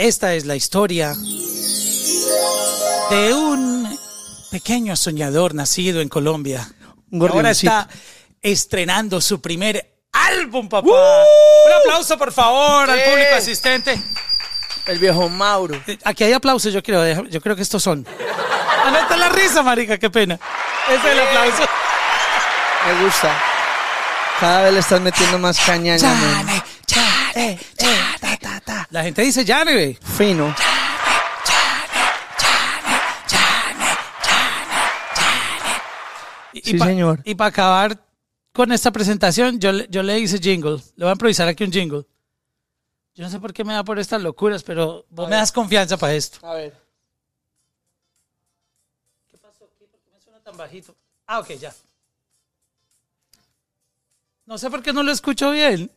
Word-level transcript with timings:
Esta 0.00 0.32
es 0.32 0.46
la 0.46 0.56
historia 0.56 1.14
de 3.10 3.34
un 3.34 3.98
pequeño 4.50 4.96
soñador 4.96 5.54
nacido 5.54 6.00
en 6.00 6.08
Colombia. 6.08 6.66
Un 7.10 7.20
que 7.20 7.26
ahora 7.28 7.50
está 7.50 7.86
estrenando 8.40 9.20
su 9.20 9.42
primer 9.42 9.92
álbum, 10.10 10.70
papá. 10.70 10.88
Un 10.88 11.72
aplauso, 11.82 12.16
por 12.16 12.32
favor, 12.32 12.88
al 12.88 12.98
público 13.02 13.34
asistente. 13.36 14.02
El 14.86 14.98
viejo 14.98 15.28
Mauro. 15.28 15.78
Eh, 15.86 15.98
Aquí 16.04 16.24
hay 16.24 16.32
aplausos, 16.32 16.72
yo 16.72 16.82
creo. 16.82 17.02
deja- 17.02 17.24
Yo 17.28 17.42
creo 17.42 17.54
que 17.54 17.60
estos 17.62 17.82
son. 17.82 18.06
No 18.90 18.98
está 18.98 19.18
la 19.18 19.28
risa, 19.28 19.62
marica, 19.62 19.98
qué 19.98 20.08
pena. 20.08 20.40
Ese 20.88 20.96
es 20.96 21.12
el 21.12 21.20
aplauso. 21.20 21.62
Me 22.86 23.04
gusta. 23.04 23.38
Cada 24.40 24.62
vez 24.62 24.72
le 24.72 24.80
estás 24.80 25.00
metiendo 25.02 25.38
más 25.38 25.60
caña. 25.60 25.98
Chane, 27.32 27.58
chane. 27.78 28.86
La 28.90 29.02
gente 29.02 29.22
dice 29.22 29.44
Yane, 29.44 29.72
güey. 29.72 29.98
Fino. 30.16 30.54
Y, 36.52 36.60
Sí, 36.62 36.78
pa- 36.78 36.86
señor. 36.86 37.20
Y 37.24 37.34
para 37.34 37.48
acabar 37.48 37.98
con 38.52 38.72
esta 38.72 38.90
presentación, 38.90 39.60
yo, 39.60 39.72
le- 39.72 39.86
yo 39.88 40.02
le 40.02 40.18
hice 40.18 40.38
jingle. 40.38 40.76
Le 40.96 41.04
voy 41.04 41.08
a 41.08 41.12
improvisar 41.12 41.46
aquí 41.48 41.62
un 41.64 41.72
jingle. 41.72 42.04
Yo 43.14 43.24
no 43.24 43.30
sé 43.30 43.38
por 43.38 43.52
qué 43.52 43.64
me 43.64 43.72
da 43.72 43.84
por 43.84 43.98
estas 43.98 44.20
locuras, 44.22 44.62
pero 44.62 45.04
vos 45.10 45.28
me 45.28 45.36
das 45.36 45.52
confianza 45.52 45.96
para 45.96 46.14
esto. 46.14 46.44
A 46.46 46.54
ver. 46.54 46.76
¿Qué 49.30 49.36
pasó 49.38 49.64
aquí? 49.64 49.84
¿Por 49.86 50.00
qué 50.00 50.10
me 50.12 50.20
suena 50.20 50.40
tan 50.40 50.56
bajito? 50.56 50.94
Ah, 51.26 51.38
ok, 51.38 51.50
ya. 51.52 51.72
No 54.46 54.58
sé 54.58 54.68
por 54.70 54.82
qué 54.82 54.92
no 54.92 55.02
lo 55.04 55.12
escucho 55.12 55.50
bien. 55.52 55.90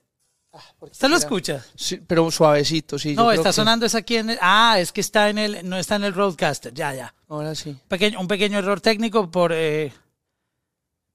¿Usted 0.82 1.08
lo 1.10 1.16
escucha? 1.18 1.66
Sí, 1.76 1.98
pero 2.06 2.30
suavecito, 2.30 3.00
sí. 3.00 3.16
yo 3.16 3.22
No, 3.24 3.28
creo 3.30 3.40
está 3.40 3.50
que- 3.50 3.54
sonando 3.54 3.86
es 3.88 3.96
aquí 3.96 4.18
en 4.18 4.30
el... 4.32 4.38
Ah, 4.42 4.76
es 4.80 4.92
que 4.92 5.02
está 5.02 5.30
en 5.30 5.40
el... 5.40 5.68
No 5.68 5.78
está 5.78 5.96
en 5.96 6.04
el 6.04 6.14
Roadcaster. 6.14 6.74
Ya, 6.74 6.94
ya. 6.94 7.14
Ahora 7.28 7.56
sí. 7.56 7.76
Pequeño, 7.88 8.20
un 8.20 8.28
pequeño 8.28 8.60
error 8.60 8.80
técnico 8.80 9.32
por, 9.32 9.52
eh, 9.52 9.92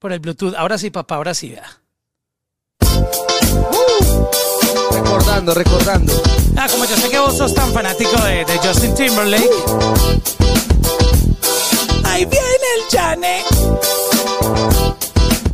por 0.00 0.12
el 0.12 0.18
Bluetooth. 0.18 0.54
Ahora 0.56 0.76
sí, 0.76 0.90
papá, 0.90 1.14
ahora 1.16 1.34
sí, 1.34 1.50
vea. 1.50 1.70
Recordando, 4.92 5.54
recordando. 5.54 6.12
Ah, 6.56 6.66
como 6.70 6.84
yo 6.84 6.96
sé 6.96 7.08
que 7.08 7.18
vos 7.18 7.36
sos 7.36 7.54
tan 7.54 7.72
fanático 7.72 8.20
de, 8.22 8.44
de 8.44 8.58
Justin 8.58 8.94
Timberlake. 8.94 9.48
Ahí 12.04 12.24
viene 12.24 12.66
el 12.76 12.90
Jane. 12.98 13.44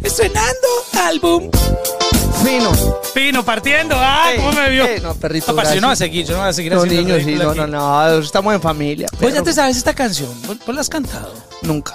Estrenando 0.03 0.69
álbum. 0.95 1.51
Fino. 2.43 2.73
Pino 3.15 3.45
partiendo. 3.45 3.95
Ah, 3.99 4.31
Ey, 4.33 4.39
¿cómo 4.39 4.53
me 4.53 4.71
vio? 4.71 4.87
no, 5.03 5.15
perrito, 5.15 5.47
Papá, 5.47 5.67
si 5.69 5.75
yo 5.77 5.81
no 5.81 5.87
voy 5.89 5.93
a 5.93 5.97
gracias. 5.97 5.99
seguir, 5.99 6.27
yo 6.27 6.33
no 6.35 6.41
voy 6.41 6.49
a 6.49 6.53
seguir 6.53 6.73
No, 6.73 6.83
haciendo 6.83 7.01
el 7.01 7.07
niños, 7.07 7.19
sí, 7.21 7.25
ridículo 7.27 7.55
no, 7.55 7.63
aquí. 7.63 7.71
no, 7.73 8.11
no. 8.11 8.19
Estamos 8.19 8.55
en 8.55 8.61
familia. 8.61 9.07
Vos 9.21 9.33
ya 9.33 9.43
te 9.43 9.53
sabes 9.53 9.77
esta 9.77 9.95
canción. 9.95 10.31
¿Vos, 10.47 10.59
vos 10.67 10.75
la 10.75 10.81
has 10.81 10.89
cantado? 10.89 11.33
Nunca. 11.63 11.95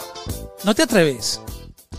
¿No 0.63 0.73
te 0.73 0.83
atreves? 0.83 1.41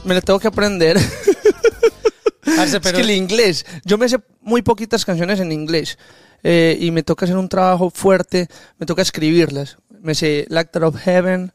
Me 0.04 0.14
la 0.14 0.20
tengo 0.20 0.38
que 0.38 0.48
aprender. 0.48 0.98
Parce, 2.56 2.76
Es 2.78 2.92
que 2.92 3.00
el 3.00 3.10
inglés, 3.10 3.64
yo 3.84 3.98
me 3.98 4.08
sé 4.08 4.18
muy 4.40 4.62
poquitas 4.62 5.04
canciones 5.04 5.38
en 5.40 5.52
inglés 5.52 5.98
eh, 6.42 6.76
y 6.80 6.90
me 6.90 7.02
toca 7.02 7.24
hacer 7.26 7.36
un 7.36 7.48
trabajo 7.48 7.90
fuerte, 7.90 8.48
me 8.78 8.86
toca 8.86 9.02
escribirlas. 9.02 9.76
Me 10.00 10.14
sé 10.14 10.46
Lactar 10.48 10.84
of 10.84 10.96
Heaven 10.96 11.52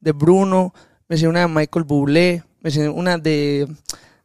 de 0.00 0.12
Bruno, 0.12 0.74
me 1.08 1.16
sé 1.16 1.28
una 1.28 1.40
de 1.40 1.48
Michael 1.48 1.84
Bublé, 1.84 2.42
me 2.60 2.70
sé 2.70 2.88
una 2.88 3.16
de, 3.16 3.68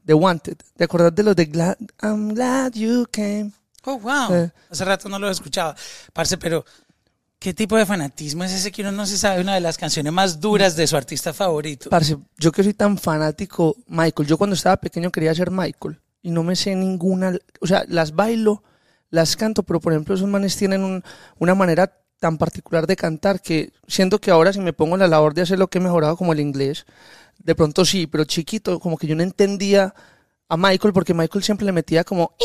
de 0.10 0.16
Wanted. 0.16 0.58
¿Te 0.76 0.84
acordás 0.86 1.14
de 1.14 1.22
los 1.22 1.36
de 1.36 1.46
Glad, 1.46 1.78
I'm 2.02 2.30
Glad 2.34 2.74
You 2.74 3.06
Came? 3.12 3.52
Oh, 3.86 4.00
wow. 4.00 4.34
Eh. 4.34 4.52
Hace 4.72 4.84
rato 4.84 5.08
no 5.08 5.20
lo 5.20 5.30
escuchaba. 5.30 5.76
Parce, 6.14 6.36
pero 6.40 6.66
¿qué 7.38 7.54
tipo 7.54 7.78
de 7.78 7.86
fanatismo 7.86 8.44
es 8.44 8.52
ese 8.52 8.72
que 8.72 8.82
uno 8.82 8.92
no 8.92 9.06
se 9.06 9.20
sabe 9.20 9.40
una 9.40 9.54
de 9.54 9.62
las 9.62 9.78
canciones 9.78 10.12
más 10.12 10.40
duras 10.40 10.76
de 10.76 10.88
su 10.88 10.98
artista 10.98 11.32
favorito? 11.32 11.92
Parce, 11.92 12.18
yo 12.40 12.52
que 12.52 12.64
soy 12.64 12.74
tan 12.74 12.98
fanático, 12.98 13.76
Michael, 13.86 14.28
yo 14.28 14.36
cuando 14.40 14.56
estaba 14.56 14.78
pequeño 14.78 15.12
quería 15.12 15.36
ser 15.36 15.52
Michael 15.52 16.00
y 16.24 16.32
no 16.32 16.42
me 16.42 16.56
sé 16.56 16.74
ninguna, 16.76 17.38
o 17.62 17.68
sea, 17.68 17.86
las 17.88 18.16
bailo, 18.16 18.64
las 19.12 19.36
canto, 19.38 19.62
pero 19.62 19.80
por 19.80 19.94
ejemplo 19.94 20.16
esos 20.16 20.28
manes 20.28 20.56
tienen 20.58 20.84
un- 20.84 21.04
una 21.38 21.54
manera 21.54 21.96
tan 22.20 22.38
particular 22.38 22.86
de 22.86 22.96
cantar 22.96 23.42
que 23.42 23.72
siento 23.88 24.20
que 24.20 24.32
ahora 24.32 24.54
si 24.54 24.60
me 24.60 24.74
pongo 24.74 24.98
la 24.98 25.08
labor 25.08 25.34
de 25.34 25.42
hacer 25.42 25.58
lo 25.58 25.70
que 25.70 25.78
he 25.78 25.82
mejorado 25.82 26.18
como 26.18 26.34
el 26.34 26.40
inglés, 26.40 26.86
de 27.40 27.56
pronto 27.56 27.86
sí, 27.86 28.08
pero 28.08 28.26
chiquito 28.26 28.80
como 28.80 28.98
que 28.98 29.08
yo 29.08 29.16
no 29.16 29.24
entendía 29.24 29.94
a 30.50 30.58
Michael 30.58 30.94
porque 30.94 31.14
Michael 31.14 31.44
siempre 31.44 31.66
le 31.66 31.72
metía 31.72 32.04
como 32.04 32.36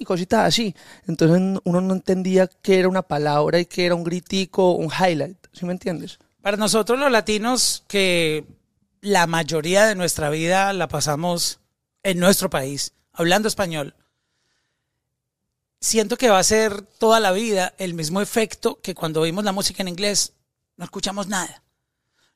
y 0.00 0.04
cositas 0.04 0.46
así, 0.46 0.74
entonces 1.06 1.60
uno 1.64 1.80
no 1.80 1.94
entendía 1.94 2.48
qué 2.62 2.80
era 2.80 2.88
una 2.88 3.02
palabra 3.02 3.60
y 3.60 3.66
qué 3.66 3.86
era 3.86 3.94
un 3.94 4.04
gritico, 4.04 4.72
un 4.72 4.90
highlight, 4.90 5.38
¿sí 5.52 5.64
me 5.66 5.72
entiendes? 5.72 6.18
Para 6.40 6.56
nosotros 6.56 6.98
los 6.98 7.12
latinos, 7.12 7.84
que 7.86 8.44
la 9.00 9.26
mayoría 9.26 9.86
de 9.86 9.94
nuestra 9.94 10.30
vida 10.30 10.72
la 10.72 10.88
pasamos 10.88 11.60
en 12.02 12.18
nuestro 12.18 12.50
país, 12.50 12.94
hablando 13.12 13.46
español, 13.46 13.94
siento 15.82 16.16
que 16.16 16.30
va 16.30 16.38
a 16.38 16.44
ser 16.44 16.80
toda 16.82 17.20
la 17.20 17.32
vida 17.32 17.74
el 17.76 17.92
mismo 17.92 18.20
efecto 18.20 18.80
que 18.80 18.94
cuando 18.94 19.20
oímos 19.20 19.44
la 19.44 19.52
música 19.52 19.82
en 19.82 19.88
inglés, 19.88 20.32
no 20.76 20.84
escuchamos 20.84 21.26
nada. 21.26 21.62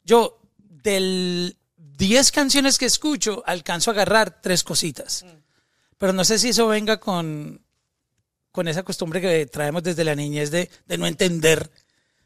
Yo, 0.04 0.40
del 0.58 1.56
10 1.76 2.32
canciones 2.32 2.76
que 2.76 2.86
escucho, 2.86 3.42
alcanzo 3.46 3.90
a 3.90 3.94
agarrar 3.94 4.42
tres 4.42 4.64
cositas. 4.64 5.24
Pero 5.96 6.12
no 6.12 6.24
sé 6.24 6.38
si 6.38 6.48
eso 6.48 6.66
venga 6.66 6.98
con, 6.98 7.62
con 8.50 8.68
esa 8.68 8.82
costumbre 8.82 9.20
que 9.20 9.46
traemos 9.46 9.82
desde 9.82 10.04
la 10.04 10.16
niñez 10.16 10.50
de, 10.50 10.68
de 10.86 10.98
no 10.98 11.06
entender 11.06 11.70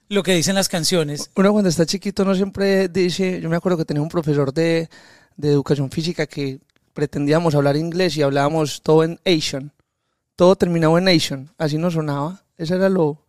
lo 0.09 0.23
que 0.23 0.35
dicen 0.35 0.57
las 0.57 0.69
canciones. 0.69 1.31
Uno 1.37 1.53
cuando 1.53 1.69
está 1.69 1.87
chiquito 1.87 2.25
no 2.25 2.35
siempre 2.35 2.89
dice, 2.89 3.41
yo 3.41 3.51
me 3.51 3.57
acuerdo 3.57 3.79
que 3.79 3.85
tenía 3.85 4.03
un 4.03 4.09
profesor 4.09 4.53
de, 4.53 4.89
de 5.37 5.49
educación 5.51 5.91
física 5.91 6.27
que 6.27 6.61
pretendíamos 6.95 7.55
hablar 7.55 7.77
inglés 7.77 8.17
y 8.17 8.23
hablábamos 8.23 8.83
todo 8.83 9.05
en 9.05 9.21
Asian, 9.25 9.73
todo 10.41 10.56
terminaba 10.56 10.99
en 10.99 11.06
Asian, 11.06 11.51
así 11.59 11.77
nos 11.77 11.93
sonaba, 11.93 12.43
eso 12.56 12.75
era 12.75 12.89
lo 12.89 13.27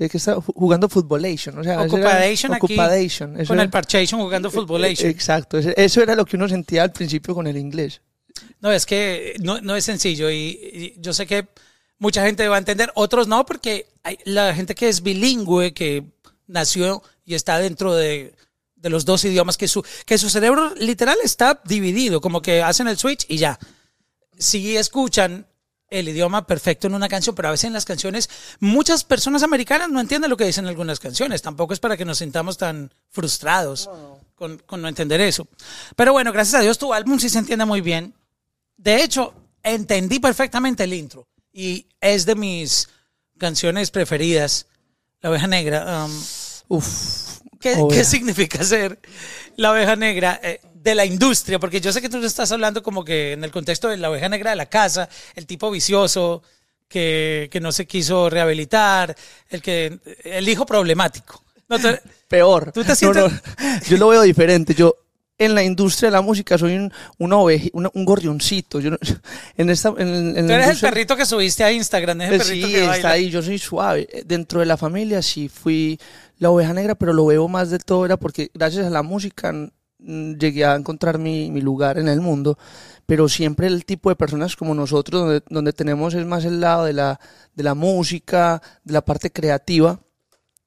eh, 0.00 0.08
que 0.08 0.16
estaba 0.16 0.38
ju- 0.40 0.52
jugando 0.56 0.88
Footballation, 0.88 1.56
o 1.56 1.62
sea, 1.62 1.74
era- 1.74 1.82
Ocupadation 1.84 2.52
aquí, 2.54 2.64
Ocupadation, 2.74 3.36
eso 3.40 3.46
con 3.48 3.58
era- 3.58 3.62
el 3.62 3.70
Parchation 3.70 4.20
jugando 4.20 4.50
Footballation. 4.50 5.08
Exacto, 5.08 5.58
ese- 5.58 5.74
eso 5.76 6.02
era 6.02 6.16
lo 6.16 6.24
que 6.24 6.34
uno 6.34 6.48
sentía 6.48 6.82
al 6.82 6.90
principio 6.90 7.32
con 7.32 7.46
el 7.46 7.56
inglés. 7.56 8.00
No, 8.60 8.72
es 8.72 8.86
que 8.86 9.36
no, 9.40 9.60
no 9.60 9.76
es 9.76 9.84
sencillo 9.84 10.30
y, 10.32 10.36
y 10.36 10.94
yo 10.98 11.12
sé 11.12 11.28
que 11.28 11.46
mucha 12.00 12.24
gente 12.26 12.48
va 12.48 12.56
a 12.56 12.58
entender, 12.58 12.90
otros 12.96 13.28
no, 13.28 13.46
porque 13.46 13.86
hay 14.02 14.18
la 14.24 14.52
gente 14.52 14.74
que 14.74 14.88
es 14.88 15.00
bilingüe, 15.04 15.72
que 15.72 16.06
nació 16.48 17.04
y 17.24 17.34
está 17.34 17.60
dentro 17.60 17.94
de, 17.94 18.34
de 18.74 18.90
los 18.90 19.04
dos 19.04 19.24
idiomas, 19.24 19.56
que 19.56 19.68
su, 19.68 19.84
que 20.06 20.18
su 20.18 20.28
cerebro 20.28 20.74
literal 20.74 21.18
está 21.22 21.60
dividido, 21.64 22.20
como 22.20 22.42
que 22.42 22.62
hacen 22.62 22.88
el 22.88 22.98
switch 22.98 23.26
y 23.28 23.36
ya. 23.36 23.60
Sí 24.40 24.76
escuchan 24.76 25.46
el 25.90 26.08
idioma 26.08 26.46
perfecto 26.46 26.86
en 26.86 26.94
una 26.94 27.08
canción, 27.08 27.34
pero 27.34 27.48
a 27.48 27.50
veces 27.52 27.64
en 27.64 27.72
las 27.72 27.84
canciones 27.84 28.28
muchas 28.60 29.04
personas 29.04 29.42
americanas 29.42 29.88
no 29.88 30.00
entienden 30.00 30.30
lo 30.30 30.36
que 30.36 30.44
dicen 30.44 30.66
algunas 30.66 31.00
canciones. 31.00 31.42
Tampoco 31.42 31.72
es 31.72 31.80
para 31.80 31.96
que 31.96 32.04
nos 32.04 32.18
sintamos 32.18 32.58
tan 32.58 32.92
frustrados 33.10 33.88
Con, 34.34 34.58
con 34.58 34.80
no 34.80 34.88
entender 34.88 35.20
eso. 35.20 35.48
Pero 35.96 36.12
bueno, 36.12 36.32
gracias 36.32 36.60
a 36.60 36.62
Dios 36.62 36.78
tu 36.78 36.94
álbum 36.94 37.18
sí 37.18 37.28
se 37.28 37.38
entiende 37.38 37.64
muy 37.64 37.80
bien. 37.80 38.14
De 38.76 39.02
hecho, 39.02 39.34
entendí 39.62 40.20
perfectamente 40.20 40.84
el 40.84 40.94
intro 40.94 41.26
y 41.52 41.86
es 42.00 42.24
de 42.24 42.36
mis 42.36 42.88
canciones 43.38 43.90
preferidas. 43.90 44.66
La 45.20 45.30
oveja 45.30 45.48
negra. 45.48 46.04
um, 46.04 46.22
Uf, 46.68 47.40
¿Qué, 47.60 48.04
significa 48.04 48.62
ser 48.62 49.00
la 49.56 49.72
oveja 49.72 49.96
negra 49.96 50.38
eh, 50.42 50.60
de 50.90 50.94
la 50.96 51.04
industria? 51.04 51.58
Porque 51.58 51.80
yo 51.80 51.92
sé 51.92 52.00
que 52.00 52.08
tú 52.08 52.22
estás 52.24 52.50
hablando 52.52 52.82
como 52.82 53.04
que 53.04 53.32
en 53.32 53.44
el 53.44 53.50
contexto 53.50 53.88
de 53.88 53.96
la 53.96 54.10
oveja 54.10 54.28
negra 54.28 54.50
de 54.50 54.56
la 54.56 54.66
casa, 54.66 55.08
el 55.34 55.46
tipo 55.46 55.70
vicioso 55.70 56.42
que, 56.88 57.48
que 57.50 57.60
no 57.60 57.72
se 57.72 57.86
quiso 57.86 58.30
rehabilitar, 58.30 59.14
el 59.50 59.62
que 59.62 59.98
el 60.24 60.48
hijo 60.48 60.64
problemático. 60.66 61.44
No 61.68 61.76
peor. 62.28 62.72
¿Tú 62.72 62.82
te 62.82 62.88
No, 62.90 62.94
sientes- 62.96 63.32
no, 63.32 63.80
yo 63.88 63.96
lo 63.98 64.08
veo 64.08 64.22
diferente. 64.22 64.74
Yo 64.74 64.94
en 65.40 65.54
la 65.54 65.62
industria 65.62 66.08
de 66.08 66.12
la 66.16 66.20
música 66.20 66.58
soy 66.58 66.74
un, 66.76 66.92
una 67.18 67.36
oveja, 67.36 67.68
una- 67.72 67.90
un 67.94 68.04
gorrioncito. 68.04 68.80
Yo 68.80 68.90
en 69.56 69.70
esta, 69.70 69.90
en, 69.98 70.36
en 70.36 70.46
tú 70.46 70.52
eres 70.52 70.68
el 70.70 70.78
perrito 70.80 71.14
que 71.16 71.26
subiste 71.26 71.62
a 71.62 71.70
Instagram, 71.70 72.22
ese 72.22 72.34
Eh, 72.34 72.38
perrito 72.38 72.66
sí, 72.66 72.72
que 72.72 72.78
está 72.80 72.90
baila. 72.90 73.10
ahí, 73.12 73.30
yo 73.30 73.42
soy 73.42 73.58
suave. 73.58 74.08
Eh, 74.10 74.22
Dentro 74.26 74.60
de 74.60 74.66
la 74.66 74.76
familia 74.76 75.20
sí 75.22 75.48
fui 75.48 76.00
la 76.38 76.50
oveja 76.50 76.72
negra, 76.72 76.94
pero 76.94 77.12
lo 77.12 77.26
veo 77.26 77.46
más 77.48 77.70
de 77.70 77.78
todo 77.78 78.04
era 78.06 78.16
porque 78.16 78.50
gracias 78.54 78.86
a 78.86 78.90
la 78.90 79.02
música 79.02 79.52
llegué 79.98 80.64
a 80.64 80.74
encontrar 80.74 81.18
mi, 81.18 81.50
mi 81.50 81.60
lugar 81.60 81.98
en 81.98 82.08
el 82.08 82.20
mundo, 82.20 82.58
pero 83.06 83.28
siempre 83.28 83.66
el 83.66 83.84
tipo 83.84 84.10
de 84.10 84.16
personas 84.16 84.56
como 84.56 84.74
nosotros, 84.74 85.22
donde, 85.22 85.42
donde 85.48 85.72
tenemos 85.72 86.14
es 86.14 86.26
más 86.26 86.44
el 86.44 86.60
lado 86.60 86.84
de 86.84 86.92
la, 86.92 87.18
de 87.54 87.62
la 87.62 87.74
música, 87.74 88.62
de 88.84 88.92
la 88.92 89.04
parte 89.04 89.30
creativa, 89.30 90.00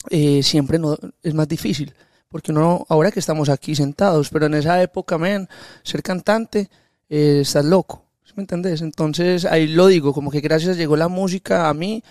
eh, 0.09 0.41
siempre 0.43 0.79
no, 0.79 0.97
es 1.21 1.33
más 1.33 1.47
difícil. 1.47 1.93
Porque 2.27 2.51
uno, 2.51 2.85
ahora 2.89 3.11
que 3.11 3.19
estamos 3.19 3.49
aquí 3.49 3.75
sentados, 3.75 4.29
pero 4.29 4.45
en 4.45 4.53
esa 4.55 4.81
época, 4.81 5.17
men, 5.17 5.47
ser 5.83 6.01
cantante, 6.01 6.69
eh, 7.09 7.39
estás 7.41 7.65
loco. 7.65 8.05
¿sí 8.23 8.33
¿Me 8.35 8.43
entendés? 8.43 8.81
Entonces 8.81 9.45
ahí 9.45 9.67
lo 9.67 9.87
digo, 9.87 10.13
como 10.13 10.31
que 10.31 10.39
gracias 10.39 10.77
llegó 10.77 10.95
la 10.95 11.09
música 11.09 11.67
a 11.67 11.73
mí, 11.73 12.03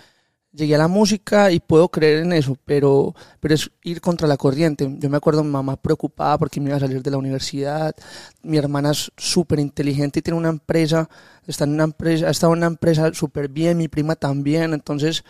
llegué 0.53 0.75
a 0.75 0.77
la 0.77 0.87
música 0.87 1.51
y 1.51 1.59
puedo 1.59 1.89
creer 1.89 2.23
en 2.23 2.33
eso, 2.33 2.57
pero, 2.65 3.15
pero 3.39 3.53
es 3.53 3.71
ir 3.83 4.01
contra 4.01 4.27
la 4.27 4.37
corriente. 4.37 4.87
Yo 4.99 5.09
me 5.09 5.17
acuerdo 5.17 5.43
mi 5.43 5.49
mamá 5.49 5.77
preocupada 5.77 6.37
porque 6.37 6.59
me 6.59 6.69
iba 6.69 6.77
a 6.77 6.79
salir 6.81 7.01
de 7.01 7.11
la 7.11 7.17
universidad, 7.17 7.95
mi 8.43 8.57
hermana 8.57 8.91
es 8.91 9.11
súper 9.17 9.59
inteligente 9.59 10.19
y 10.19 10.21
tiene 10.21 10.37
una 10.37 10.49
empresa, 10.49 11.09
está 11.47 11.63
en 11.63 11.71
una 11.71 11.85
empresa, 11.85 12.27
ha 12.27 12.31
estado 12.31 12.53
en 12.53 12.59
una 12.59 12.67
empresa 12.67 13.13
súper 13.13 13.47
bien, 13.49 13.77
mi 13.77 13.87
prima 13.87 14.15
también, 14.15 14.73
entonces 14.73 15.23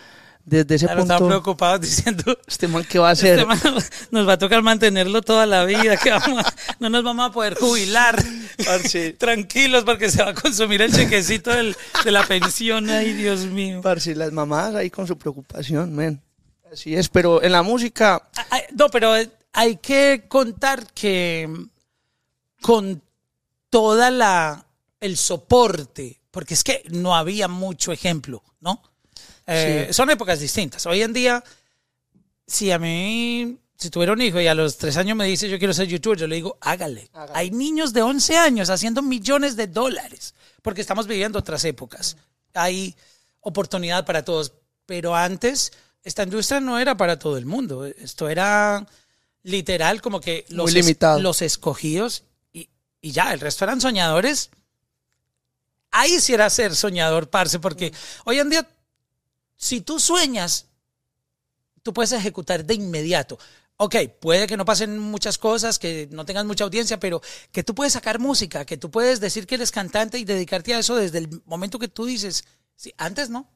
desde 0.45 0.75
ese 0.75 0.85
Claro, 0.85 1.01
punto... 1.01 1.13
estaban 1.13 1.29
preocupados 1.29 1.81
diciendo, 1.88 2.38
Este 2.47 2.67
man, 2.67 2.83
¿qué 2.89 2.99
va 2.99 3.09
a 3.09 3.11
hacer? 3.11 3.39
este 3.39 3.45
man 3.45 3.59
nos 4.11 4.27
va 4.27 4.33
a 4.33 4.38
tocar 4.38 4.61
mantenerlo 4.61 5.21
toda 5.21 5.45
la 5.45 5.65
vida, 5.65 5.97
que 5.97 6.09
vamos 6.11 6.45
a- 6.45 6.53
no 6.79 6.89
nos 6.89 7.03
vamos 7.03 7.29
a 7.29 7.31
poder 7.33 7.55
jubilar. 7.55 8.21
Parce. 8.65 9.13
Tranquilos 9.19 9.83
porque 9.83 10.09
se 10.09 10.23
va 10.23 10.31
a 10.31 10.33
consumir 10.33 10.81
el 10.81 10.91
chequecito 10.93 11.51
del- 11.51 11.75
de 12.03 12.11
la 12.11 12.23
pensión. 12.25 12.89
Ay, 12.89 13.13
Dios 13.13 13.41
mío. 13.45 13.81
Parce, 13.81 14.15
las 14.15 14.31
mamás 14.31 14.75
ahí 14.75 14.89
con 14.89 15.07
su 15.07 15.17
preocupación, 15.17 15.93
men. 15.95 16.21
Así 16.71 16.95
es, 16.95 17.09
pero 17.09 17.43
en 17.43 17.51
la 17.51 17.63
música, 17.63 18.29
Ay, 18.49 18.61
No, 18.77 18.88
pero 18.89 19.13
hay 19.53 19.75
que 19.77 20.25
contar 20.29 20.88
que 20.93 21.49
con 22.61 23.01
toda 23.69 24.09
la 24.11 24.65
el 24.99 25.17
soporte, 25.17 26.21
porque 26.31 26.53
es 26.53 26.63
que 26.63 26.83
no 26.91 27.15
había 27.15 27.47
mucho 27.47 27.91
ejemplo, 27.91 28.43
¿no? 28.59 28.81
Eh, 29.51 29.86
Sí. 29.88 29.94
Son 29.94 30.09
épocas 30.09 30.39
distintas. 30.39 30.86
Hoy 30.86 31.01
en 31.01 31.13
día, 31.13 31.44
si 32.48 32.71
a 32.71 32.80
mí, 32.80 33.57
si 33.77 33.89
tuviera 33.89 34.13
un 34.13 34.21
hijo 34.21 34.39
y 34.39 34.48
a 34.48 34.56
los 34.56 34.77
tres 34.77 34.98
años 34.98 35.18
me 35.18 35.25
dice 35.25 35.50
yo 35.50 35.57
quiero 35.57 35.74
ser 35.74 35.88
youtuber, 35.88 36.18
yo 36.18 36.27
le 36.27 36.36
digo 36.36 36.57
hágale. 36.62 37.09
Hágale. 37.13 37.39
Hay 37.39 37.51
niños 37.51 37.94
de 37.94 38.01
11 38.01 38.38
años 38.38 38.69
haciendo 38.69 39.01
millones 39.01 39.56
de 39.56 39.68
dólares, 39.68 40.33
porque 40.62 40.81
estamos 40.81 41.07
viviendo 41.07 41.39
otras 41.39 41.65
épocas. 41.65 42.18
Hay 42.53 42.95
oportunidad 43.42 44.06
para 44.06 44.24
todos, 44.24 44.53
pero 44.86 45.15
antes 45.15 45.71
esta 46.03 46.24
industria 46.24 46.59
no 46.59 46.80
era 46.80 46.95
para 46.98 47.19
todo 47.19 47.38
el 47.38 47.45
mundo. 47.45 47.86
Esto 47.86 48.30
era 48.30 48.86
literal 49.44 50.01
como 50.01 50.21
que 50.21 50.45
los, 50.50 51.42
escogidos 51.42 52.24
y, 52.53 52.69
y 53.01 53.12
ya, 53.12 53.33
el 53.33 53.39
resto 53.39 53.65
eran 53.65 53.81
soñadores. 53.81 54.50
Ahí 55.92 56.19
sí 56.19 56.33
era 56.33 56.50
ser 56.50 56.75
soñador, 56.75 57.30
parce, 57.30 57.59
porque 57.59 57.92
hoy 58.24 58.39
en 58.39 58.50
día, 58.50 58.68
si 59.62 59.80
tú 59.80 60.00
sueñas, 60.00 60.66
tú 61.84 61.94
puedes 61.94 62.12
ejecutar 62.12 62.66
de 62.66 62.74
inmediato. 62.74 63.38
Ok, 63.78 63.96
puede 64.19 64.48
que 64.48 64.58
no 64.58 64.66
pasen 64.66 64.98
muchas 64.98 65.38
cosas, 65.38 65.78
que 65.78 66.10
no 66.12 66.25
tengas 66.25 66.46
mucha 66.46 66.63
audiencia, 66.63 67.00
pero 67.00 67.22
que 67.52 67.63
tú 67.63 67.75
puedes 67.75 67.94
sacar 67.94 68.18
música, 68.18 68.66
que 68.66 68.78
tú 68.78 68.90
puedes 68.90 69.19
decir 69.19 69.46
que 69.46 69.56
eres 69.56 69.72
cantante 69.72 70.18
y 70.18 70.25
dedicarte 70.25 70.74
a 70.74 70.80
eso 70.80 70.96
desde 70.96 71.19
el 71.19 71.42
momento 71.46 71.78
que 71.78 71.88
tú 71.88 72.06
dices, 72.06 72.44
sí, 72.75 72.92
antes 72.98 73.30
no. 73.30 73.48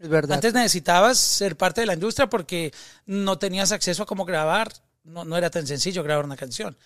es 0.00 0.08
verdad. 0.08 0.34
Antes 0.34 0.52
necesitabas 0.52 1.18
ser 1.18 1.56
parte 1.56 1.80
de 1.80 1.86
la 1.86 1.94
industria 1.94 2.28
porque 2.28 2.72
no 3.06 3.38
tenías 3.38 3.70
acceso 3.70 4.02
a 4.02 4.06
cómo 4.06 4.24
grabar. 4.24 4.72
No, 5.04 5.24
no 5.24 5.36
era 5.36 5.50
tan 5.50 5.66
sencillo 5.66 6.02
grabar 6.02 6.24
una 6.24 6.36
canción. 6.36 6.76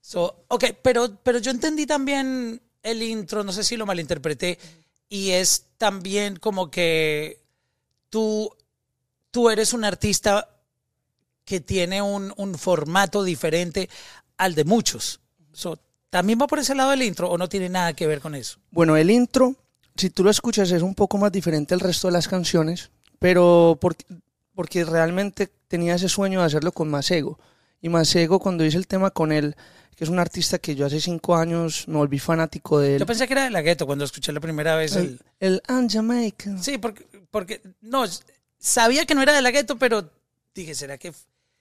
So, 0.00 0.44
ok, 0.48 0.64
pero, 0.82 1.18
pero 1.22 1.38
yo 1.38 1.50
entendí 1.50 1.84
también 1.84 2.62
el 2.82 3.02
intro, 3.02 3.44
no 3.44 3.52
sé 3.52 3.62
si 3.62 3.76
lo 3.76 3.86
malinterpreté, 3.86 4.58
y 5.08 5.30
es 5.30 5.66
también 5.76 6.36
como 6.36 6.70
que 6.70 7.41
tú, 8.12 8.54
tú 9.30 9.48
eres 9.48 9.72
un 9.72 9.84
artista 9.84 10.46
que 11.46 11.60
tiene 11.60 12.02
un, 12.02 12.32
un 12.36 12.58
formato 12.58 13.24
diferente 13.24 13.88
al 14.36 14.54
de 14.54 14.64
muchos. 14.64 15.20
So, 15.52 15.78
¿También 16.10 16.38
va 16.38 16.46
por 16.46 16.58
ese 16.58 16.74
lado 16.74 16.92
el 16.92 17.02
intro 17.02 17.30
o 17.30 17.38
no 17.38 17.48
tiene 17.48 17.70
nada 17.70 17.94
que 17.94 18.06
ver 18.06 18.20
con 18.20 18.34
eso? 18.34 18.58
Bueno, 18.70 18.98
el 18.98 19.10
intro, 19.10 19.56
si 19.96 20.10
tú 20.10 20.22
lo 20.22 20.30
escuchas, 20.30 20.70
es 20.70 20.82
un 20.82 20.94
poco 20.94 21.16
más 21.16 21.32
diferente 21.32 21.72
al 21.72 21.80
resto 21.80 22.08
de 22.08 22.12
las 22.12 22.28
canciones, 22.28 22.90
pero 23.18 23.78
porque, 23.80 24.04
porque 24.54 24.84
realmente 24.84 25.50
tenía 25.68 25.94
ese 25.94 26.10
sueño 26.10 26.40
de 26.40 26.46
hacerlo 26.46 26.72
con 26.72 26.90
Masego. 26.90 27.38
Y 27.80 27.88
Masego, 27.88 28.40
cuando 28.40 28.62
hice 28.62 28.76
el 28.76 28.86
tema 28.86 29.10
con 29.10 29.32
él, 29.32 29.56
que 29.96 30.04
es 30.04 30.10
un 30.10 30.18
artista 30.18 30.58
que 30.58 30.74
yo 30.74 30.84
hace 30.84 31.00
cinco 31.00 31.34
años 31.34 31.88
me 31.88 31.96
volví 31.96 32.18
fanático 32.18 32.78
de 32.78 32.94
él. 32.94 32.98
Yo 33.00 33.06
pensé 33.06 33.26
que 33.26 33.32
era 33.32 33.44
de 33.44 33.50
la 33.50 33.62
gueto 33.62 33.86
cuando 33.86 34.04
escuché 34.04 34.32
la 34.32 34.40
primera 34.40 34.76
vez 34.76 34.96
el... 34.96 35.18
el, 35.40 35.54
el 35.54 35.62
I'm 35.66 35.88
Jamaican. 35.88 36.62
Sí, 36.62 36.76
porque, 36.76 37.06
porque 37.32 37.60
no, 37.80 38.04
sabía 38.60 39.04
que 39.06 39.16
no 39.16 39.22
era 39.22 39.32
de 39.32 39.42
la 39.42 39.50
gueto, 39.50 39.76
pero 39.76 40.08
dije, 40.54 40.76
¿será 40.76 40.98
que, 40.98 41.12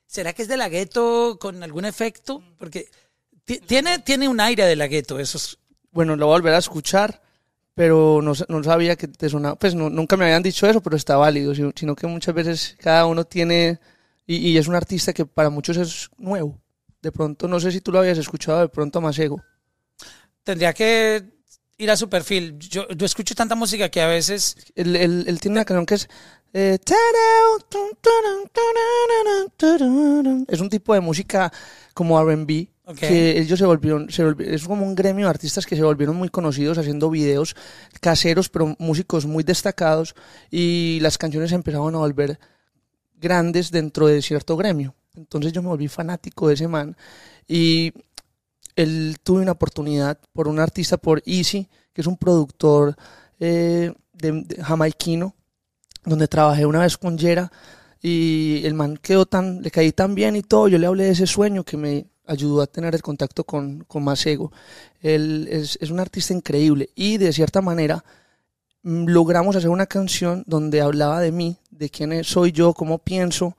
¿será 0.06 0.34
que 0.34 0.44
es 0.44 0.48
de 0.48 0.58
la 0.58 0.70
gueto 0.70 1.40
con 1.40 1.64
algún 1.64 1.86
efecto? 1.86 2.44
Porque 2.60 2.88
ti- 3.46 3.60
tiene, 3.62 3.98
tiene 3.98 4.28
un 4.28 4.40
aire 4.40 4.66
de 4.66 4.76
la 4.76 4.86
gueto, 4.86 5.18
eso 5.18 5.40
es... 5.40 5.58
Bueno, 5.92 6.16
lo 6.16 6.28
voy 6.28 6.34
a 6.36 6.38
volver 6.38 6.54
a 6.54 6.60
escuchar, 6.60 7.22
pero 7.74 8.22
no, 8.22 8.34
no 8.48 8.64
sabía 8.64 8.96
que 8.96 9.08
te 9.08 9.28
sonaba. 9.30 9.56
Pues 9.56 9.74
no- 9.74 9.90
nunca 9.90 10.16
me 10.18 10.26
habían 10.26 10.44
dicho 10.44 10.68
eso, 10.68 10.82
pero 10.82 10.96
está 10.96 11.18
válido, 11.18 11.56
sino, 11.56 11.72
sino 11.76 11.96
que 11.96 12.06
muchas 12.06 12.36
veces 12.36 12.78
cada 12.80 13.06
uno 13.08 13.26
tiene. 13.26 13.80
Y, 14.28 14.36
y 14.38 14.58
es 14.58 14.68
un 14.68 14.76
artista 14.76 15.12
que 15.14 15.26
para 15.26 15.50
muchos 15.50 15.78
es 15.78 16.10
nuevo. 16.18 16.62
De 17.02 17.12
pronto, 17.12 17.48
no 17.48 17.60
sé 17.60 17.72
si 17.72 17.82
tú 17.82 17.92
lo 17.92 18.00
habías 18.00 18.18
escuchado 18.20 18.60
de 18.60 18.70
pronto 18.70 19.00
a 19.00 19.02
Masego. 19.02 19.42
Tendría 20.44 20.74
que 20.74 21.24
ir 21.84 21.92
a 21.92 21.98
su 21.98 22.10
perfil. 22.10 22.58
Yo, 22.60 22.88
yo 22.90 23.06
escucho 23.06 23.34
tanta 23.36 23.56
música 23.56 23.90
que 23.90 24.02
a 24.02 24.08
veces... 24.08 24.56
Él, 24.76 24.96
él- 24.96 25.26
él 25.28 25.40
tiene 25.40 25.56
una 25.58 25.66
canción 25.66 25.86
que 25.86 25.96
es. 25.96 26.10
eh. 26.54 26.78
Es 30.48 30.60
un 30.60 30.70
tipo 30.70 30.94
de 30.94 31.00
música 31.02 31.52
como 31.94 32.20
RB. 32.22 32.68
Ok. 32.86 32.98
Que 32.98 33.40
ellos 33.40 33.58
se 33.60 33.66
volvieron, 33.66 34.10
se 34.10 34.24
volvi- 34.26 34.48
es 34.48 34.66
como 34.68 34.86
un 34.86 34.96
gremio 34.96 35.26
de 35.26 35.30
artistas 35.30 35.66
que 35.66 35.76
se 35.76 35.84
volvieron 35.84 36.16
muy 36.16 36.30
conocidos 36.30 36.78
haciendo 36.78 37.10
videos 37.10 37.56
caseros, 38.02 38.50
pero 38.50 38.76
músicos 38.80 39.26
muy 39.26 39.44
destacados, 39.44 40.14
y 40.50 41.00
las 41.02 41.18
canciones 41.18 41.50
se 41.52 41.56
empezaron 41.56 41.96
a 41.96 42.00
volver 42.00 42.38
grandes 43.16 43.72
dentro 43.72 44.08
de 44.08 44.22
cierto 44.22 44.58
gremio. 44.58 44.94
Entonces 45.16 45.54
yo 45.54 45.62
me 45.62 45.70
volví 45.70 45.88
fanático 45.88 46.48
de 46.50 46.56
ese 46.56 46.68
man, 46.68 46.98
y 47.48 47.94
él 48.76 49.18
tuve 49.24 49.42
una 49.42 49.54
oportunidad 49.54 50.20
por 50.34 50.48
un 50.48 50.60
artista, 50.60 50.98
por 50.98 51.22
Easy, 51.26 51.68
que 51.94 52.02
es 52.02 52.08
un 52.08 52.18
productor 52.18 52.96
eh, 53.40 53.94
de, 54.14 54.46
jamaiquino, 54.62 55.36
donde 56.06 56.28
trabajé 56.28 56.66
una 56.66 56.80
vez 56.80 56.98
con 56.98 57.18
Yera 57.18 57.52
y 58.02 58.62
el 58.66 58.74
man 58.74 58.98
quedó 58.98 59.26
tan, 59.26 59.62
le 59.62 59.70
caí 59.72 59.92
tan 59.92 60.16
bien 60.16 60.36
y 60.36 60.42
todo, 60.42 60.68
yo 60.68 60.78
le 60.78 60.88
hablé 60.88 61.06
de 61.06 61.12
ese 61.12 61.28
sueño 61.28 61.64
que 61.64 61.78
me 61.78 62.08
ayudó 62.26 62.62
a 62.62 62.68
tener 62.68 62.96
el 62.96 63.02
contacto 63.02 63.44
con, 63.44 63.84
con 63.88 64.04
Masego. 64.04 64.52
Él 65.02 65.48
es, 65.52 65.78
es 65.82 65.92
un 65.92 66.00
artista 66.00 66.34
increíble 66.34 66.90
y 66.96 67.18
de 67.18 67.34
cierta 67.34 67.62
manera 67.62 68.04
mm, 68.84 69.06
logramos 69.08 69.56
hacer 69.56 69.70
una 69.70 69.86
canción 69.86 70.44
donde 70.48 70.82
hablaba 70.82 71.20
de 71.20 71.32
mí, 71.32 71.58
de 71.70 71.90
quién 71.90 72.24
soy 72.24 72.52
yo, 72.52 72.74
cómo 72.74 73.00
pienso. 73.00 73.58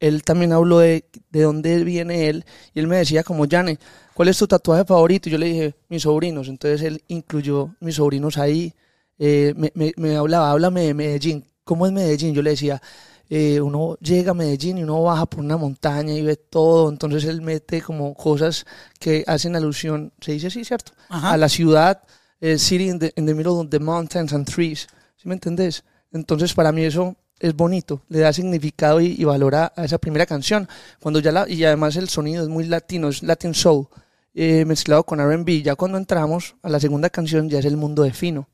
Él 0.00 0.22
también 0.22 0.52
habló 0.52 0.80
de, 0.80 1.08
de 1.30 1.42
dónde 1.42 1.82
viene 1.84 2.28
él 2.28 2.44
y 2.74 2.80
él 2.80 2.86
me 2.86 2.96
decía 2.96 3.22
como, 3.22 3.46
Jane, 3.48 3.78
¿cuál 4.14 4.28
es 4.28 4.38
tu 4.38 4.46
tatuaje 4.46 4.84
favorito? 4.84 5.28
Y 5.28 5.32
yo 5.32 5.38
le 5.38 5.46
dije, 5.46 5.74
mis 5.88 6.02
sobrinos. 6.02 6.48
Entonces 6.48 6.82
él 6.82 7.02
incluyó 7.08 7.74
mis 7.80 7.94
sobrinos 7.96 8.36
ahí. 8.38 8.74
Eh, 9.18 9.54
me, 9.56 9.72
me, 9.74 9.92
me 9.96 10.16
hablaba, 10.16 10.50
háblame 10.50 10.82
de 10.82 10.94
Medellín. 10.94 11.44
¿Cómo 11.64 11.86
es 11.86 11.92
Medellín? 11.92 12.34
Yo 12.34 12.42
le 12.42 12.50
decía, 12.50 12.82
eh, 13.30 13.60
uno 13.60 13.96
llega 14.00 14.32
a 14.32 14.34
Medellín 14.34 14.78
y 14.78 14.82
uno 14.82 15.02
baja 15.02 15.26
por 15.26 15.40
una 15.40 15.56
montaña 15.56 16.12
y 16.12 16.22
ve 16.22 16.36
todo. 16.36 16.90
Entonces 16.90 17.24
él 17.24 17.40
mete 17.40 17.80
como 17.80 18.14
cosas 18.14 18.66
que 18.98 19.24
hacen 19.26 19.56
alusión, 19.56 20.12
se 20.20 20.32
dice 20.32 20.48
así, 20.48 20.64
¿cierto? 20.64 20.92
Ajá. 21.08 21.32
A 21.32 21.36
la 21.36 21.48
ciudad, 21.48 22.02
eh, 22.40 22.58
city 22.58 22.90
in 22.90 22.98
the, 22.98 23.12
in 23.16 23.26
the 23.26 23.34
middle 23.34 23.52
of 23.52 23.70
the 23.70 23.78
mountains 23.78 24.32
and 24.32 24.46
trees. 24.46 24.86
¿Sí 25.16 25.28
me 25.28 25.34
entendés? 25.34 25.84
Entonces 26.12 26.52
para 26.52 26.70
mí 26.72 26.84
eso 26.84 27.16
es 27.38 27.54
bonito, 27.54 28.02
le 28.08 28.20
da 28.20 28.32
significado 28.32 29.00
y, 29.00 29.14
y 29.18 29.24
valor 29.24 29.54
a, 29.54 29.72
a 29.76 29.84
esa 29.84 29.98
primera 29.98 30.26
canción. 30.26 30.68
Cuando 31.00 31.20
ya 31.20 31.32
la, 31.32 31.48
y 31.48 31.64
además 31.64 31.96
el 31.96 32.08
sonido 32.08 32.42
es 32.42 32.48
muy 32.48 32.64
latino, 32.64 33.08
es 33.08 33.22
Latin 33.22 33.54
Soul, 33.54 33.88
eh, 34.34 34.64
mezclado 34.64 35.04
con 35.04 35.20
RB. 35.20 35.62
Ya 35.62 35.74
cuando 35.76 35.98
entramos 35.98 36.56
a 36.62 36.68
la 36.68 36.80
segunda 36.80 37.10
canción 37.10 37.48
ya 37.48 37.58
es 37.58 37.64
el 37.64 37.76
mundo 37.76 38.02
de 38.02 38.12
fino, 38.12 38.48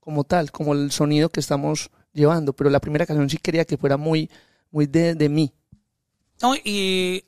como 0.00 0.24
tal, 0.24 0.50
como 0.50 0.72
el 0.74 0.90
sonido 0.92 1.28
que 1.28 1.40
estamos 1.40 1.90
llevando. 2.12 2.52
Pero 2.52 2.70
la 2.70 2.80
primera 2.80 3.06
canción 3.06 3.30
sí 3.30 3.38
quería 3.38 3.64
que 3.64 3.76
fuera 3.76 3.96
muy, 3.96 4.30
muy 4.70 4.86
de, 4.86 5.14
de 5.14 5.28
mí. 5.28 5.52
No, 6.40 6.54
y 6.56 7.24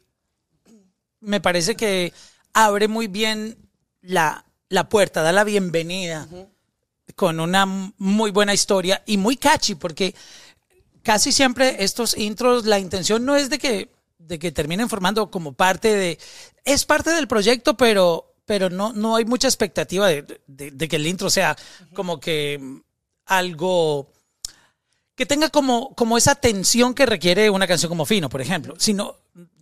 me 1.20 1.40
parece 1.40 1.76
que 1.76 2.12
abre 2.52 2.88
muy 2.88 3.06
bien 3.06 3.56
la, 4.02 4.44
la 4.68 4.88
puerta, 4.88 5.22
da 5.22 5.32
la 5.32 5.44
bienvenida 5.44 6.28
con 7.14 7.38
una 7.38 7.64
muy 7.66 8.30
buena 8.32 8.54
historia 8.54 9.02
y 9.06 9.18
muy 9.18 9.36
catchy, 9.36 9.76
porque 9.76 10.14
casi 11.04 11.30
siempre 11.30 11.84
estos 11.84 12.16
intros, 12.18 12.64
la 12.66 12.78
intención 12.80 13.24
no 13.24 13.36
es 13.36 13.48
de 13.50 13.58
que, 13.58 13.90
de 14.18 14.38
que 14.40 14.50
terminen 14.50 14.88
formando 14.88 15.30
como 15.30 15.52
parte 15.52 15.94
de... 15.94 16.18
Es 16.64 16.84
parte 16.84 17.10
del 17.10 17.28
proyecto, 17.28 17.76
pero, 17.76 18.34
pero 18.46 18.70
no, 18.70 18.92
no 18.92 19.14
hay 19.16 19.24
mucha 19.24 19.46
expectativa 19.46 20.08
de, 20.08 20.40
de- 20.46 20.70
de 20.72 20.88
que 20.88 20.96
el 20.96 21.06
intro 21.06 21.30
sea 21.30 21.56
como 21.94 22.18
que 22.18 22.58
algo 23.26 24.10
que 25.14 25.26
tenga 25.26 25.48
como, 25.50 25.94
como 25.94 26.18
esa 26.18 26.34
tensión 26.34 26.92
que 26.94 27.06
requiere 27.06 27.48
una 27.50 27.66
canción 27.68 27.88
como 27.88 28.04
Fino, 28.04 28.28
por 28.28 28.40
ejemplo. 28.40 28.74
Si 28.78 28.92
no, 28.94 29.14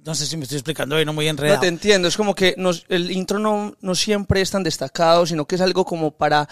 no 0.05 0.15
sé 0.15 0.27
si 0.27 0.37
me 0.37 0.45
estoy 0.45 0.57
explicando 0.59 0.97
bien, 0.97 1.07
no 1.07 1.13
muy 1.13 1.27
No 1.27 1.31
enredado. 1.33 1.61
te 1.61 1.67
entiendo, 1.67 2.09
es 2.09 2.17
como 2.17 2.35
que 2.35 2.55
nos- 2.57 2.87
el 2.89 3.11
intro 3.11 3.39
no, 3.39 3.77
no 3.81 3.95
siempre 3.95 4.41
es 4.41 4.51
tan 4.51 4.63
destacado, 4.63 5.27
sino 5.27 5.45
que 5.47 5.57
es 5.57 5.61
algo 5.61 5.85
como 5.85 6.13
para, 6.13 6.49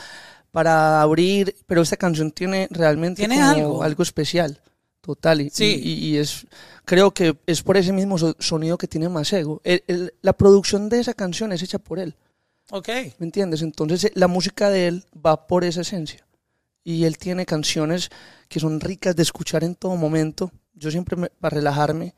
para 0.51 1.01
abrir, 1.01 1.57
pero 1.67 1.81
esta 1.81 1.97
canción 1.97 2.31
tiene 2.31 2.69
realmente 2.71 3.23
Tiene 3.27 3.37
como 3.37 3.49
algo. 3.51 3.83
algo 3.83 4.03
especial. 4.03 4.61
Total, 5.01 5.41
y, 5.41 5.51
Sí. 5.51 5.81
y, 5.83 5.93
y 6.09 6.17
es, 6.19 6.47
creo 6.85 7.11
que 7.13 7.37
es 7.47 7.63
por 7.63 7.77
ese 7.77 7.93
mismo 7.93 8.19
so- 8.19 8.37
sonido 8.39 8.77
que 8.77 8.87
tiene 8.87 9.09
Masego. 9.09 9.61
El- 9.65 9.83
el- 9.87 10.15
la 10.21 10.35
producción 10.35 10.89
de 10.89 11.01
esa 11.01 11.15
canción 11.15 11.53
es 11.53 11.63
hecha 11.63 11.79
por 11.79 11.99
él, 11.99 12.15
Ok. 12.71 12.89
¿me 13.19 13.27
entiendes? 13.27 13.63
Entonces 13.63 14.05
eh, 14.05 14.13
la 14.15 14.29
música 14.29 14.69
de 14.69 14.89
él 14.89 15.05
va 15.25 15.47
por 15.47 15.65
esa 15.65 15.81
esencia. 15.81 16.27
Y 16.85 17.05
él 17.05 17.19
tiene 17.19 17.45
canciones 17.47 18.11
que 18.49 18.61
son 18.61 18.81
ricas 18.81 19.15
de 19.17 19.23
escuchar 19.23 19.65
en 19.65 19.75
todo 19.75 19.97
momento. 19.97 20.51
Yo 20.75 20.91
siempre, 20.91 21.17
me- 21.17 21.31
para 21.31 21.55
relajarme 21.57 22.15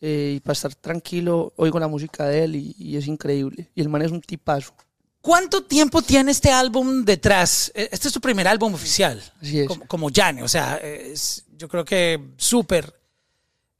eh, 0.00 0.34
y 0.36 0.40
para 0.40 0.52
estar 0.52 0.74
tranquilo, 0.74 1.52
oigo 1.56 1.78
la 1.80 1.88
música 1.88 2.26
de 2.26 2.44
él 2.44 2.56
y, 2.56 2.74
y 2.78 2.96
es 2.96 3.06
increíble. 3.06 3.70
Y 3.74 3.80
el 3.80 3.88
man 3.88 4.02
es 4.02 4.10
un 4.12 4.20
tipazo. 4.20 4.74
¿Cuánto 5.20 5.64
tiempo 5.64 6.00
tiene 6.00 6.30
este 6.30 6.50
álbum 6.50 7.04
detrás? 7.04 7.72
Eh, 7.74 7.88
Este 7.90 8.06
es 8.08 8.14
su 8.14 8.20
primer 8.20 8.46
álbum 8.46 8.72
oficial. 8.74 9.20
Así 9.42 9.58
es. 9.60 9.66
Como, 9.66 9.86
como 9.86 10.10
Yane. 10.10 10.42
O 10.44 10.48
sea, 10.48 10.76
es, 10.76 11.44
yo 11.58 11.68
creo 11.68 11.84
que 11.84 12.20
súper 12.36 12.94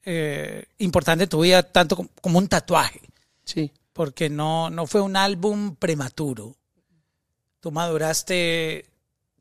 eh, 0.04 0.66
importante 0.78 1.26
tu 1.26 1.40
vida, 1.40 1.62
tanto 1.62 1.96
como, 2.20 2.38
un 2.38 2.48
tatuaje. 2.48 3.00
Sí, 3.44 3.72
Porque 3.92 4.28
no, 4.28 4.68
no 4.68 4.86
fue 4.86 5.00
un 5.00 5.16
álbum 5.16 5.76
prematuro. 5.76 6.56
Tú 7.60 7.70
maduraste 7.70 8.84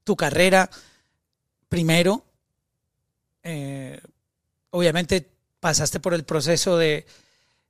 tu 0.03 0.15
carrera 0.15 0.69
primero. 1.67 2.23
eh, 3.43 3.99
obviamente 4.69 5.27
pasaste 5.59 5.99
por 5.99 6.13
el 6.13 6.23
proceso 6.23 6.77
de, 6.77 7.05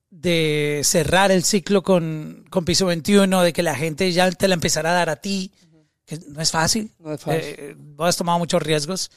de 0.09 0.81
cerrar 0.83 1.31
el 1.31 1.43
ciclo 1.43 1.83
con, 1.83 2.45
con 2.49 2.65
Piso 2.65 2.85
21, 2.85 3.41
de 3.41 3.53
que 3.53 3.63
la 3.63 3.75
gente 3.75 4.11
ya 4.11 4.29
te 4.31 4.47
la 4.47 4.55
empezara 4.55 4.91
a 4.91 4.93
dar 4.93 5.09
a 5.09 5.15
ti, 5.17 5.51
que 6.05 6.19
no 6.27 6.41
es 6.41 6.51
fácil. 6.51 6.91
no 6.99 7.13
es 7.13 7.21
fácil. 7.21 7.41
Eh, 7.43 7.75
vos 7.77 8.09
has 8.09 8.17
tomado 8.17 8.39
muchos 8.39 8.61
riesgos, 8.61 9.11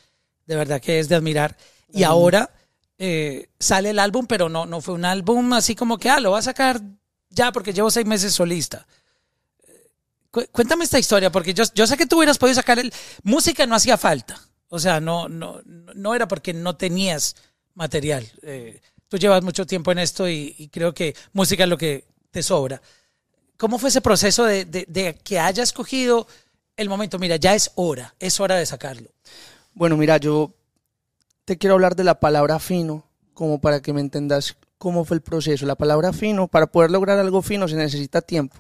de 0.51 0.57
verdad 0.57 0.81
que 0.81 0.99
es 0.99 1.09
de 1.09 1.15
admirar. 1.15 1.57
Y 1.93 2.03
ahora 2.03 2.51
eh, 2.99 3.49
sale 3.61 3.91
el 3.91 4.01
álbum, 4.01 4.27
pero 4.27 4.49
no, 4.49 4.67
no 4.67 4.81
fue 4.81 4.95
un 4.95 5.05
álbum 5.05 5.53
así 5.53 5.77
como 5.77 5.97
que, 5.97 6.11
ah, 6.11 6.19
lo 6.19 6.31
voy 6.31 6.41
a 6.41 6.43
sacar 6.43 6.81
ya 7.31 7.53
porque 7.53 7.73
llevo 7.73 7.89
seis 7.91 8.05
meses 8.05 8.35
solista. 8.35 8.85
Eh, 9.69 9.87
cu- 10.33 10.47
Cuéntame 10.51 10.83
esta 10.85 10.99
historia, 10.99 11.31
porque 11.31 11.55
yo, 11.55 11.63
yo 11.73 11.87
sé 11.87 11.97
que 11.97 12.07
tú 12.07 12.17
hubieras 12.17 12.37
podido 12.39 12.57
sacar 12.57 12.81
el... 12.81 12.93
Música 13.23 13.65
no 13.67 13.77
hacía 13.77 13.97
falta. 13.97 14.41
O 14.69 14.79
sea, 14.81 15.01
no, 15.01 15.29
no, 15.29 15.61
no 15.65 15.95
no 15.95 16.15
era 16.17 16.27
porque 16.27 16.53
no 16.53 16.77
tenías 16.77 17.37
material. 17.75 18.29
Eh, 18.43 18.81
tú 19.09 19.19
llevas 19.19 19.43
mucho 19.45 19.67
tiempo 19.67 19.93
en 19.93 20.01
esto 20.01 20.29
y, 20.29 20.57
y 20.59 20.69
creo 20.69 20.93
que 20.93 21.15
música 21.33 21.63
es 21.63 21.69
lo 21.71 21.79
que 21.79 22.07
te 22.33 22.43
sobra. 22.43 22.83
¿Cómo 23.57 23.79
fue 23.79 23.89
ese 23.91 24.01
proceso 24.01 24.45
de, 24.45 24.65
de- 24.65 24.87
de 24.89 25.15
que 25.15 25.39
hayas 25.39 25.73
cogido 25.73 26.27
el 26.77 26.89
momento? 26.89 27.19
Mira, 27.21 27.37
ya 27.37 27.55
es 27.55 27.71
hora, 27.77 28.15
es 28.19 28.41
hora 28.41 28.57
de 28.57 28.67
sacarlo. 28.67 29.11
Bueno, 29.75 29.97
mira, 29.97 30.17
yo 30.19 30.53
te 31.45 31.57
quiero 31.57 31.75
hablar 31.75 31.97
de 31.97 32.05
la 32.05 32.21
palabra 32.21 32.59
fino, 32.59 33.05
como 33.35 33.61
para 33.61 33.81
que 33.81 33.93
me 33.93 34.01
entendas 34.01 34.57
cómo 34.79 35.05
fue 35.05 35.17
el 35.17 35.23
proceso. 35.23 35.65
La 35.65 35.77
palabra 35.77 36.13
fino, 36.13 36.49
para 36.49 36.67
poder 36.67 36.91
lograr 36.91 37.19
algo 37.19 37.41
fino 37.41 37.69
se 37.69 37.77
necesita 37.77 38.21
tiempo. 38.21 38.57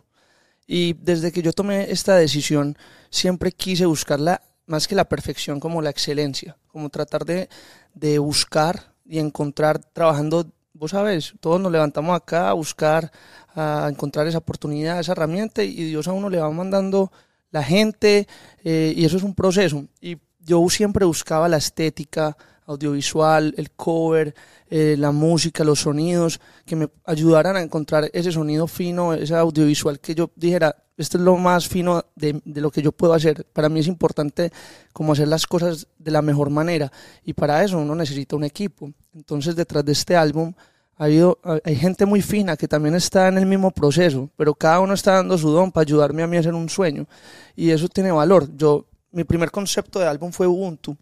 Y 0.66 0.94
desde 0.94 1.32
que 1.32 1.42
yo 1.42 1.52
tomé 1.52 1.90
esta 1.90 2.14
decisión, 2.14 2.78
siempre 3.10 3.52
quise 3.52 3.86
buscarla 3.86 4.40
más 4.66 4.86
que 4.86 4.94
la 4.94 5.08
perfección, 5.08 5.58
como 5.58 5.82
la 5.82 5.90
excelencia, 5.90 6.56
como 6.68 6.90
tratar 6.90 7.24
de, 7.24 7.48
de 7.94 8.18
buscar 8.20 8.94
y 9.04 9.18
encontrar, 9.18 9.80
trabajando, 9.80 10.46
vos 10.74 10.92
sabes, 10.92 11.34
todos 11.40 11.60
nos 11.60 11.72
levantamos 11.72 12.16
acá 12.16 12.50
a 12.50 12.52
buscar, 12.52 13.10
a 13.56 13.88
encontrar 13.90 14.28
esa 14.28 14.38
oportunidad, 14.38 15.00
esa 15.00 15.12
herramienta, 15.12 15.64
y 15.64 15.74
Dios 15.74 16.06
a 16.06 16.12
uno 16.12 16.30
le 16.30 16.38
va 16.38 16.48
mandando 16.50 17.10
la 17.50 17.64
gente, 17.64 18.28
eh, 18.62 18.94
y 18.96 19.04
eso 19.04 19.16
es 19.16 19.24
un 19.24 19.34
proceso. 19.34 19.84
Y 20.00 20.16
yo 20.50 20.68
siempre 20.68 21.04
buscaba 21.06 21.48
la 21.48 21.58
estética 21.58 22.36
audiovisual, 22.66 23.54
el 23.56 23.70
cover, 23.70 24.34
eh, 24.68 24.96
la 24.98 25.12
música, 25.12 25.62
los 25.62 25.78
sonidos, 25.78 26.40
que 26.66 26.74
me 26.74 26.88
ayudaran 27.04 27.54
a 27.56 27.62
encontrar 27.62 28.10
ese 28.12 28.32
sonido 28.32 28.66
fino, 28.66 29.14
ese 29.14 29.36
audiovisual 29.36 30.00
que 30.00 30.16
yo 30.16 30.32
dijera, 30.34 30.74
esto 30.96 31.18
es 31.18 31.22
lo 31.22 31.36
más 31.36 31.68
fino 31.68 32.04
de, 32.16 32.42
lo 32.44 32.72
que 32.72 32.82
yo 32.82 32.90
puedo 32.90 33.14
hacer. 33.14 33.46
Para 33.52 33.68
mí 33.68 33.78
es 33.78 33.86
importante 33.86 34.50
como 34.92 35.12
hacer 35.12 35.28
las 35.28 35.46
cosas 35.46 35.86
de 35.98 36.10
la 36.10 36.20
mejor 36.20 36.50
manera 36.50 36.90
y 37.24 37.32
para 37.32 37.62
eso 37.62 37.78
uno 37.78 37.94
necesita 37.94 38.34
un 38.34 38.42
equipo. 38.42 38.92
Entonces 39.14 39.54
detrás 39.54 39.84
de 39.84 39.92
este 39.92 40.16
álbum 40.16 40.52
ha 40.96 41.04
habido, 41.04 41.38
hay 41.64 41.76
gente 41.76 42.06
muy 42.06 42.22
fina 42.22 42.56
que 42.56 42.66
también 42.66 42.96
está 42.96 43.28
en 43.28 43.38
el 43.38 43.46
mismo 43.46 43.70
proceso, 43.70 44.28
pero 44.36 44.52
cada 44.52 44.80
uno 44.80 44.94
está 44.94 45.12
dando 45.12 45.38
su 45.38 45.50
don 45.50 45.70
para 45.70 45.82
ayudarme 45.82 46.24
a 46.24 46.26
mí 46.26 46.36
a 46.36 46.40
hacer 46.40 46.54
un 46.54 46.68
sueño 46.68 47.06
y 47.54 47.70
eso 47.70 47.88
tiene 47.88 48.10
valor. 48.10 48.48
Yo, 48.56 48.86
mi 49.12 49.24
primer 49.24 49.50
concepto 49.50 49.98
de 49.98 50.06
álbum 50.06 50.32
fue 50.32 50.46
Ubuntu, 50.46 50.96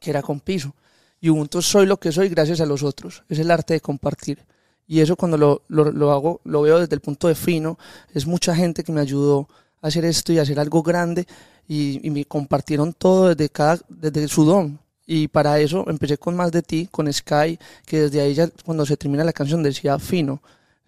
que 0.00 0.10
era 0.10 0.22
con 0.22 0.40
piso. 0.40 0.74
Y 1.20 1.30
Ubuntu 1.30 1.62
soy 1.62 1.86
lo 1.86 1.98
que 1.98 2.12
soy 2.12 2.28
gracias 2.28 2.60
a 2.60 2.66
los 2.66 2.82
otros. 2.82 3.24
Es 3.28 3.38
el 3.38 3.50
arte 3.50 3.74
de 3.74 3.80
compartir. 3.80 4.44
Y 4.86 5.00
eso 5.00 5.16
cuando 5.16 5.36
lo, 5.36 5.62
lo, 5.68 6.12
hago, 6.12 6.40
lo 6.44 6.62
veo 6.62 6.80
desde 6.80 6.94
el 6.94 7.00
punto 7.00 7.28
de 7.28 7.34
fino, 7.34 7.78
es 8.14 8.26
mucha 8.26 8.54
gente 8.54 8.82
que 8.82 8.92
me 8.92 9.02
ayudó 9.02 9.48
a 9.82 9.88
hacer 9.88 10.04
esto 10.06 10.32
y 10.32 10.38
a 10.38 10.42
hacer 10.42 10.58
algo 10.58 10.82
grande 10.82 11.26
y, 11.68 12.06
y 12.06 12.10
me 12.10 12.24
compartieron 12.24 12.94
todo 12.94 13.28
desde, 13.28 13.50
cada, 13.50 13.78
desde 13.88 14.26
su 14.28 14.44
don. 14.44 14.80
Y 15.06 15.28
para 15.28 15.58
eso 15.60 15.84
empecé 15.88 16.16
con 16.18 16.36
Más 16.36 16.52
de 16.52 16.62
Ti, 16.62 16.88
con 16.90 17.12
Sky, 17.12 17.58
que 17.84 18.02
desde 18.02 18.20
ahí 18.20 18.34
ya 18.34 18.48
cuando 18.64 18.86
se 18.86 18.96
termina 18.96 19.24
la 19.24 19.32
canción 19.32 19.62
decía 19.62 19.98
fino. 19.98 20.42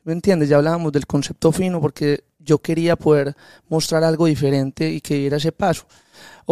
¿Me 0.04 0.12
entiendes? 0.12 0.49
Ya 0.49 0.57
hablábamos 0.57 0.92
del 0.92 1.07
concepto 1.07 1.52
fino 1.52 1.80
porque 1.80 2.25
yo 2.38 2.59
quería 2.59 2.97
poder 2.97 3.37
mostrar 3.69 4.02
algo 4.02 4.26
diferente 4.26 4.90
y 4.90 5.00
que 5.00 5.14
diera 5.14 5.37
ese 5.37 5.52
paso. 5.52 5.87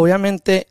Obviamente, 0.01 0.69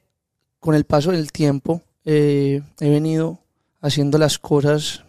con 0.58 0.74
el 0.74 0.86
paso 0.86 1.12
del 1.12 1.34
tiempo, 1.34 1.82
eh, 2.06 2.62
he 2.80 2.90
venido 2.90 3.40
haciendo 3.82 4.18
las 4.18 4.40
cosas 4.40 5.04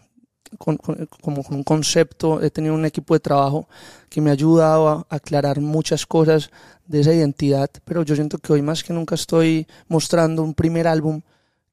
con, 0.58 0.76
como 1.20 1.44
con 1.44 1.58
un 1.58 1.62
concepto, 1.62 2.42
he 2.42 2.50
tenido 2.50 2.74
un 2.74 2.84
equipo 2.84 3.14
de 3.14 3.20
trabajo 3.20 3.68
que 4.08 4.20
me 4.20 4.30
ha 4.30 4.32
ayudado 4.32 4.88
a 4.88 5.06
aclarar 5.08 5.60
muchas 5.60 6.04
cosas 6.04 6.50
de 6.84 6.98
esa 6.98 7.14
identidad, 7.14 7.70
pero 7.84 8.02
yo 8.02 8.16
siento 8.16 8.38
que 8.38 8.52
hoy 8.52 8.60
más 8.60 8.82
que 8.82 8.92
nunca 8.92 9.14
estoy 9.14 9.68
mostrando 9.86 10.42
un 10.42 10.52
primer 10.52 10.88
álbum 10.88 11.20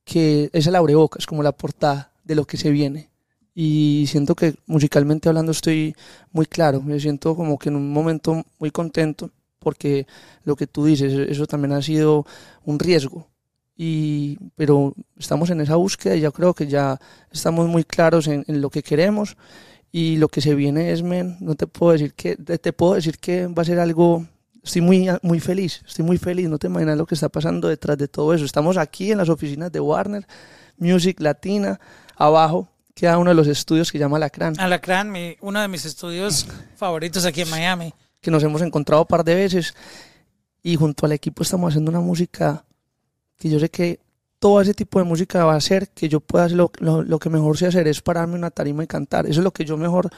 que 0.04 0.52
es 0.54 0.68
el 0.68 0.76
abrebocas, 0.76 1.26
como 1.26 1.42
la 1.42 1.52
portada 1.52 2.12
de 2.24 2.36
lo 2.36 2.46
que 2.46 2.58
se 2.58 2.70
viene. 2.70 3.10
Y 3.56 4.06
siento 4.08 4.36
que 4.36 4.54
musicalmente 4.68 5.30
hablando 5.30 5.52
estoy 5.52 5.96
muy 6.32 6.46
claro, 6.46 6.80
me 6.84 7.00
siento 7.00 7.36
como 7.36 7.58
que 7.58 7.70
en 7.70 7.78
un 7.78 7.92
momento 7.92 8.46
muy 8.60 8.70
contento 8.70 9.32
porque 9.66 10.06
lo 10.44 10.56
que 10.56 10.68
tú 10.68 10.86
dices, 10.86 11.12
eso 11.12 11.48
también 11.48 11.74
ha 11.74 11.82
sido 11.82 12.24
un 12.66 12.78
riesgo, 12.78 13.28
y, 13.76 14.38
pero 14.56 14.94
estamos 15.18 15.50
en 15.50 15.60
esa 15.60 15.76
búsqueda 15.76 16.16
y 16.16 16.22
yo 16.22 16.32
creo 16.32 16.54
que 16.54 16.68
ya 16.68 17.00
estamos 17.32 17.68
muy 17.68 17.84
claros 17.84 18.28
en, 18.28 18.46
en, 18.48 18.62
lo 18.62 18.70
que 18.70 18.84
queremos 18.84 19.38
y 19.92 20.18
lo 20.18 20.28
que 20.28 20.40
se 20.40 20.54
viene 20.54 20.92
es, 20.92 21.02
men, 21.02 21.38
no 21.40 21.56
te 21.56 21.66
puedo 21.66 21.94
decir 21.94 22.14
que, 22.14 22.36
te, 22.36 22.74
puedo 22.74 22.94
decir 22.94 23.18
que 23.18 23.48
va 23.48 23.64
a 23.64 23.66
ser 23.66 23.80
algo, 23.80 24.24
estoy 24.64 24.84
muy, 24.84 25.10
muy 25.24 25.40
feliz, 25.40 25.82
estoy 25.88 26.06
muy 26.06 26.20
feliz, 26.20 26.48
no 26.48 26.60
te 26.60 26.68
imaginas 26.68 26.96
lo 26.96 27.08
que 27.08 27.16
está 27.16 27.28
pasando 27.28 27.68
detrás 27.68 27.98
de 27.98 28.08
todo 28.08 28.36
eso. 28.36 28.46
Estamos 28.46 28.78
aquí 28.78 29.12
en 29.12 29.18
las 29.18 29.30
oficinas 29.30 29.72
de 29.72 29.80
Warner, 29.80 30.28
Music 30.78 31.20
Latina, 31.22 31.80
abajo 32.16 32.70
queda 32.94 33.18
uno 33.18 33.32
de 33.32 33.36
los 33.36 33.48
estudios 33.48 33.92
que 33.92 33.98
llama 33.98 34.18
Alacrán. 34.18 34.60
Alacrán, 34.60 35.12
mi, 35.12 35.36
uno 35.42 35.60
de 35.60 35.68
mis 35.68 35.86
estudios 35.86 36.46
favoritos 36.78 37.26
aquí 37.26 37.42
en 37.42 37.50
Miami. 37.50 37.94
Que 38.26 38.32
nos 38.32 38.42
hemos 38.42 38.64
encontrado 38.64 39.04
un 39.04 39.08
par 39.08 39.24
de 39.24 39.36
veces 39.36 39.76
y 40.64 40.78
junto 40.78 41.06
al 41.06 41.12
equipo 41.12 41.44
estamos 41.44 41.70
haciendo 41.70 41.92
una 41.92 42.00
música 42.00 42.66
que 43.38 43.52
yo 43.52 43.60
sé 43.60 43.70
que 43.70 44.00
todo 44.40 44.62
ese 44.62 44.74
tipo 44.74 44.98
de 44.98 45.06
música 45.06 45.46
va 45.46 45.54
a 45.54 45.58
hacer 45.58 45.90
que 45.90 46.10
yo 46.10 46.22
pueda 46.22 46.46
hacer 46.46 46.58
lo, 46.58 46.72
lo, 46.80 47.20
que 47.20 47.30
mejor 47.30 47.56
sé 47.56 47.68
hacer 47.68 47.88
es 47.88 48.02
pararme 48.02 48.34
una 48.34 48.50
tarima 48.50 48.84
y 48.84 48.88
cantar. 48.88 49.28
Eso 49.28 49.42
es 49.42 49.44
lo 49.44 49.54
que 49.54 49.64
yo 49.64 49.78
mejor 49.78 50.10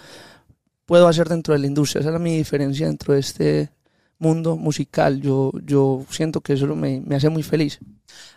puedo 0.86 1.06
hacer 1.10 1.28
dentro 1.28 1.54
de 1.54 1.60
la 1.60 1.68
industria. 1.68 2.00
Esa 2.00 2.14
es 2.14 2.20
mi 2.22 2.38
diferencia 2.38 2.88
dentro 2.88 3.14
de 3.14 3.20
este 3.20 3.72
mundo 4.20 4.56
musical. 4.56 5.20
Yo, 5.20 5.52
yo 5.66 6.06
siento 6.10 6.40
que 6.40 6.54
eso 6.54 6.66
me, 6.78 7.02
me 7.02 7.18
hace 7.18 7.28
muy 7.28 7.44
feliz. 7.44 7.78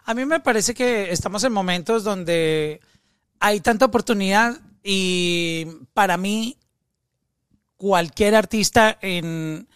A 0.04 0.14
mí 0.14 0.24
me 0.24 0.40
parece 0.40 0.74
que 0.74 1.12
estamos 1.12 1.44
en 1.44 1.52
momentos 1.52 2.02
donde 2.02 2.80
hay 3.38 3.60
tanta 3.60 3.84
oportunidad 3.84 4.60
y 4.82 5.68
para 5.94 6.16
mí 6.16 6.56
cualquier 7.80 8.34
artista 8.34 8.98
en, 9.00 9.66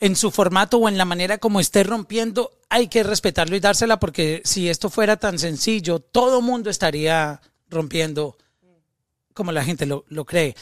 en 0.00 0.16
su 0.16 0.30
formato 0.30 0.78
o 0.78 0.88
en 0.88 0.96
la 0.96 1.04
manera 1.04 1.36
como 1.36 1.60
esté 1.60 1.84
rompiendo, 1.84 2.50
hay 2.70 2.88
que 2.88 3.02
respetarlo 3.02 3.54
y 3.54 3.60
dársela 3.60 4.00
porque 4.00 4.40
si 4.46 4.70
esto 4.70 4.88
fuera 4.88 5.18
tan 5.18 5.38
sencillo, 5.38 5.98
todo 5.98 6.40
mundo 6.40 6.70
estaría 6.70 7.42
rompiendo 7.68 8.38
como 9.34 9.52
la 9.52 9.62
gente 9.62 9.84
lo, 9.84 10.06
lo 10.08 10.24
cree. 10.24 10.56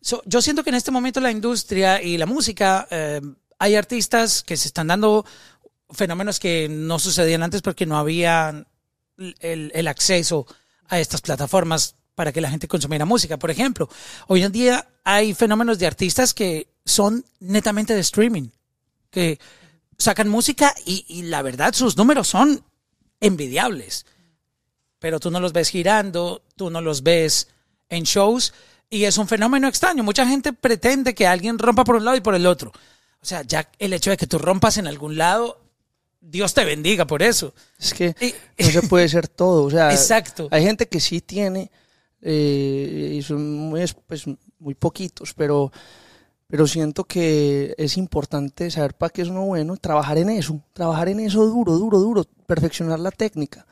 So, 0.00 0.22
yo 0.24 0.40
siento 0.40 0.64
que 0.64 0.70
en 0.70 0.76
este 0.76 0.90
momento 0.90 1.20
la 1.20 1.30
industria 1.30 2.00
y 2.00 2.16
la 2.16 2.24
música, 2.24 2.88
eh, 2.90 3.20
hay 3.58 3.74
artistas 3.74 4.42
que 4.42 4.56
se 4.56 4.68
están 4.68 4.86
dando 4.86 5.26
fenómenos 5.90 6.40
que 6.40 6.70
no 6.70 6.98
sucedían 6.98 7.42
antes 7.42 7.60
porque 7.60 7.84
no 7.84 7.98
había 7.98 8.64
el, 9.18 9.70
el 9.74 9.88
acceso 9.88 10.46
a 10.88 10.98
estas 10.98 11.20
plataformas 11.20 11.96
para 12.14 12.32
que 12.32 12.40
la 12.40 12.50
gente 12.50 12.68
consumiera 12.68 13.04
música. 13.04 13.38
Por 13.38 13.50
ejemplo, 13.50 13.88
hoy 14.26 14.42
en 14.42 14.52
día 14.52 14.88
hay 15.04 15.34
fenómenos 15.34 15.78
de 15.78 15.86
artistas 15.86 16.34
que 16.34 16.68
son 16.84 17.24
netamente 17.40 17.94
de 17.94 18.00
streaming 18.00 18.48
que 19.10 19.38
sacan 19.98 20.28
música 20.28 20.74
y, 20.84 21.04
y, 21.06 21.22
la 21.22 21.42
verdad 21.42 21.74
sus 21.74 21.96
números 21.96 22.28
son 22.28 22.64
envidiables. 23.20 24.06
pero 24.98 25.20
tú 25.20 25.30
no 25.30 25.40
los 25.40 25.52
ves 25.52 25.68
girando, 25.68 26.42
tú 26.56 26.70
no 26.70 26.80
los 26.80 27.02
ves 27.02 27.48
en 27.88 28.04
shows 28.04 28.54
y 28.88 29.04
es 29.04 29.18
un 29.18 29.26
fenómeno 29.26 29.68
extraño. 29.68 30.02
Mucha 30.02 30.26
gente 30.26 30.52
pretende 30.52 31.14
que 31.14 31.26
alguien 31.26 31.58
rompa 31.58 31.82
por 31.82 31.96
un 31.96 32.04
lado 32.04 32.16
y 32.16 32.20
por 32.20 32.34
el 32.34 32.46
otro. 32.46 32.72
O 33.22 33.24
sea, 33.24 33.42
ya 33.42 33.68
el 33.78 33.92
hecho 33.92 34.10
de 34.10 34.16
que 34.16 34.26
tú 34.26 34.38
rompas 34.38 34.76
en 34.76 34.86
algún 34.86 35.16
lado, 35.16 35.60
Dios 36.20 36.52
te 36.54 36.64
bendiga 36.64 37.06
por 37.06 37.22
eso. 37.22 37.54
Es 37.78 37.94
que 37.94 38.14
no 38.58 38.70
se 38.70 38.82
puede 38.82 39.08
ser 39.08 39.28
todo. 39.28 39.64
O 39.64 39.70
sea, 39.70 39.90
Exacto. 39.92 40.48
hay 40.50 40.64
gente 40.64 40.88
que 40.88 41.00
sí 41.00 41.20
tiene, 41.20 41.70
eh, 42.22 43.14
y 43.18 43.22
son 43.22 43.52
muy, 43.54 43.84
pues, 44.06 44.24
muy 44.58 44.74
poquitos, 44.74 45.34
pero, 45.34 45.72
pero 46.46 46.66
siento 46.66 47.04
que 47.04 47.74
es 47.76 47.96
importante 47.96 48.70
saber 48.70 48.94
para 48.94 49.10
qué 49.10 49.22
es 49.22 49.28
uno 49.28 49.44
bueno, 49.46 49.76
trabajar 49.76 50.18
en 50.18 50.30
eso, 50.30 50.62
trabajar 50.72 51.08
en 51.08 51.20
eso 51.20 51.44
duro, 51.46 51.72
duro, 51.76 51.98
duro, 51.98 52.24
perfeccionar 52.46 53.00
la 53.00 53.10
técnica. 53.10 53.66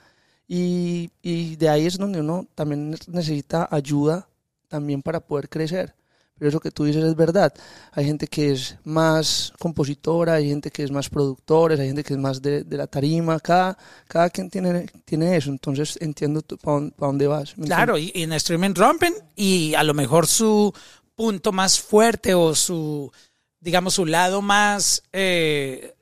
Y, 0.49 1.11
y 1.23 1.55
de 1.57 1.69
ahí 1.69 1.87
es 1.87 1.97
donde 1.97 2.21
uno 2.21 2.49
también 2.57 2.91
necesita 2.91 3.69
ayuda 3.71 4.29
también 4.69 5.01
para 5.01 5.21
poder 5.21 5.49
crecer. 5.49 5.95
Pero 6.41 6.49
eso 6.49 6.59
que 6.59 6.71
tú 6.71 6.85
dices 6.85 7.05
es 7.05 7.15
verdad. 7.15 7.53
Hay 7.93 8.07
gente 8.07 8.27
que 8.27 8.53
es 8.53 8.79
más 8.83 9.53
compositora, 9.59 10.35
hay 10.37 10.49
gente 10.49 10.71
que 10.71 10.83
es 10.83 10.91
más 10.91 11.11
productora, 11.11 11.75
hay 11.75 11.89
gente 11.89 12.03
que 12.03 12.15
es 12.15 12.19
más 12.19 12.41
de, 12.41 12.65
de 12.65 12.77
la 12.79 12.87
tarima. 12.87 13.39
Cada, 13.41 13.77
cada 14.09 14.31
quien 14.31 14.49
tiene, 14.49 14.87
tiene 15.05 15.37
eso. 15.37 15.51
Entonces 15.51 15.99
entiendo 16.01 16.41
para 16.41 16.91
dónde 16.97 17.27
vas. 17.27 17.59
¿me 17.59 17.67
Claro, 17.67 17.99
y, 17.99 18.11
en 18.15 18.33
streaming 18.33 18.73
rompen 18.75 19.13
y 19.37 19.75
a 19.75 19.83
lo 19.83 19.93
mejor 19.93 20.27
su 20.27 20.73
punto 21.15 21.53
más 21.53 21.79
fuerte 21.79 22.33
o 22.33 22.55
su, 22.55 23.13
digamos, 23.61 23.93
su 23.93 24.07
lado 24.07 24.41
más 24.41 25.03
eh, 25.13 25.95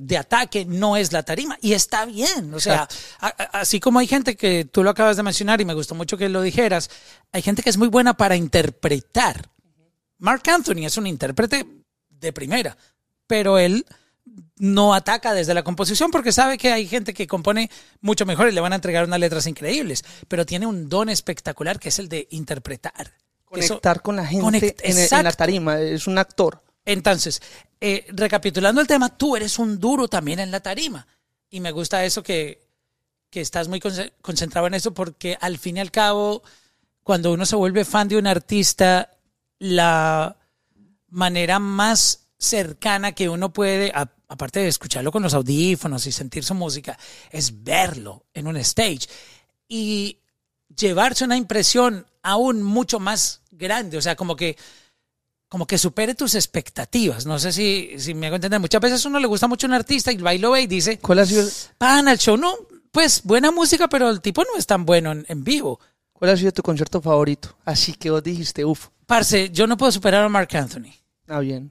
de 0.00 0.18
ataque 0.18 0.64
no 0.64 0.96
es 0.96 1.12
la 1.12 1.22
tarima. 1.22 1.56
Y 1.62 1.72
está 1.72 2.04
bien. 2.04 2.52
O 2.54 2.60
sea, 2.60 2.88
a- 3.20 3.26
a- 3.28 3.60
así 3.60 3.80
como 3.80 3.98
hay 3.98 4.06
gente 4.06 4.36
que 4.36 4.64
tú 4.64 4.82
lo 4.84 4.90
acabas 4.90 5.16
de 5.16 5.22
mencionar 5.22 5.60
y 5.60 5.64
me 5.64 5.74
gustó 5.74 5.94
mucho 5.94 6.16
que 6.18 6.28
lo 6.28 6.42
dijeras, 6.42 6.90
hay 7.32 7.42
gente 7.42 7.62
que 7.62 7.70
es 7.70 7.76
muy 7.78 7.88
buena 7.88 8.14
para 8.14 8.36
interpretar. 8.36 9.48
Mark 10.18 10.42
Anthony 10.48 10.84
es 10.86 10.96
un 10.96 11.06
intérprete 11.06 11.66
de 12.10 12.32
primera, 12.32 12.76
pero 13.26 13.58
él 13.58 13.84
no 14.56 14.94
ataca 14.94 15.34
desde 15.34 15.52
la 15.54 15.64
composición 15.64 16.10
porque 16.12 16.30
sabe 16.30 16.56
que 16.56 16.70
hay 16.72 16.86
gente 16.86 17.12
que 17.12 17.26
compone 17.26 17.68
mucho 18.00 18.24
mejor 18.24 18.48
y 18.48 18.52
le 18.52 18.60
van 18.60 18.72
a 18.72 18.76
entregar 18.76 19.04
unas 19.04 19.18
letras 19.18 19.46
increíbles, 19.48 20.04
pero 20.28 20.46
tiene 20.46 20.66
un 20.66 20.88
don 20.88 21.08
espectacular 21.08 21.80
que 21.80 21.88
es 21.88 21.98
el 21.98 22.08
de 22.08 22.28
interpretar. 22.30 23.14
Eso- 23.50 23.74
Conectar 23.74 24.00
con 24.02 24.16
la 24.16 24.26
gente 24.26 24.46
en, 24.84 24.92
en 25.18 25.24
la 25.24 25.32
tarima. 25.32 25.80
Es 25.80 26.06
un 26.06 26.18
actor. 26.18 26.62
Entonces, 26.84 27.40
eh, 27.80 28.06
recapitulando 28.08 28.80
el 28.80 28.86
tema, 28.86 29.16
tú 29.16 29.36
eres 29.36 29.58
un 29.58 29.78
duro 29.78 30.08
también 30.08 30.38
en 30.38 30.50
la 30.50 30.60
tarima. 30.60 31.06
Y 31.50 31.60
me 31.60 31.70
gusta 31.70 32.04
eso 32.04 32.22
que, 32.22 32.62
que 33.30 33.40
estás 33.40 33.68
muy 33.68 33.80
conce- 33.80 34.12
concentrado 34.22 34.66
en 34.66 34.74
eso 34.74 34.92
porque 34.94 35.36
al 35.40 35.58
fin 35.58 35.76
y 35.76 35.80
al 35.80 35.90
cabo, 35.90 36.42
cuando 37.02 37.32
uno 37.32 37.44
se 37.46 37.56
vuelve 37.56 37.84
fan 37.84 38.08
de 38.08 38.16
un 38.16 38.26
artista, 38.26 39.10
la 39.58 40.36
manera 41.08 41.58
más 41.58 42.26
cercana 42.38 43.12
que 43.12 43.28
uno 43.28 43.52
puede, 43.52 43.92
aparte 43.94 44.60
de 44.60 44.68
escucharlo 44.68 45.12
con 45.12 45.22
los 45.22 45.34
audífonos 45.34 46.06
y 46.06 46.12
sentir 46.12 46.42
su 46.42 46.54
música, 46.54 46.98
es 47.30 47.62
verlo 47.62 48.24
en 48.34 48.46
un 48.46 48.56
stage 48.56 49.06
y 49.68 50.18
llevarse 50.74 51.24
una 51.24 51.36
impresión 51.36 52.06
aún 52.22 52.62
mucho 52.62 52.98
más 52.98 53.42
grande. 53.50 53.98
O 53.98 54.02
sea, 54.02 54.16
como 54.16 54.34
que 54.36 54.56
como 55.52 55.66
que 55.66 55.76
supere 55.76 56.14
tus 56.14 56.34
expectativas. 56.34 57.26
No 57.26 57.38
sé 57.38 57.52
si, 57.52 57.90
si 57.98 58.14
me 58.14 58.28
hago 58.28 58.36
entender. 58.36 58.58
Muchas 58.58 58.80
veces 58.80 59.04
a 59.04 59.08
uno 59.10 59.20
le 59.20 59.26
gusta 59.26 59.46
mucho 59.48 59.66
un 59.66 59.74
artista 59.74 60.10
y 60.10 60.16
va 60.16 60.32
y 60.32 60.38
lo 60.38 60.52
ve 60.52 60.62
y 60.62 60.66
dice, 60.66 60.98
¿Cuál 60.98 61.18
ha 61.18 61.26
sido, 61.26 61.46
pan, 61.76 62.08
el 62.08 62.16
show 62.16 62.38
no, 62.38 62.54
pues 62.90 63.20
buena 63.22 63.50
música, 63.50 63.86
pero 63.86 64.08
el 64.08 64.22
tipo 64.22 64.42
no 64.44 64.56
es 64.56 64.66
tan 64.66 64.86
bueno 64.86 65.12
en, 65.12 65.26
en 65.28 65.44
vivo. 65.44 65.78
cuál 66.14 66.30
ha 66.30 66.36
sido 66.38 66.52
tu 66.52 66.62
concierto 66.62 67.02
favorito? 67.02 67.54
Así 67.66 67.92
que 67.92 68.08
vos 68.08 68.22
dijiste, 68.22 68.64
uff, 68.64 68.88
Parce, 69.04 69.50
yo 69.50 69.66
no 69.66 69.76
puedo 69.76 69.92
superar 69.92 70.24
a 70.24 70.28
Mark 70.30 70.48
Anthony. 70.56 70.94
ah, 71.28 71.40
bien. 71.40 71.70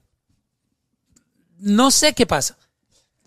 No 1.58 1.89
sé 1.89 2.13
qué 2.13 2.28
pasa. 2.28 2.58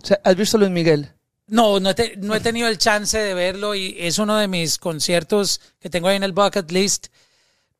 O 0.00 0.06
sea, 0.06 0.20
¿Has 0.22 0.36
visto 0.36 0.56
Luis 0.56 0.70
Miguel? 0.70 1.10
No, 1.48 1.80
no 1.80 1.90
he, 1.90 1.94
te- 1.94 2.16
no 2.18 2.32
he 2.32 2.40
tenido 2.40 2.68
el 2.68 2.78
chance 2.78 3.18
de 3.18 3.34
verlo 3.34 3.74
y 3.74 3.96
es 3.98 4.18
uno 4.18 4.36
de 4.36 4.46
mis 4.46 4.78
conciertos 4.78 5.60
que 5.80 5.90
tengo 5.90 6.06
ahí 6.06 6.16
en 6.16 6.22
el 6.22 6.32
bucket 6.32 6.70
list. 6.70 7.08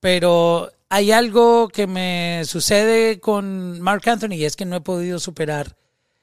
Pero 0.01 0.73
hay 0.95 1.11
algo 1.11 1.71
que 1.71 1.89
me 1.89 2.43
sucede 2.45 3.19
con 3.19 3.81
Mark 3.81 4.09
Anthony 4.09 4.35
y 4.35 4.45
es 4.45 4.55
que 4.55 4.65
no 4.65 4.77
he 4.77 4.81
podido 4.81 5.19
superar. 5.19 5.77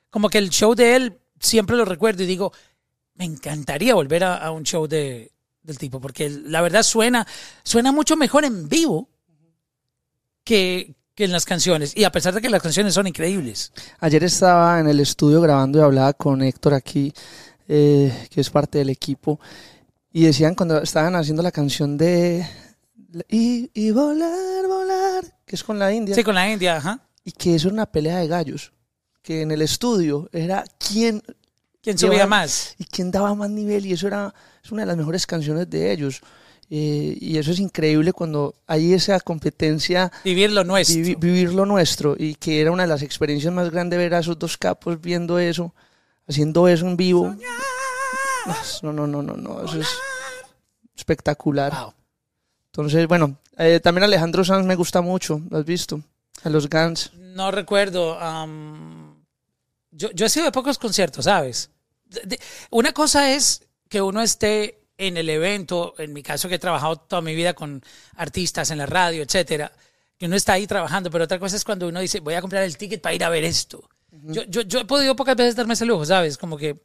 Como 0.09 0.29
que 0.29 0.37
el 0.37 0.49
show 0.49 0.75
de 0.75 0.95
él 0.95 1.19
siempre 1.41 1.75
lo 1.75 1.83
recuerdo 1.83 2.23
y 2.23 2.25
digo, 2.25 2.53
me 3.15 3.25
encantaría 3.25 3.95
volver 3.95 4.23
a, 4.23 4.49
un 4.51 4.63
show 4.63 4.87
de, 4.87 5.33
del 5.61 5.77
tipo, 5.77 5.99
porque 5.99 6.29
la 6.29 6.61
verdad 6.61 6.83
suena, 6.83 7.27
suena 7.63 7.91
mucho 7.91 8.15
mejor 8.15 8.45
en 8.45 8.69
vivo 8.69 9.09
que, 10.45 10.95
que 11.15 11.25
en 11.25 11.33
las 11.33 11.43
canciones. 11.43 11.91
Y 11.97 12.05
a 12.05 12.11
pesar 12.13 12.33
de 12.33 12.39
que 12.39 12.49
las 12.49 12.61
canciones 12.61 12.93
son 12.93 13.07
increíbles. 13.07 13.73
Ayer 13.99 14.23
estaba 14.23 14.79
en 14.79 14.87
el 14.87 15.01
estudio 15.01 15.41
grabando 15.41 15.79
y 15.79 15.81
hablaba 15.81 16.13
con 16.13 16.41
Héctor 16.41 16.75
aquí, 16.75 17.13
eh, 17.67 18.27
que 18.29 18.39
es 18.39 18.49
parte 18.49 18.77
del 18.77 18.89
equipo, 18.89 19.37
y 20.13 20.23
decían 20.23 20.55
cuando 20.55 20.81
estaban 20.81 21.17
haciendo 21.17 21.43
la 21.43 21.51
canción 21.51 21.97
de 21.97 22.47
y, 23.29 23.69
y 23.73 23.91
volar, 23.91 24.67
volar, 24.67 25.23
que 25.45 25.55
es 25.55 25.63
con 25.63 25.77
la 25.79 25.91
India, 25.93 26.15
Sí, 26.15 26.23
con 26.23 26.35
la 26.35 26.49
India, 26.51 26.77
ajá. 26.77 26.99
y 27.23 27.31
que 27.31 27.55
eso 27.55 27.67
era 27.67 27.73
una 27.73 27.85
pelea 27.85 28.17
de 28.17 28.27
gallos, 28.27 28.71
que 29.21 29.41
en 29.41 29.51
el 29.51 29.61
estudio 29.61 30.29
era 30.31 30.63
quién 30.77 31.21
¿Quién 31.83 31.97
subía 31.97 32.25
Llevan- 32.25 32.29
más? 32.29 32.75
y 32.77 32.85
quién 32.85 33.09
daba 33.11 33.33
más 33.33 33.49
nivel, 33.49 33.85
y 33.87 33.93
eso 33.93 34.05
era 34.07 34.33
es 34.63 34.71
una 34.71 34.83
de 34.83 34.85
las 34.85 34.97
mejores 34.97 35.25
canciones 35.25 35.67
de 35.69 35.91
ellos. 35.91 36.21
Eh, 36.69 37.17
y 37.19 37.37
eso 37.37 37.51
es 37.51 37.59
increíble 37.59 38.13
cuando 38.13 38.53
hay 38.67 38.93
esa 38.93 39.19
competencia 39.19 40.09
Vivir 40.23 40.51
lo 40.51 40.63
nuestro. 40.63 40.95
vivi- 40.95 41.19
vivir 41.19 41.51
lo 41.53 41.65
nuestro 41.65 42.15
y 42.17 42.35
que 42.35 42.61
era 42.61 42.71
una 42.71 42.83
de 42.83 42.87
las 42.89 43.01
experiencias 43.01 43.51
más 43.53 43.71
grandes 43.71 43.97
ver 43.99 44.13
a 44.13 44.19
esos 44.19 44.37
dos 44.39 44.57
capos 44.57 45.01
viendo 45.01 45.37
eso, 45.39 45.73
haciendo 46.29 46.67
eso 46.69 46.87
en 46.87 46.95
vivo. 46.95 47.35
No, 48.83 48.93
no, 48.93 49.05
no, 49.07 49.21
no, 49.21 49.33
no, 49.35 49.65
eso 49.65 49.79
es 49.81 49.87
espectacular. 50.95 51.73
Wow. 51.73 51.93
Entonces, 52.73 53.07
bueno, 53.07 53.37
eh, 53.57 53.79
también 53.81 54.03
Alejandro 54.05 54.43
Sanz 54.45 54.65
me 54.65 54.75
gusta 54.75 55.01
mucho, 55.01 55.41
¿lo 55.49 55.57
has 55.57 55.65
visto? 55.65 56.01
A 56.43 56.49
los 56.49 56.69
Guns. 56.69 57.11
No 57.13 57.51
recuerdo. 57.51 58.17
am, 58.19 59.23
yo, 59.91 60.09
yo 60.11 60.25
he 60.25 60.29
sido 60.29 60.45
de 60.45 60.51
pocos 60.51 60.77
conciertos, 60.77 61.25
¿sabes? 61.25 61.69
De- 62.05 62.21
de- 62.25 62.39
una 62.69 62.93
cosa 62.93 63.33
es 63.33 63.63
que 63.89 64.01
uno 64.01 64.21
esté 64.21 64.79
en 64.97 65.17
el 65.17 65.29
evento, 65.29 65.95
en 65.97 66.13
mi 66.13 66.23
caso 66.23 66.47
que 66.47 66.55
he 66.55 66.59
trabajado 66.59 66.95
toda 66.95 67.21
mi 67.21 67.35
vida 67.35 67.53
con 67.53 67.83
artistas 68.15 68.71
en 68.71 68.77
la 68.77 68.85
radio, 68.85 69.21
etcétera, 69.23 69.71
que 70.17 70.27
uno 70.27 70.35
está 70.35 70.53
ahí 70.53 70.65
trabajando, 70.67 71.09
pero 71.11 71.23
otra 71.25 71.39
cosa 71.39 71.55
es 71.55 71.65
cuando 71.65 71.87
uno 71.87 71.99
dice, 71.99 72.19
voy 72.19 72.35
a 72.35 72.41
comprar 72.41 72.63
el 72.63 72.77
ticket 72.77 73.01
para 73.01 73.15
ir 73.15 73.23
a 73.23 73.29
ver 73.29 73.43
esto. 73.43 73.83
yo, 74.11 74.43
yo, 74.43 74.61
yo 74.61 74.79
he 74.79 74.85
podido 74.85 75.15
pocas 75.15 75.35
veces 75.35 75.55
darme 75.55 75.73
ese 75.73 75.85
lujo, 75.85 76.05
¿sabes? 76.05 76.37
Como 76.37 76.57
que 76.57 76.79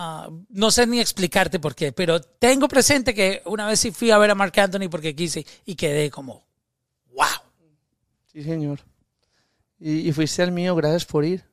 ah, 0.00 0.30
no 0.50 0.70
sé 0.70 0.86
ni 0.86 1.00
explicarte 1.00 1.58
por 1.58 1.74
qué, 1.74 1.90
pero 1.92 2.20
tengo 2.22 2.68
presente 2.68 3.12
que 3.14 3.42
una 3.46 3.66
vez 3.66 3.80
sí 3.80 3.90
fui 3.90 4.10
a 4.12 4.18
ver 4.18 4.30
a 4.30 4.34
Mark 4.36 4.58
Anthony 4.58 4.88
porque 4.88 5.14
quise 5.14 5.44
y 5.66 5.74
quedé 5.74 6.08
como, 6.10 6.46
wow. 7.12 7.26
Sí, 8.32 8.42
señor. 8.44 8.78
Y, 9.80 10.08
y 10.08 10.12
fuiste 10.12 10.42
al 10.42 10.52
mío, 10.52 10.74
gracias 10.76 11.04
por 11.04 11.24
ir. 11.24 11.44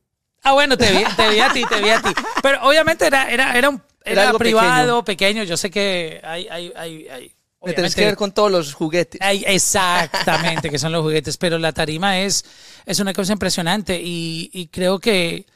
Ah, 0.44 0.54
bueno, 0.54 0.78
te 0.78 0.92
vi, 0.92 1.04
te 1.18 1.30
vi 1.32 1.40
a 1.40 1.52
ti, 1.52 1.64
te 1.68 1.82
vi 1.82 1.90
a 1.90 2.02
ti. 2.02 2.10
Pero 2.44 2.60
obviamente 2.68 3.08
era, 3.08 3.32
era, 3.32 3.58
era, 3.58 3.70
un, 3.70 3.82
Era 4.04 4.24
era 4.30 4.38
privado, 4.38 5.04
pequeño. 5.04 5.42
Yo 5.44 5.58
sé 5.58 5.72
que 5.72 6.22
hay, 6.24 6.48
hay, 6.48 6.72
hay, 6.76 7.08
hay 7.08 7.36
Me 7.64 7.74
tenés 7.74 7.96
que 7.96 8.06
ver 8.06 8.16
con 8.16 8.32
todos 8.32 8.52
los 8.52 8.74
juguetes. 8.76 9.20
hay- 9.22 9.44
exactamente, 9.48 10.70
que 10.70 10.78
son 10.78 10.92
los 10.92 11.02
juguetes, 11.02 11.38
pero 11.38 11.58
la 11.58 11.74
tarima 11.74 12.20
es, 12.20 12.46
es 12.86 13.00
una 13.00 13.12
cosa 13.14 13.34
impresionante 13.34 14.00
y, 14.00 14.52
y 14.54 14.68
creo 14.68 15.00
que 15.00 15.48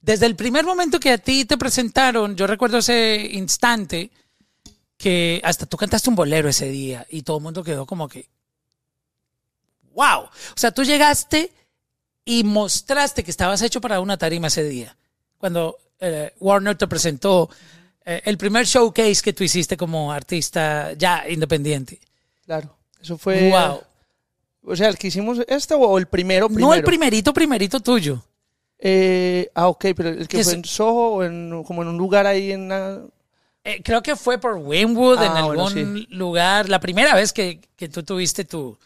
desde 0.00 0.26
el 0.26 0.36
primer 0.36 0.64
momento 0.64 1.00
que 1.00 1.12
a 1.12 1.18
ti 1.18 1.44
te 1.44 1.58
presentaron, 1.58 2.36
yo 2.36 2.46
recuerdo 2.46 2.78
ese 2.78 3.28
instante 3.32 4.10
que 4.96 5.40
hasta 5.44 5.66
tú 5.66 5.76
cantaste 5.76 6.10
un 6.10 6.16
bolero 6.16 6.48
ese 6.48 6.68
día 6.68 7.06
y 7.08 7.22
todo 7.22 7.38
el 7.38 7.42
mundo 7.42 7.62
quedó 7.62 7.86
como 7.86 8.08
que, 8.08 8.28
wow. 9.94 10.22
O 10.22 10.56
sea, 10.56 10.70
tú 10.70 10.84
llegaste 10.84 11.52
y 12.24 12.44
mostraste 12.44 13.24
que 13.24 13.30
estabas 13.30 13.62
hecho 13.62 13.80
para 13.80 14.00
una 14.00 14.18
tarima 14.18 14.48
ese 14.48 14.64
día. 14.64 14.96
Cuando 15.38 15.78
eh, 16.00 16.34
Warner 16.40 16.76
te 16.76 16.86
presentó 16.86 17.48
eh, 18.04 18.22
el 18.24 18.38
primer 18.38 18.66
showcase 18.66 19.22
que 19.22 19.32
tú 19.32 19.44
hiciste 19.44 19.76
como 19.76 20.12
artista 20.12 20.92
ya 20.94 21.28
independiente. 21.28 22.00
Claro. 22.44 22.76
Eso 23.00 23.16
fue. 23.16 23.50
Wow. 23.50 23.82
O 24.64 24.76
sea, 24.76 24.88
el 24.88 24.98
que 24.98 25.08
hicimos 25.08 25.38
este 25.46 25.74
o 25.74 25.98
el 25.98 26.06
primero, 26.06 26.48
primero. 26.48 26.68
No 26.68 26.74
el 26.74 26.82
primerito, 26.82 27.32
primerito 27.32 27.80
tuyo. 27.80 28.22
Eh, 28.78 29.50
ah, 29.54 29.68
ok, 29.68 29.86
pero 29.96 30.08
el 30.10 30.28
que 30.28 30.44
fue 30.44 30.54
en 30.54 30.64
Soho 30.64 31.14
o 31.14 31.24
en, 31.24 31.62
como 31.64 31.82
en 31.82 31.88
un 31.88 31.98
lugar 31.98 32.26
ahí 32.26 32.52
en 32.52 32.62
una- 32.62 33.00
Eh, 33.64 33.82
creo 33.82 34.02
que 34.02 34.14
fue 34.16 34.38
por 34.38 34.54
Winwood, 34.54 35.18
Ah, 35.18 35.26
en 35.26 35.46
bueno, 35.46 35.66
algún 35.66 36.06
lugar. 36.10 36.68
La 36.68 36.78
primera 36.80 37.14
vez 37.14 37.32
que, 37.32 37.60
que 37.76 37.88
tú 37.88 38.02
tuviste 38.02 38.44
tu, 38.44 38.78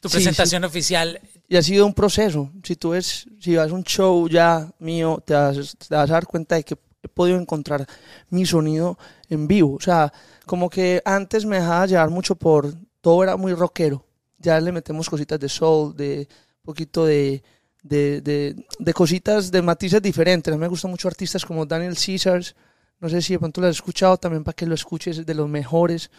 tu 0.00 0.08
Sí, 0.08 0.14
presentación 0.16 0.64
oficial. 0.64 1.18
Y 1.48 1.56
ha 1.56 1.62
sido 1.62 1.86
un 1.86 1.94
proceso. 1.94 2.50
Si 2.62 2.76
tú 2.76 2.90
ves, 2.90 3.26
si 3.40 3.56
vas 3.56 3.70
a 3.70 3.74
un 3.74 3.82
show 3.84 4.28
ya 4.28 4.70
mío, 4.78 5.22
te 5.24 5.32
vas, 5.34 5.76
te 5.78 5.94
vas 5.94 6.10
a 6.10 6.12
dar 6.12 6.26
cuenta 6.26 6.56
de 6.56 6.62
que 6.62 6.76
he 7.02 7.08
podido 7.08 7.38
encontrar 7.40 7.86
mi 8.28 8.44
sonido 8.44 8.98
en 9.30 9.48
vivo. 9.48 9.74
O 9.76 9.80
sea, 9.80 10.12
como 10.44 10.68
que 10.68 11.00
antes 11.04 11.46
me 11.46 11.56
dejaba 11.56 11.86
llevar 11.86 12.10
mucho 12.10 12.36
por, 12.36 12.72
todo 13.00 13.22
era 13.22 13.36
muy 13.36 13.54
rockero. 13.54 14.04
Ya 14.38 14.60
le 14.60 14.70
metemos 14.72 15.08
cositas 15.08 15.40
de 15.40 15.48
soul, 15.48 15.96
de 15.96 16.28
poquito 16.62 17.06
de, 17.06 17.42
de, 17.82 18.20
de, 18.20 18.56
de 18.78 18.92
cositas, 18.92 19.50
de 19.50 19.62
matices 19.62 20.02
diferentes. 20.02 20.52
A 20.52 20.56
mí 20.56 20.60
me 20.60 20.68
gustan 20.68 20.90
mucho 20.90 21.08
artistas 21.08 21.44
como 21.44 21.64
Daniel 21.66 21.96
Caesars. 21.96 22.54
No 23.00 23.08
sé 23.08 23.22
si 23.22 23.34
de 23.34 23.38
pronto 23.38 23.60
lo 23.60 23.68
has 23.68 23.76
escuchado 23.76 24.16
también 24.16 24.42
para 24.44 24.54
que 24.56 24.66
lo 24.66 24.74
escuches, 24.74 25.18
es 25.18 25.26
de 25.26 25.34
los 25.34 25.48
mejores. 25.48 26.10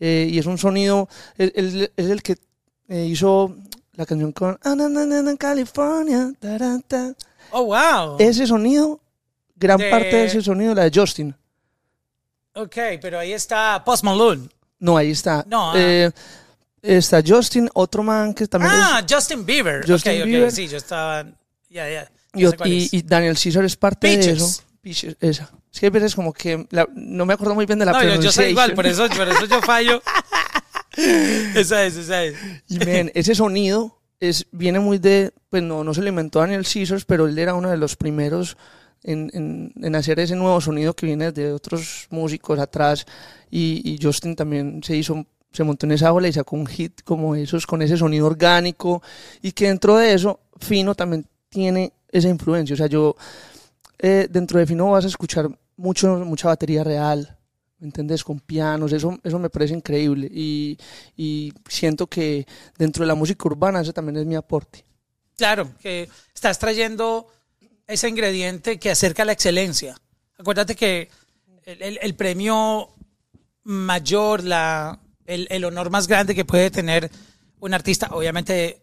Eh, 0.00 0.28
y 0.30 0.38
es 0.38 0.46
un 0.46 0.58
sonido, 0.58 1.08
es, 1.36 1.52
es- 1.54 1.90
es 1.96 2.06
el 2.10 2.22
que 2.22 2.36
eh, 2.88 3.04
hizo 3.06 3.54
la 3.94 4.06
canción 4.06 4.30
con 4.32 4.56
"Ah, 4.62 4.74
na, 4.76 4.88
na, 4.88 5.04
na, 5.04 5.20
na, 5.22 5.36
California. 5.36 6.32
ta, 6.38 6.56
ra, 6.56 6.78
ta". 6.86 7.14
Oh, 7.50 7.64
wow. 7.64 8.16
Ese 8.20 8.46
sonido, 8.46 9.00
gran 9.56 9.78
De- 9.78 9.90
parte 9.90 10.14
de 10.14 10.24
ese 10.26 10.40
sonido, 10.40 10.74
la 10.74 10.88
de 10.88 10.92
Justin. 11.00 11.34
Ok, 12.54 12.76
pero 13.00 13.18
ahí 13.18 13.32
está 13.32 13.82
Post 13.84 14.04
Malone. 14.04 14.48
No, 14.80 14.96
ahí 14.96 15.10
está. 15.10 15.44
No, 15.48 15.72
ah. 15.72 15.74
Eh, 15.76 16.10
está 16.82 17.22
Justin, 17.26 17.68
otro 17.74 18.02
man 18.02 18.34
que 18.34 18.46
también 18.46 18.72
es- 18.72 18.78
Ah, 18.82 19.06
Justin 19.08 19.44
Bieber. 19.44 19.80
Justin 19.86 20.12
ok, 20.14 20.18
ok, 20.20 20.24
Bieber. 20.26 20.52
sí, 20.52 20.68
yo 20.68 20.76
estaba... 20.76 21.24
Ya, 21.70 21.88
ya. 21.90 22.10
Y, 22.34 22.42
ya 22.42 22.52
cuál 22.52 22.72
y- 22.72 22.84
es. 22.84 22.94
y 22.94 23.02
Daniel 23.02 23.36
Caesar 23.42 23.64
es 23.64 23.76
parte 23.76 24.08
de 24.08 24.16
Peaches. 24.16 24.36
eso. 24.42 24.62
Peaches, 24.80 25.16
esa. 25.20 25.50
Es 25.72 25.80
que 25.80 25.86
hay 25.86 25.90
veces 25.90 26.14
como 26.14 26.32
que 26.32 26.66
la- 26.70 26.88
no 26.94 27.26
me 27.26 27.34
acuerdo 27.34 27.54
muy 27.54 27.66
bien 27.66 27.78
de 27.78 27.84
la 27.86 27.92
No, 27.92 28.02
yo, 28.02 28.20
yo 28.20 28.32
soy 28.32 28.46
igual, 28.46 28.74
por 28.74 28.86
eso, 28.86 29.06
por 29.08 29.28
eso 29.28 29.44
yo 29.46 29.60
fallo. 29.62 30.02
esa 31.54 31.84
es, 31.84 31.96
esa 31.96 32.24
es. 32.24 32.34
Y 32.68 32.78
men, 32.78 33.10
ese 33.14 33.34
sonido 33.34 33.98
es, 34.20 34.46
viene 34.50 34.80
muy 34.80 34.98
de, 34.98 35.32
pues 35.50 35.62
no, 35.62 35.84
no 35.84 35.94
se 35.94 36.02
lo 36.02 36.08
inventó 36.08 36.40
Daniel 36.40 36.66
Caesars, 36.70 37.04
pero 37.04 37.26
él 37.28 37.38
era 37.38 37.54
uno 37.54 37.70
de 37.70 37.76
los 37.76 37.96
primeros 37.96 38.56
en, 39.02 39.30
en- 39.32 39.72
en 39.82 39.94
hacer 39.94 40.18
ese 40.20 40.34
nuevo 40.36 40.60
sonido 40.60 40.94
que 40.94 41.06
viene 41.06 41.32
de 41.32 41.52
otros 41.52 42.06
músicos 42.10 42.58
atrás. 42.58 43.04
Y, 43.50 43.82
y 43.84 43.98
Justin 44.02 44.34
también 44.36 44.82
se 44.82 44.96
hizo, 44.96 45.24
se 45.52 45.64
montó 45.64 45.86
en 45.86 45.92
esa 45.92 46.12
ola 46.12 46.28
y 46.28 46.32
sacó 46.32 46.56
un 46.56 46.66
hit 46.66 47.02
como 47.04 47.34
esos, 47.34 47.66
con 47.66 47.82
ese 47.82 47.96
sonido 47.96 48.26
orgánico. 48.26 49.02
Y 49.42 49.52
que 49.52 49.68
dentro 49.68 49.96
de 49.96 50.14
eso, 50.14 50.40
Fino 50.58 50.94
también 50.94 51.26
tiene 51.48 51.92
esa 52.10 52.28
influencia. 52.28 52.74
O 52.74 52.76
sea, 52.76 52.86
yo, 52.86 53.16
eh, 53.98 54.28
dentro 54.30 54.58
de 54.58 54.66
Fino 54.66 54.90
vas 54.90 55.04
a 55.04 55.08
escuchar 55.08 55.48
mucho, 55.76 56.08
mucha 56.24 56.48
batería 56.48 56.84
real. 56.84 57.36
¿Me 57.80 57.86
entiendes? 57.86 58.24
Con 58.24 58.40
pianos, 58.40 58.92
eso, 58.92 59.18
eso 59.22 59.38
me 59.38 59.50
parece 59.50 59.72
increíble. 59.74 60.28
Y, 60.32 60.76
y 61.16 61.52
siento 61.68 62.08
que 62.08 62.44
dentro 62.76 63.04
de 63.04 63.08
la 63.08 63.14
música 63.14 63.46
urbana 63.46 63.80
ese 63.80 63.92
también 63.92 64.16
es 64.16 64.26
mi 64.26 64.34
aporte. 64.34 64.84
Claro, 65.36 65.70
que 65.80 66.08
estás 66.34 66.58
trayendo 66.58 67.28
ese 67.86 68.08
ingrediente 68.08 68.78
que 68.80 68.90
acerca 68.90 69.22
a 69.22 69.26
la 69.26 69.32
excelencia. 69.32 69.96
Acuérdate 70.36 70.74
que 70.74 71.08
el, 71.64 71.80
el- 71.82 71.98
el 72.02 72.14
premio 72.16 72.88
mayor, 73.62 74.42
la, 74.42 74.98
el, 75.28 75.46
el 75.50 75.64
honor 75.64 75.90
más 75.90 76.08
grande 76.08 76.34
que 76.34 76.44
puede 76.44 76.70
tener 76.70 77.10
un 77.60 77.74
artista, 77.74 78.08
obviamente 78.12 78.82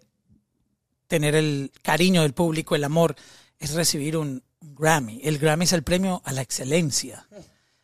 tener 1.08 1.36
el 1.36 1.72
cariño 1.82 2.22
del 2.22 2.34
público, 2.34 2.76
el 2.76 2.84
amor, 2.84 3.16
es 3.60 3.74
recibir 3.74 4.16
un, 4.16 4.44
Grammy. 4.62 5.22
El 5.24 5.38
Grammy 5.38 5.66
es 5.66 5.74
el 5.74 5.84
premio 5.84 6.22
a 6.26 6.32
la 6.34 6.42
excelencia. 6.42 7.28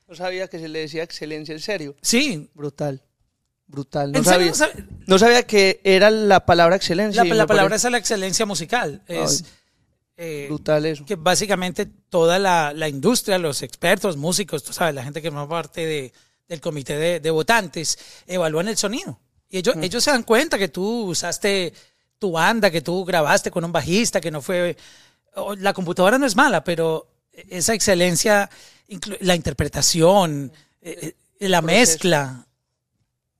No 0.08 0.16
sabía 0.16 0.48
que 0.48 0.60
se 0.60 0.68
le 0.68 0.80
decía 0.80 1.04
excelencia, 1.04 1.54
en 1.54 1.60
serio. 1.60 1.96
Sí. 2.02 2.50
Brutal. 2.54 3.02
Brutal. 3.68 4.12
No 4.12 4.20
¿En 4.20 4.26
serio 4.26 4.54
sabía, 4.54 4.74
no 4.76 4.82
sab- 4.82 4.88
no 5.08 5.20
sabía 5.20 5.44
que 5.44 5.80
era 5.84 6.10
la 6.10 6.46
palabra 6.46 6.76
excelencia. 6.76 7.24
La, 7.24 7.48
palabra 7.48 7.76
es 7.76 7.86
a 7.86 7.90
la 7.90 7.98
excelencia 7.98 8.46
musical. 8.46 9.02
Es, 9.08 9.46
eh, 10.18 10.48
brutal 10.50 10.86
eso. 10.86 11.06
que 11.06 11.16
básicamente 11.16 11.86
toda 11.86 12.38
la, 12.38 12.74
la 12.74 12.90
industria, 12.90 13.38
los 13.38 13.62
expertos, 13.62 14.18
músicos, 14.18 14.64
tú 14.64 14.74
sabes, 14.74 14.94
la 14.94 15.04
gente 15.04 15.22
que 15.22 15.32
forma 15.32 15.48
parte 15.48 15.86
de, 15.86 16.14
del 16.52 16.60
comité 16.60 16.98
de, 16.98 17.20
de 17.22 17.32
votantes, 17.32 17.98
evalúan 18.28 18.68
el 18.68 18.76
sonido. 18.76 19.18
Y 19.50 19.58
ellos, 19.60 19.76
ellos 19.82 20.04
se 20.04 20.12
dan 20.12 20.24
cuenta 20.24 20.58
que 20.58 20.68
tú 20.68 21.04
usaste 21.06 21.74
tu 22.20 22.32
banda, 22.32 22.70
que 22.70 22.82
tú 22.82 23.06
grabaste 23.06 23.50
con 23.52 23.64
un 23.64 23.72
bajista, 23.72 24.20
que 24.20 24.32
no 24.32 24.42
fue... 24.42 24.76
La 25.60 25.72
computadora 25.72 26.18
no 26.18 26.26
es 26.26 26.36
mala, 26.36 26.62
pero 26.66 27.08
esa 27.50 27.74
excelencia, 27.74 28.50
la 29.22 29.34
interpretación, 29.36 30.52
eh, 30.82 31.16
eh, 31.40 31.48
la 31.48 31.62
mezcla, 31.62 32.46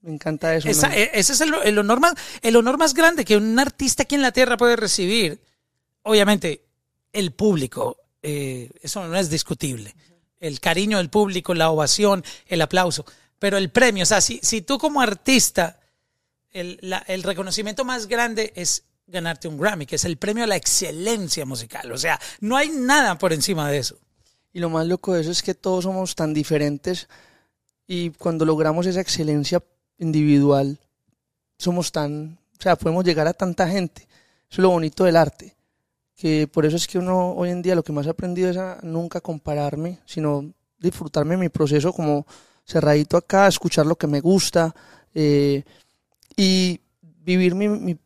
Me 0.02 0.14
encanta 0.14 0.56
eso. 0.56 0.70
esa- 0.70 0.88
man. 0.88 0.98
e- 0.98 1.12
ese 1.14 1.34
es 1.34 1.42
el, 1.42 1.54
el 1.66 1.78
honor 1.80 2.00
más, 2.00 2.14
el 2.42 2.56
honor 2.56 2.78
más 2.78 2.94
grande 2.94 3.26
que 3.26 3.36
un 3.36 3.60
artista 3.60 4.04
aquí 4.04 4.16
en 4.16 4.22
la 4.22 4.32
tierra 4.32 4.56
puede 4.56 4.78
recibir. 4.78 5.42
Obviamente, 6.04 6.64
el 7.12 7.34
público, 7.34 7.98
eh, 8.24 8.70
eso 8.82 9.06
no 9.06 9.18
es 9.18 9.30
discutible. 9.30 9.94
El 10.42 10.60
cariño 10.60 10.98
del 10.98 11.10
público, 11.10 11.54
la 11.54 11.70
ovación, 11.70 12.26
el 12.48 12.62
aplauso. 12.62 13.06
Pero 13.40 13.58
el 13.58 13.72
premio, 13.72 14.04
o 14.04 14.06
sea, 14.06 14.20
si, 14.20 14.42
si 14.44 14.62
tú 14.62 14.78
como 14.78 15.00
artista, 15.00 15.80
el, 16.52 16.80
el 17.08 17.24
reconocimiento 17.24 17.86
más 17.86 18.08
grande 18.08 18.52
es 18.58 18.84
ganarte 19.08 19.48
un 19.48 19.58
Grammy, 19.58 19.86
que 19.86 19.96
es 19.96 20.04
el 20.04 20.18
premio 20.18 20.44
a 20.44 20.48
la 20.48 20.58
excelencia 20.58 21.46
musical. 21.46 21.90
O 21.94 21.98
sea, 21.98 22.20
no 22.42 22.58
hay 22.58 22.70
nada 22.70 23.18
por 23.18 23.32
encima 23.32 23.72
de 23.72 23.78
eso. 23.78 23.98
Y 24.54 24.60
lo 24.60 24.70
más 24.70 24.86
loco 24.86 25.14
de 25.14 25.22
eso 25.22 25.32
es 25.32 25.42
que 25.42 25.54
todos 25.54 25.86
somos 25.86 26.16
tan 26.16 26.34
diferentes 26.34 27.08
y 27.88 28.12
cuando 28.12 28.46
logramos 28.46 28.86
esa 28.86 29.02
excelencia 29.02 29.64
individual, 29.98 30.80
somos 31.58 31.92
tan, 31.92 32.40
o 32.58 32.62
sea, 32.62 32.76
podemos 32.76 33.06
llegar 33.06 33.28
a 33.28 33.34
tanta 33.34 33.68
gente. 33.68 34.08
Es 34.50 34.58
lo 34.58 34.70
bonito 34.70 35.04
del 35.04 35.16
arte. 35.16 35.56
Que 36.22 36.48
por 36.48 36.68
eso 36.68 36.78
es 36.78 36.86
que 36.86 37.00
uno 37.00 37.32
hoy 37.32 37.50
en 37.50 37.64
día 37.64 37.74
lo 37.74 37.82
que 37.82 37.92
más 37.92 38.06
he 38.06 38.12
aprendido 38.12 38.48
es 38.52 38.56
a 38.56 38.78
nunca 38.84 39.22
compararme, 39.22 40.02
sino 40.06 40.54
disfrutarme 40.78 41.36
mi 41.36 41.50
proceso 41.50 41.92
como 41.92 42.28
cerradito 42.64 43.18
acá, 43.18 43.48
escuchar 43.48 43.88
lo 43.88 43.96
que 43.96 44.06
me 44.06 44.22
gusta 44.22 44.76
eh, 45.16 45.64
y 46.38 46.80
vivir 47.02 47.56
mi, 47.56 47.98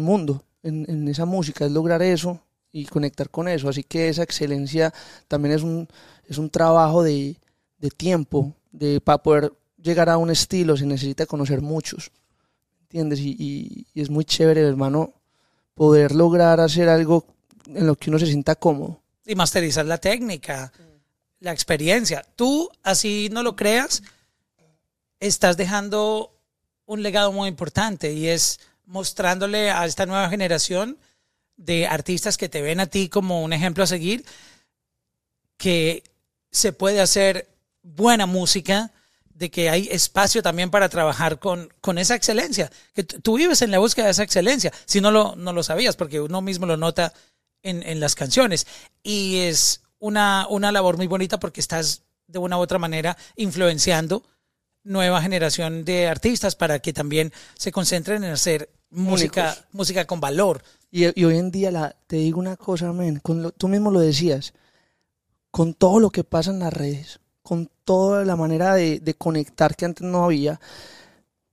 mundo 0.00 0.44
en, 0.62 1.08
esa 1.08 1.24
música, 1.24 1.64
es 1.64 1.72
lograr 1.72 2.02
eso 2.02 2.42
y 2.72 2.84
conectar 2.84 3.30
con 3.30 3.48
eso. 3.48 3.70
Así 3.70 3.84
que 3.84 4.10
esa 4.10 4.22
excelencia 4.22 4.92
también 5.26 5.54
es 5.54 5.62
un, 5.62 5.88
es 6.28 6.36
un 6.36 6.50
trabajo 6.50 7.02
de, 7.02 7.38
tiempo, 7.96 8.52
de 8.70 9.00
para 9.00 9.22
poder 9.22 9.50
llegar 9.78 10.10
a 10.10 10.18
un 10.18 10.28
estilo 10.28 10.76
se 10.76 10.84
necesita 10.84 11.24
conocer 11.24 11.62
muchos, 11.62 12.10
¿entiendes? 12.82 13.20
Y- 13.20 13.86
y 13.94 14.00
es 14.02 14.10
muy 14.10 14.26
chévere, 14.26 14.60
hermano, 14.60 15.14
poder 15.74 16.14
lograr 16.14 16.60
hacer 16.60 16.90
algo 16.90 17.31
en 17.66 17.86
lo 17.86 17.96
que 17.96 18.10
uno 18.10 18.18
se 18.18 18.26
sienta 18.26 18.54
cómodo. 18.54 19.00
y 19.24 19.34
masterizar 19.34 19.86
la 19.86 19.98
técnica, 19.98 20.72
la 21.40 21.52
experiencia. 21.52 22.24
Tú, 22.36 22.70
así 22.82 23.28
no 23.30 23.42
lo 23.42 23.56
creas, 23.56 24.02
estás 25.20 25.56
dejando 25.56 26.34
un 26.86 27.02
legado 27.02 27.32
muy 27.32 27.48
importante 27.48 28.12
y 28.12 28.28
es 28.28 28.60
mostrándole 28.86 29.70
a 29.70 29.86
esta 29.86 30.06
nueva 30.06 30.28
generación 30.28 30.98
de 31.56 31.86
artistas 31.86 32.36
que 32.36 32.48
te 32.48 32.62
ven 32.62 32.80
a 32.80 32.86
ti 32.86 33.08
como 33.08 33.42
un 33.42 33.52
ejemplo 33.52 33.84
a 33.84 33.86
seguir, 33.86 34.24
que 35.56 36.02
se 36.50 36.72
puede 36.72 37.00
hacer 37.00 37.48
buena 37.82 38.26
música, 38.26 38.90
de 39.34 39.50
que 39.50 39.70
hay 39.70 39.88
espacio 39.90 40.42
también 40.42 40.70
para 40.70 40.88
trabajar 40.88 41.38
con, 41.38 41.72
con 41.80 41.98
esa 41.98 42.14
excelencia, 42.14 42.70
que 42.94 43.02
tú 43.02 43.36
vives 43.38 43.62
en 43.62 43.70
la 43.70 43.78
búsqueda 43.78 44.06
de 44.06 44.12
esa 44.12 44.22
excelencia, 44.22 44.72
si 44.84 45.00
no 45.00 45.10
lo, 45.10 45.34
no 45.36 45.52
lo 45.52 45.62
sabías, 45.62 45.96
porque 45.96 46.20
uno 46.20 46.42
mismo 46.42 46.66
lo 46.66 46.76
nota 46.76 47.12
en, 47.62 47.82
en 47.82 48.00
las 48.00 48.14
canciones. 48.14 48.66
Y 49.02 49.38
es 49.38 49.82
una, 49.98 50.46
una 50.48 50.72
labor 50.72 50.96
muy 50.96 51.06
bonita 51.06 51.38
porque 51.38 51.60
estás 51.60 52.02
de 52.26 52.38
una 52.38 52.58
u 52.58 52.60
otra 52.60 52.78
manera 52.78 53.16
influenciando 53.36 54.22
nueva 54.84 55.22
generación 55.22 55.84
de 55.84 56.08
artistas 56.08 56.56
para 56.56 56.80
que 56.80 56.92
también 56.92 57.32
se 57.56 57.70
concentren 57.70 58.24
en 58.24 58.32
hacer 58.32 58.68
música, 58.90 59.54
música 59.72 60.06
con 60.06 60.20
valor. 60.20 60.62
Y, 60.90 61.18
y 61.18 61.24
hoy 61.24 61.38
en 61.38 61.50
día, 61.50 61.70
la, 61.70 61.94
te 62.06 62.16
digo 62.16 62.38
una 62.40 62.56
cosa, 62.56 62.92
men, 62.92 63.20
con 63.20 63.42
lo- 63.42 63.52
tú 63.52 63.68
mismo 63.68 63.90
lo 63.90 64.00
decías, 64.00 64.52
con 65.50 65.74
todo 65.74 66.00
lo 66.00 66.10
que 66.10 66.24
pasa 66.24 66.50
en 66.50 66.58
las 66.58 66.72
redes, 66.72 67.20
con 67.42 67.70
toda 67.84 68.24
la 68.24 68.36
manera 68.36 68.74
de, 68.74 69.00
de 69.00 69.14
conectar 69.14 69.76
que 69.76 69.84
antes 69.84 70.02
no 70.06 70.24
había, 70.24 70.60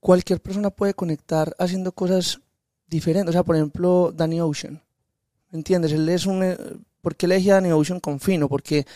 cualquier 0.00 0.40
persona 0.40 0.70
puede 0.70 0.94
conectar 0.94 1.54
haciendo 1.58 1.92
cosas 1.92 2.40
diferentes. 2.86 3.30
O 3.30 3.32
sea, 3.32 3.42
por 3.44 3.56
ejemplo, 3.56 4.12
Danny 4.14 4.40
Ocean, 4.40 4.74
¿me 4.74 4.80
entiendes? 5.52 5.92
Él 5.92 6.08
es 6.08 6.26
un... 6.26 6.42
eh, 6.42 6.56
¿Por 7.00 7.16
qué 7.16 7.26
elegí 7.26 7.50
a 7.50 7.54
Danny 7.54 7.72
Ocean 7.72 8.00
con 8.00 8.20
Fino? 8.20 8.48
Porque 8.48 8.86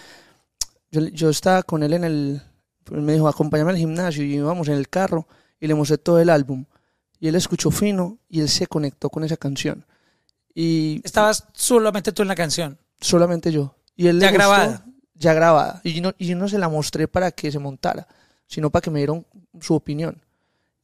yo, 0.91 1.01
yo 1.09 1.31
estaba 1.31 1.63
con 1.63 1.83
él 1.83 1.95
en 1.95 2.05
el... 2.05 2.43
Él 2.91 3.01
me 3.01 3.15
dijo, 3.15 3.29
acompáñame 3.29 3.71
al 3.71 3.79
gimnasio 3.79 4.23
y 4.25 4.35
íbamos 4.35 4.69
en 4.69 4.75
el 4.75 4.89
carro 4.89 5.27
y 5.59 5.67
le 5.67 5.75
mostré 5.75 5.97
todo 5.99 6.21
el 6.21 6.29
álbum. 6.29 6.67
Y 7.19 7.29
él 7.29 7.35
escuchó 7.37 7.71
Fino 7.71 8.19
y 8.29 8.41
él 8.41 8.49
se 8.51 8.67
conectó 8.67 9.09
con 9.09 9.25
esa 9.25 9.37
canción. 9.39 9.87
Y 10.55 11.01
Estabas 11.03 11.47
solamente 11.55 12.13
tú 12.13 12.23
en 12.23 12.29
la 12.29 12.35
canción. 12.35 12.79
solamente 13.01 13.51
yo. 13.51 13.75
Y 13.97 14.09
él 14.09 14.19
le 14.19 14.27
Ya 14.27 14.31
gustó, 14.31 14.39
grabada. 14.39 14.87
Ya 15.15 15.33
grabada. 15.33 15.81
Y 15.85 15.95
yo, 15.95 16.03
no, 16.03 16.13
y 16.19 16.27
yo 16.27 16.37
no 16.37 16.49
se 16.49 16.59
la 16.59 16.69
mostré 16.69 17.09
para 17.09 17.31
que 17.31 17.51
se 17.51 17.59
montara, 17.59 18.07
sino 18.47 18.69
para 18.71 18.83
que 18.83 18.91
me 18.91 18.99
dieran 18.99 19.25
su 19.61 19.75
opinión. 19.75 20.21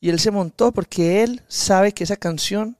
Y 0.01 0.09
él 0.09 0.19
se 0.19 0.31
montó 0.31 0.73
porque 0.73 1.23
él 1.23 1.43
sabe 1.49 1.93
que 1.93 2.05
esa 2.05 2.17
canción 2.17 2.77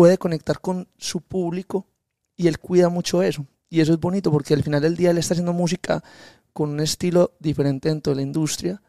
puede 0.00 0.16
conectar 0.16 0.62
con 0.62 0.88
su 0.96 1.20
público 1.20 1.86
y 2.34 2.48
él 2.48 2.58
cuida 2.58 2.88
mucho 2.88 3.22
eso. 3.22 3.44
y 3.68 3.82
eso 3.82 3.92
es 3.92 4.00
bonito 4.00 4.32
porque 4.32 4.54
al 4.54 4.62
final 4.62 4.80
del 4.80 4.96
día 4.96 5.10
él 5.10 5.18
está 5.18 5.34
haciendo 5.34 5.52
música 5.52 6.02
con 6.54 6.70
un 6.70 6.80
estilo 6.80 7.32
diferente 7.38 7.90
dentro 7.90 8.12
de 8.12 8.16
la 8.16 8.22
industria 8.22 8.80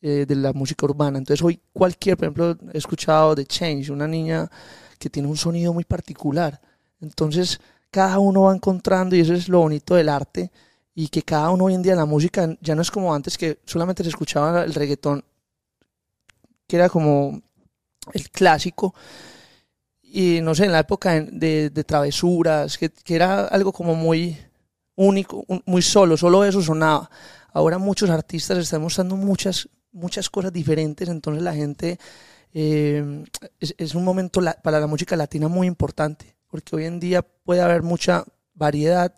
eh, 0.00 0.24
de 0.26 0.34
la 0.34 0.54
música 0.54 0.86
urbana. 0.86 1.18
Entonces 1.18 1.44
hoy 1.44 1.60
cualquier, 1.70 2.16
por 2.16 2.24
ejemplo, 2.24 2.56
he 2.72 2.78
escuchado 2.78 3.34
The 3.34 3.44
Change, 3.44 3.90
una 3.90 4.08
niña 4.08 4.50
que 4.98 5.10
tiene 5.10 5.28
un 5.28 5.36
sonido 5.36 5.74
muy 5.74 5.84
particular. 5.84 6.58
Entonces 6.98 7.60
cada 7.90 8.18
uno 8.18 8.44
va 8.44 8.54
encontrando 8.54 9.14
y 9.16 9.20
eso 9.20 9.34
es 9.34 9.50
lo 9.50 9.58
bonito 9.58 9.96
del 9.96 10.08
arte 10.08 10.50
y 10.94 11.08
que 11.08 11.20
cada 11.20 11.50
uno 11.50 11.64
hoy 11.64 11.74
en 11.74 11.82
día 11.82 11.94
la 11.94 12.06
música 12.06 12.56
ya 12.62 12.74
no 12.74 12.80
es 12.80 12.90
como 12.90 13.14
antes 13.14 13.36
que 13.36 13.58
solamente 13.66 14.02
se 14.02 14.08
escuchaba 14.08 14.64
el 14.64 14.72
reggaetón 14.72 15.26
que 16.66 16.76
era 16.76 16.88
como 16.88 17.42
el 18.14 18.30
clásico 18.30 18.94
y 20.16 20.40
no 20.42 20.54
sé, 20.54 20.66
en 20.66 20.70
la 20.72 20.78
época 20.78 21.20
de, 21.20 21.70
de 21.70 21.84
travesuras, 21.84 22.78
que, 22.78 22.88
que, 22.88 23.16
era 23.16 23.48
algo 23.48 23.72
como 23.72 23.96
muy 23.96 24.38
único, 24.94 25.44
muy 25.66 25.82
solo, 25.82 26.16
solo 26.16 26.44
eso 26.44 26.62
sonaba. 26.62 27.10
Ahora 27.52 27.78
muchos 27.78 28.08
artistas 28.10 28.58
están 28.58 28.80
mostrando 28.80 29.16
muchas, 29.16 29.68
muchas 29.90 30.30
cosas 30.30 30.52
diferentes, 30.52 31.08
entonces 31.08 31.42
la 31.42 31.52
gente 31.52 31.98
eh, 32.52 33.24
es, 33.58 33.74
es, 33.76 33.96
un 33.96 34.04
momento 34.04 34.40
la, 34.40 34.52
para 34.52 34.78
la 34.78 34.86
música 34.86 35.16
latina 35.16 35.48
muy 35.48 35.66
importante, 35.66 36.36
porque 36.46 36.76
hoy 36.76 36.84
en 36.84 37.00
día 37.00 37.22
puede 37.22 37.62
haber 37.62 37.82
mucha 37.82 38.24
variedad 38.54 39.12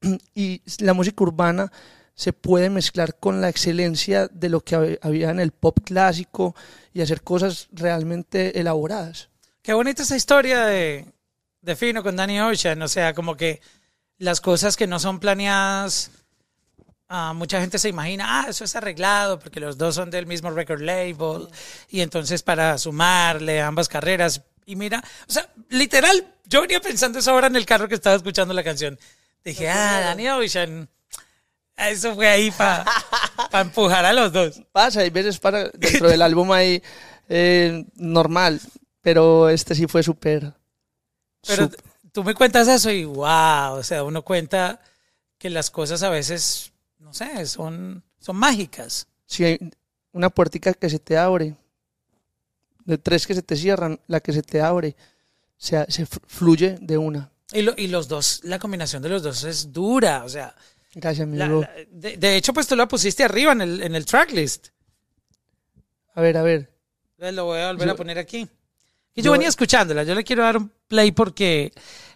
y 0.34 0.62
la 0.78 0.94
música 0.94 1.24
urbana 1.24 1.70
se 2.14 2.32
puede 2.32 2.70
mezclar 2.70 3.16
con 3.16 3.42
la 3.42 3.50
excelencia 3.50 4.28
de 4.28 4.48
lo 4.48 4.62
que 4.62 4.98
había 5.02 5.28
en 5.28 5.40
el 5.40 5.52
pop 5.52 5.80
clásico 5.84 6.56
y 6.94 7.02
hacer 7.02 7.20
cosas 7.20 7.68
realmente 7.70 8.58
elaboradas. 8.58 9.28
Qué 9.68 9.74
bonita 9.74 10.02
esa 10.02 10.16
historia 10.16 10.64
de, 10.64 11.04
de 11.60 11.76
Fino 11.76 12.02
con 12.02 12.16
Danny 12.16 12.40
Ocean, 12.40 12.80
o 12.80 12.88
sea, 12.88 13.12
como 13.12 13.36
que 13.36 13.60
las 14.16 14.40
cosas 14.40 14.78
que 14.78 14.86
no 14.86 14.98
son 14.98 15.20
planeadas, 15.20 16.10
uh, 17.10 17.34
mucha 17.34 17.60
gente 17.60 17.78
se 17.78 17.90
imagina, 17.90 18.24
ah, 18.40 18.46
eso 18.48 18.64
es 18.64 18.74
arreglado 18.76 19.38
porque 19.38 19.60
los 19.60 19.76
dos 19.76 19.94
son 19.94 20.08
del 20.08 20.24
mismo 20.24 20.48
record 20.48 20.80
label 20.80 21.48
y 21.90 22.00
entonces 22.00 22.42
para 22.42 22.78
sumarle 22.78 23.60
ambas 23.60 23.90
carreras. 23.90 24.40
Y 24.64 24.74
mira, 24.74 25.04
o 25.28 25.30
sea, 25.30 25.46
literal, 25.68 26.34
yo 26.46 26.62
venía 26.62 26.80
pensando 26.80 27.18
eso 27.18 27.32
ahora 27.32 27.48
en 27.48 27.56
el 27.56 27.66
carro 27.66 27.88
que 27.88 27.94
estaba 27.96 28.16
escuchando 28.16 28.54
la 28.54 28.64
canción. 28.64 28.98
Dije, 29.44 29.68
ah, 29.68 30.00
Danny 30.00 30.30
Ocean 30.30 30.88
eso 31.76 32.14
fue 32.14 32.26
ahí 32.26 32.50
para 32.52 32.84
pa 33.50 33.60
empujar 33.60 34.06
a 34.06 34.14
los 34.14 34.32
dos. 34.32 34.62
Pasa, 34.72 35.00
hay 35.00 35.10
veces 35.10 35.38
para 35.38 35.68
dentro 35.68 36.08
del 36.08 36.22
álbum 36.22 36.50
ahí 36.52 36.82
eh, 37.28 37.84
normal, 37.96 38.60
pero 39.00 39.48
este 39.48 39.74
sí 39.74 39.86
fue 39.86 40.02
súper. 40.02 40.52
Pero 41.46 41.64
super. 41.64 41.80
tú 42.12 42.24
me 42.24 42.34
cuentas 42.34 42.68
eso 42.68 42.90
y 42.90 43.04
wow, 43.04 43.74
o 43.74 43.82
sea, 43.82 44.04
uno 44.04 44.22
cuenta 44.22 44.80
que 45.38 45.50
las 45.50 45.70
cosas 45.70 46.02
a 46.02 46.10
veces, 46.10 46.72
no 46.98 47.14
sé, 47.14 47.46
son, 47.46 48.02
son 48.18 48.36
mágicas. 48.36 49.06
Sí, 49.26 49.44
hay 49.44 49.58
una 50.12 50.30
puertica 50.30 50.74
que 50.74 50.90
se 50.90 50.98
te 50.98 51.16
abre, 51.16 51.54
de 52.84 52.98
tres 52.98 53.26
que 53.26 53.34
se 53.34 53.42
te 53.42 53.56
cierran, 53.56 54.00
la 54.06 54.20
que 54.20 54.32
se 54.32 54.42
te 54.42 54.60
abre, 54.60 54.96
se, 55.56 55.90
se 55.90 56.06
fluye 56.06 56.78
de 56.80 56.98
una. 56.98 57.30
Y, 57.52 57.62
lo, 57.62 57.74
y 57.76 57.88
los 57.88 58.08
dos, 58.08 58.40
la 58.44 58.58
combinación 58.58 59.02
de 59.02 59.08
los 59.08 59.22
dos 59.22 59.44
es 59.44 59.72
dura, 59.72 60.24
o 60.24 60.28
sea. 60.28 60.54
Gracias, 60.94 61.28
la, 61.28 61.48
la, 61.48 61.70
de, 61.90 62.16
de, 62.16 62.36
hecho, 62.36 62.52
pues 62.52 62.66
tú 62.66 62.74
la 62.74 62.88
pusiste 62.88 63.22
arriba 63.22 63.52
en 63.52 63.60
el, 63.60 63.82
en 63.82 63.94
el 63.94 64.04
tracklist. 64.04 64.68
A 66.14 66.20
ver, 66.20 66.36
a 66.36 66.42
ver. 66.42 66.72
Lo 67.18 67.44
voy 67.44 67.60
a 67.60 67.68
volver 67.68 67.86
yo, 67.86 67.92
a 67.92 67.96
poner 67.96 68.18
aquí. 68.18 68.48
Y 69.18 69.22
yo, 69.22 69.26
yo, 69.26 69.32
venía 69.32 69.48
escuchándola. 69.48 70.04
Yo 70.04 70.14
le 70.14 70.22
quiero 70.22 70.44
dar 70.44 70.56
un 70.56 70.70
play 70.86 71.10
porque 71.10 71.72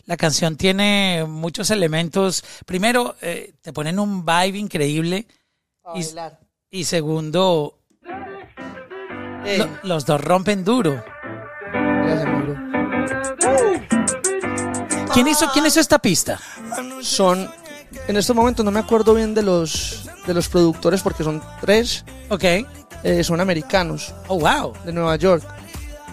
la 0.07 0.17
canción 0.17 0.57
tiene 0.57 1.25
muchos 1.27 1.71
elementos. 1.71 2.45
Primero, 2.65 3.17
eh, 3.21 3.55
te 3.61 3.73
ponen 3.73 3.99
un 3.99 4.25
vibe 4.25 4.59
increíble. 4.59 5.27
Y, 5.97 6.79
y, 6.79 6.85
segundo, 6.85 7.81
lo, 9.59 9.69
los 9.83 10.07
dos 10.07 10.21
rompen 10.21 10.65
duro. 10.65 11.05
¿Quién 15.13 15.27
hizo, 15.27 15.51
¿Quién 15.53 15.67
hizo 15.67 15.81
esta 15.81 15.99
pista? 15.99 16.41
Son 17.01 17.51
en 18.07 18.17
estos 18.17 18.35
momentos 18.35 18.65
no 18.65 18.71
me 18.71 18.81
acuerdo 18.81 19.15
bien 19.15 19.35
de 19.35 19.43
los, 19.43 20.09
de 20.27 20.35
los 20.35 20.49
productores 20.49 21.03
porque 21.03 21.25
son 21.25 21.43
tres. 21.61 22.05
Ok. 22.29 22.45
Eh, 23.03 23.25
son 23.25 23.41
americanos. 23.41 24.15
Oh, 24.29 24.39
wow. 24.39 24.73
De 24.85 24.93
Nueva 24.93 25.17
York. 25.17 25.45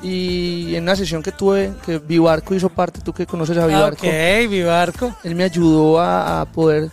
Y 0.02 0.76
en 0.76 0.84
una 0.84 0.96
sesión 0.96 1.22
que 1.22 1.32
tuve, 1.32 1.74
que 1.86 2.00
Vivarco 2.00 2.56
hizo 2.56 2.70
parte, 2.70 3.02
tú 3.02 3.14
que 3.14 3.26
conoces 3.26 3.58
a 3.58 3.66
Vivarco. 3.68 4.08
Ok, 4.08 4.50
Vivarco. 4.50 5.16
Él 5.24 5.36
me 5.36 5.44
ayudó 5.44 6.00
a, 6.00 6.42
a 6.42 6.46
poder 6.46 6.90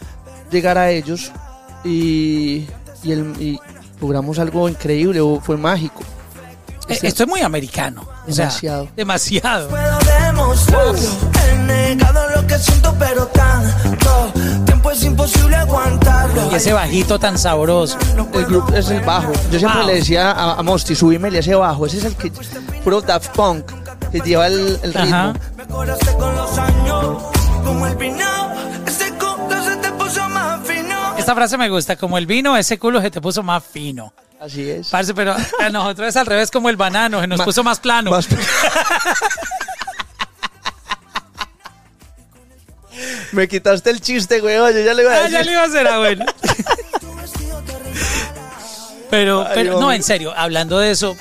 llegar 0.50 0.76
a 0.78 0.90
ellos 0.90 1.30
y, 1.84 2.66
y, 3.02 3.12
el, 3.12 3.40
y 3.40 3.60
logramos 4.00 4.38
algo 4.38 4.68
increíble, 4.68 5.20
fue 5.42 5.56
mágico. 5.56 6.02
Este, 6.88 7.08
Esto 7.08 7.24
es 7.24 7.28
muy 7.28 7.40
americano. 7.40 8.06
Demasiado. 8.26 8.82
O 8.82 8.86
sea, 8.86 8.94
demasiado. 8.96 9.68
Puedo 9.68 9.98
demostrarlo. 10.24 10.98
He 11.48 11.58
negado 11.58 12.30
lo 12.36 12.46
que 12.46 12.58
siento, 12.58 12.94
pero 12.98 13.26
tanto 13.26 14.32
es 14.96 15.04
imposible 15.04 15.54
aguantarlo. 15.56 16.50
Y 16.50 16.54
ese 16.54 16.72
bajito 16.72 17.18
tan 17.18 17.38
sabroso. 17.38 17.98
El 18.32 18.46
grupo 18.46 18.74
es 18.74 18.88
el 18.88 19.00
bajo. 19.00 19.32
Yo 19.50 19.58
siempre 19.58 19.80
wow. 19.80 19.88
le 19.88 19.94
decía 19.96 20.30
a, 20.30 20.58
a 20.58 20.62
Mosti, 20.62 20.94
subímele 20.94 21.38
ese 21.40 21.54
bajo. 21.54 21.86
Ese 21.86 21.98
es 21.98 22.04
el 22.04 22.16
que. 22.16 22.32
Puro 22.82 23.00
Daft 23.00 23.34
Punk. 23.36 23.70
Que 24.10 24.20
lleva 24.20 24.46
el, 24.46 24.78
el 24.82 24.94
ritmo. 24.94 25.16
Ajá. 25.16 25.34
Mejoraste 25.56 26.12
con 26.14 26.36
los 26.36 26.58
años. 26.58 27.22
Como 27.64 27.86
el 27.86 27.96
vino. 27.96 28.24
Ese 28.86 29.10
culo 29.12 29.62
se 29.64 29.76
te 29.76 29.92
puso 29.92 30.28
más 30.30 30.66
fino. 30.66 31.16
Esta 31.18 31.34
frase 31.34 31.58
me 31.58 31.68
gusta. 31.68 31.96
Como 31.96 32.16
el 32.16 32.26
vino, 32.26 32.56
ese 32.56 32.78
culo 32.78 33.02
se 33.02 33.10
te 33.10 33.20
puso 33.20 33.42
más 33.42 33.62
fino. 33.64 34.12
Así 34.40 34.68
es. 34.70 34.88
Parce, 34.88 35.12
pero 35.14 35.34
a 35.60 35.68
nosotros 35.70 36.08
es 36.08 36.16
al 36.16 36.26
revés 36.26 36.50
como 36.50 36.68
el 36.68 36.76
banano, 36.76 37.20
se 37.20 37.26
nos 37.26 37.38
Ma 37.38 37.44
puso 37.44 37.64
más 37.64 37.80
plano. 37.80 38.10
Más 38.10 38.28
Me 43.32 43.48
quitaste 43.48 43.90
el 43.90 44.00
chiste, 44.00 44.40
güey. 44.40 44.56
Yo 44.56 44.70
ya 44.80 44.94
le 44.94 45.02
iba 45.02 45.12
a 45.12 45.22
decir. 45.22 45.36
Ah, 45.36 45.40
ya 45.40 45.44
le 45.44 45.52
iba 45.52 45.62
a 45.62 45.64
hacer 45.64 45.86
a 45.86 45.98
bueno. 45.98 46.24
pero, 49.10 49.46
pero 49.54 49.80
no, 49.80 49.92
en 49.92 50.02
serio, 50.02 50.32
hablando 50.36 50.78
de 50.78 50.90
eso, 50.90 51.16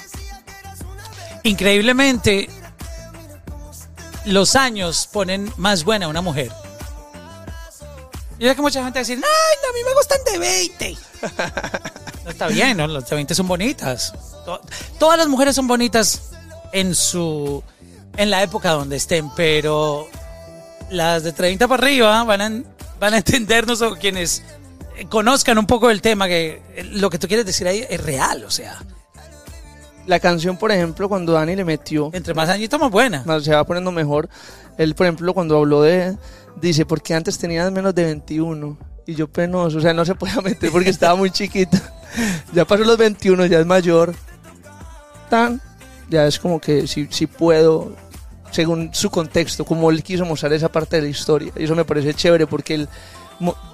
increíblemente, 1.44 2.50
los 4.26 4.56
años 4.56 5.10
ponen 5.12 5.52
más 5.58 5.84
buena 5.84 6.06
a 6.06 6.10
una 6.10 6.22
mujer. 6.22 6.52
Yo 8.38 8.50
sé 8.50 8.56
que 8.56 8.62
mucha 8.62 8.84
gente 8.84 9.00
va 9.00 9.02
a 9.02 9.08
decir, 9.08 9.18
ay, 9.18 9.58
no, 9.63 9.70
a 9.70 9.74
mí 9.74 9.80
me 9.86 9.94
gustan 9.94 10.20
de 10.26 10.39
20. 10.39 10.98
No 12.26 12.32
está 12.32 12.48
bien, 12.48 12.78
¿no? 12.78 12.88
Las 12.88 13.08
de 13.08 13.15
20 13.15 13.36
son 13.36 13.48
bonitas. 13.48 14.13
Todas 14.98 15.18
las 15.18 15.28
mujeres 15.28 15.56
son 15.56 15.68
bonitas 15.68 16.32
en 16.72 16.96
su 16.96 17.63
en 18.18 18.30
la 18.32 18.44
época 18.44 18.72
donde 18.72 18.96
estén, 18.96 19.30
pero 19.36 20.08
las 20.89 21.24
de 21.24 21.32
30 21.32 21.67
para 21.67 21.84
arriba 21.84 22.24
van 22.24 22.41
a, 22.41 22.63
van 23.00 23.13
a 23.13 23.17
entendernos 23.17 23.82
o 23.82 23.95
quienes 23.95 24.43
conozcan 25.10 25.58
un 25.58 25.65
poco 25.65 25.89
el 25.89 26.02
tema, 26.02 26.28
que 26.28 26.62
lo 26.91 27.10
que 27.10 27.19
tú 27.19 27.28
quieres 27.28 27.45
decir 27.45 27.67
ahí 27.67 27.86
es 27.89 28.04
real, 28.04 28.43
o 28.45 28.52
sea. 28.52 28.82
La 30.06 30.19
canción, 30.19 30.58
por 30.58 30.71
ejemplo, 30.71 31.10
cuando 31.10 31.34
Dani 31.34 31.56
le 31.56 31.65
metió... 31.65 32.12
Entre 32.13 32.34
más 32.36 32.50
añitos, 32.50 32.80
más 32.80 32.91
buena. 32.91 33.24
Más 33.26 33.43
se 33.43 33.56
va 33.56 33.63
poniendo 33.63 33.91
mejor. 33.91 34.30
Él, 34.78 34.93
por 34.93 35.08
ejemplo, 35.08 35.34
cuando 35.34 35.58
habló 35.58 35.82
de... 35.82 36.15
Dice, 36.62 36.86
porque 36.86 37.15
antes 37.15 37.39
tenías 37.39 37.71
menos 37.71 37.95
de 37.95 38.06
21 38.06 38.78
y 39.08 39.15
yo 39.15 39.28
penoso, 39.28 39.78
o 39.78 39.82
sea, 39.82 39.93
no 39.93 40.06
se 40.06 40.15
podía 40.15 40.41
meter 40.41 40.71
porque 40.71 40.89
estaba 40.89 41.15
muy 41.15 41.32
chiquita. 41.32 41.82
ya 42.54 42.65
pasó 42.65 42.84
los 42.84 42.98
21, 42.98 43.45
ya 43.48 43.60
es 43.60 43.65
mayor. 43.65 44.13
Tan, 45.30 45.62
ya 46.10 46.26
es 46.28 46.39
como 46.39 46.60
que 46.60 46.88
si, 46.88 47.08
si 47.12 47.28
puedo, 47.28 47.95
según 48.56 48.89
su 48.94 49.10
contexto, 49.10 49.65
como 49.65 49.91
él 49.91 50.02
quiso 50.02 50.24
mostrar 50.24 50.54
esa 50.54 50.70
parte 50.72 50.96
de 50.96 51.02
la 51.02 51.10
historia. 51.10 51.52
Y 51.58 51.65
eso 51.65 51.76
me 51.76 51.84
parece 51.84 52.13
chévere 52.13 52.48
porque 52.48 52.76
él 52.76 52.89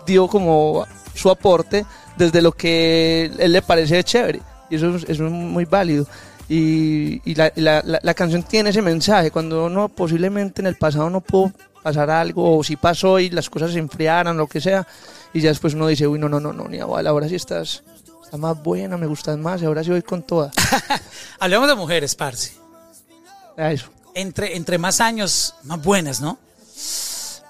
dio 0.08 0.28
como 0.28 0.88
su 1.14 1.30
aporte 1.30 1.86
desde 2.18 2.42
lo 2.42 2.52
que 2.52 3.32
él 3.38 3.52
le 3.52 3.62
parece 3.62 4.04
chévere. 4.04 4.42
Y 4.72 4.78
eso, 4.78 4.96
eso 4.96 5.12
es 5.12 5.20
muy 5.32 5.66
válido. 5.66 6.08
Y, 6.50 7.22
y 7.30 7.36
la, 7.36 7.52
la, 7.56 7.84
la, 7.86 8.00
la, 8.02 8.14
canción 8.16 8.42
tiene 8.42 8.72
ese 8.72 8.82
mensaje. 8.82 9.30
Cuando 9.30 9.66
uno 9.68 9.88
posiblemente 9.88 10.64
en 10.64 10.68
el 10.68 10.76
pasado 10.78 11.12
no 11.12 11.22
pudo 11.22 11.52
pasar 11.84 12.10
algo, 12.10 12.58
o 12.58 12.64
si 12.64 12.76
pasó 12.76 13.20
y 13.20 13.30
las 13.30 13.52
cosas 13.52 13.74
se 13.74 13.80
enfriaran, 13.80 14.36
lo 14.36 14.48
que 14.48 14.60
sea, 14.60 14.88
y 15.32 15.42
ya 15.42 15.50
después 15.50 15.76
uno 15.76 15.88
dice, 15.88 16.08
uy, 16.08 16.18
no, 16.18 16.28
no, 16.28 16.40
no, 16.40 16.54
no, 16.54 16.68
ni 16.68 16.78
igual, 16.78 17.06
ahora 17.06 17.30
sí 17.30 17.36
estás, 17.36 17.84
estás 18.24 18.40
más 18.40 18.62
buena, 18.62 18.98
me 18.98 19.06
gustas 19.06 19.38
más, 19.38 19.62
y 19.62 19.66
ahora 19.66 19.84
sí 19.84 19.92
voy 19.92 20.02
con 20.02 20.24
todas. 20.24 20.54
Hablemos 21.40 21.68
de 21.68 21.76
mujeres, 21.76 22.16
parce. 22.16 22.54
Eso. 23.58 23.90
Entre, 24.14 24.56
entre 24.58 24.78
más 24.78 25.00
años, 25.00 25.56
más 25.64 25.82
buenas, 25.84 26.22
¿no? 26.22 26.38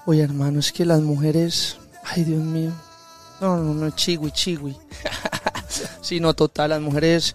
Oye, 0.06 0.22
hermano, 0.22 0.60
es 0.60 0.72
que 0.72 0.84
las 0.84 1.00
mujeres, 1.00 1.76
ay, 2.04 2.24
Dios 2.24 2.40
mío. 2.40 2.72
No, 3.40 3.56
no, 3.56 3.74
no, 3.74 3.90
chigui, 3.90 4.30
chigui. 4.30 4.76
sí, 6.00 6.20
no, 6.20 6.34
total, 6.34 6.70
las 6.70 6.80
mujeres, 6.80 7.34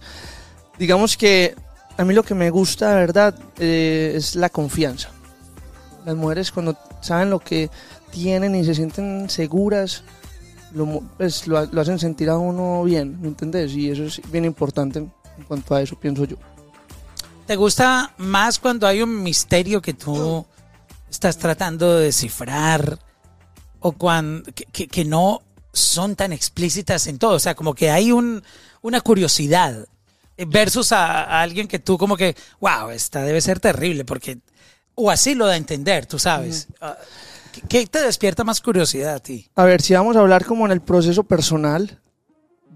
digamos 0.78 1.16
que 1.16 1.54
a 1.96 2.04
mí 2.04 2.14
lo 2.14 2.22
que 2.22 2.34
me 2.34 2.50
gusta, 2.50 2.94
verdad, 2.94 3.34
eh, 3.58 4.12
es 4.14 4.34
la 4.34 4.48
confianza. 4.48 5.10
Las 6.04 6.16
mujeres 6.16 6.52
cuando 6.52 6.76
saben 7.00 7.30
lo 7.30 7.40
que 7.40 7.70
tienen 8.10 8.54
y 8.54 8.64
se 8.64 8.74
sienten 8.74 9.28
seguras, 9.28 10.04
lo, 10.72 11.02
pues, 11.16 11.46
lo, 11.46 11.66
lo 11.66 11.80
hacen 11.80 11.98
sentir 11.98 12.30
a 12.30 12.38
uno 12.38 12.84
bien, 12.84 13.20
¿me 13.20 13.28
entendés? 13.28 13.72
Y 13.72 13.90
eso 13.90 14.04
es 14.04 14.20
bien 14.30 14.44
importante 14.44 15.00
en 15.00 15.44
cuanto 15.46 15.74
a 15.74 15.82
eso, 15.82 15.98
pienso 15.98 16.24
yo. 16.24 16.36
¿Te 17.48 17.56
gusta 17.56 18.12
más 18.18 18.58
cuando 18.58 18.86
hay 18.86 19.00
un 19.00 19.22
misterio 19.22 19.80
que 19.80 19.94
tú 19.94 20.44
estás 21.10 21.38
tratando 21.38 21.96
de 21.96 22.04
descifrar 22.04 22.98
o 23.80 23.92
cuando 23.92 24.42
que, 24.52 24.64
que- 24.66 24.86
que 24.86 25.04
no 25.06 25.40
son 25.72 26.14
tan 26.14 26.34
explícitas 26.34 27.06
en 27.06 27.18
todo? 27.18 27.32
O 27.36 27.38
sea, 27.38 27.54
como 27.54 27.74
que 27.74 27.90
hay 27.90 28.12
un, 28.12 28.42
una 28.82 29.00
curiosidad 29.00 29.86
versus 30.46 30.92
a, 30.92 31.24
a 31.24 31.40
alguien 31.40 31.66
que 31.68 31.78
tú 31.78 31.96
como 31.96 32.18
que, 32.18 32.36
wow, 32.60 32.90
esta 32.90 33.22
debe 33.22 33.40
ser 33.40 33.60
terrible 33.60 34.04
porque 34.04 34.38
o 34.94 35.10
así 35.10 35.34
lo 35.34 35.46
da 35.46 35.54
a 35.54 35.56
entender, 35.56 36.04
tú 36.04 36.18
sabes. 36.18 36.68
Ah, 36.82 36.98
¿qué- 37.50 37.62
¿Qué 37.62 37.86
te 37.86 38.02
despierta 38.02 38.44
más 38.44 38.60
curiosidad 38.60 39.14
a 39.14 39.20
ti? 39.20 39.48
A 39.56 39.64
ver, 39.64 39.80
si 39.80 39.94
vamos 39.94 40.16
a 40.16 40.20
hablar 40.20 40.44
como 40.44 40.66
en 40.66 40.72
el 40.72 40.82
proceso 40.82 41.22
personal, 41.24 41.98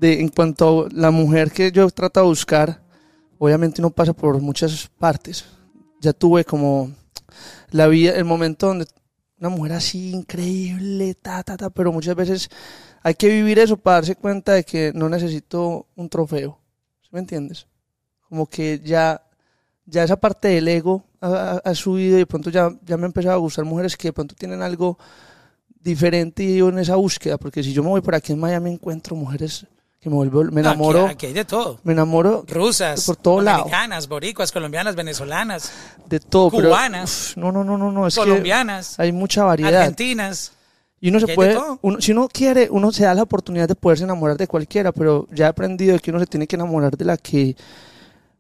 de, 0.01 0.19
en 0.21 0.29
cuanto 0.31 0.87
a 0.87 0.89
la 0.93 1.11
mujer 1.11 1.53
que 1.53 1.71
yo 1.73 1.91
trato 1.91 2.21
de 2.21 2.27
buscar, 2.27 2.81
obviamente 3.45 3.81
uno 3.81 3.91
pasa 3.91 4.13
por 4.13 4.41
muchas 4.41 4.89
partes. 5.01 5.45
Ya 6.01 6.13
tuve 6.13 6.45
como 6.45 6.93
la 7.73 7.89
vida, 7.89 8.13
el 8.13 8.25
momento 8.25 8.69
donde 8.69 8.87
una 9.41 9.49
mujer 9.49 9.73
así 9.73 10.13
increíble, 10.13 11.15
ta, 11.15 11.43
ta, 11.43 11.57
ta, 11.57 11.69
pero 11.69 11.91
muchas 11.91 12.15
veces 12.15 12.49
hay 13.03 13.15
que 13.15 13.29
vivir 13.29 13.59
eso 13.59 13.77
para 13.77 13.97
darse 13.97 14.15
cuenta 14.15 14.53
de 14.53 14.63
que 14.63 14.93
no 14.95 15.09
necesito 15.09 15.89
un 15.97 16.09
trofeo. 16.09 16.61
¿Sí 17.03 17.09
me 17.11 17.19
entiendes? 17.19 17.67
Como 18.29 18.47
que 18.47 18.81
ya, 18.85 19.21
ya 19.87 20.05
esa 20.05 20.21
parte 20.21 20.47
del 20.47 20.69
ego 20.69 21.05
ha, 21.21 21.75
subido 21.75 22.19
y 22.19 22.21
de 22.21 22.27
pronto 22.27 22.49
ya, 22.49 22.71
ya 22.85 22.97
me 22.97 23.07
empezado 23.07 23.35
a 23.35 23.39
gustar 23.39 23.65
mujeres 23.65 23.97
que 23.97 24.09
de 24.09 24.13
pronto 24.13 24.37
tienen 24.37 24.63
algo 24.63 24.99
diferente 25.81 26.45
y 26.45 26.61
en 26.61 26.79
esa 26.79 26.95
búsqueda, 26.95 27.39
porque 27.39 27.65
si 27.65 27.73
yo 27.73 27.83
me 27.83 27.89
voy 27.89 28.03
por 28.03 28.15
aquí 28.15 28.33
en 28.33 28.39
Miami 28.39 28.71
encuentro 28.71 29.17
mujeres 29.17 29.67
que 30.03 30.11
me 30.11 30.17
vuelvo, 30.17 30.43
me 30.51 30.63
No, 30.63 31.07
aquí- 31.07 31.27
hay 31.27 31.33
de 31.33 31.45
todo. 31.45 31.79
me 31.85 31.93
enamoro 31.93 32.45
Rusas, 32.49 33.05
Por 33.07 33.15
todo 33.17 33.41
lado. 33.41 33.59
dominicanas, 33.59 34.09
boricuas, 34.09 34.51
colombianas, 34.51 34.97
venezolanas, 34.97 35.71
de 36.09 36.19
todo, 36.19 36.51
pero 36.51 36.71
Cubanas. 36.71 37.31
uf, 37.31 37.37
no, 37.37 37.53
no, 37.53 37.63
no, 37.63 37.79
no, 37.79 38.07
es 38.09 38.17
colombianas, 38.17 38.97
que 38.97 39.03
hay 39.03 39.13
mucha 39.13 39.45
variedad. 39.45 39.83
argentinas. 39.83 40.53
Y 41.01 41.09
uno 41.11 41.21
se 41.21 41.29
puede, 41.35 41.57
uno, 41.83 42.01
si 42.01 42.11
uno 42.11 42.29
quiere, 42.29 42.69
uno 42.71 42.91
se 42.91 43.05
da 43.05 43.15
la 43.15 43.23
oportunidad 43.23 43.69
de 43.69 43.77
poderse 43.77 44.03
enamorar 44.03 44.37
de 44.37 44.49
cualquiera, 44.49 44.91
pero 44.91 45.29
ya 45.33 45.47
he 45.47 45.49
aprendido 45.49 45.97
que 46.01 46.11
uno 46.11 46.19
se 46.19 46.27
tiene 46.27 46.49
que 46.49 46.57
enamorar 46.57 46.97
de 46.97 47.05
la 47.05 47.17
que, 47.17 47.57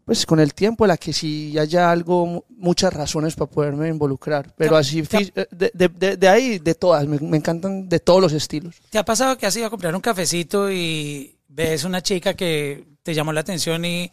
pues 0.05 0.27
con 0.27 0.41
el 0.41 0.55
tiempo, 0.55 0.83
de 0.85 0.89
la 0.89 0.97
que 0.97 1.13
si 1.13 1.57
haya 1.59 1.91
algo, 1.93 2.27
mu- 2.27 2.43
muchas 2.51 2.93
razones 2.93 3.35
para 3.37 3.51
poderme 3.51 3.89
involucrar. 3.89 4.53
Pero 4.57 4.77
así, 4.77 5.03
fí- 5.03 5.33
de, 5.33 5.71
de- 5.75 5.89
de- 5.89 6.17
de 6.17 6.29
ahí, 6.29 6.59
de 6.59 6.75
todas, 6.75 7.07
me, 7.07 7.19
me 7.21 7.37
encantan 7.37 7.89
de 7.89 8.01
todos 8.01 8.21
los 8.21 8.33
estilos. 8.33 8.77
¿Te 8.91 8.99
ha 8.99 9.05
pasado 9.05 9.37
que 9.39 9.47
has 9.47 9.57
ido 9.57 9.67
a 9.67 9.71
comprar 9.71 9.95
un 9.95 10.01
cafecito 10.01 10.71
y 10.71 11.37
ves 11.55 11.85
una 11.85 12.03
chica 12.03 12.35
que 12.35 12.85
te 13.03 13.15
llamó 13.15 13.33
la 13.33 13.41
atención 13.41 13.85
y 13.85 14.11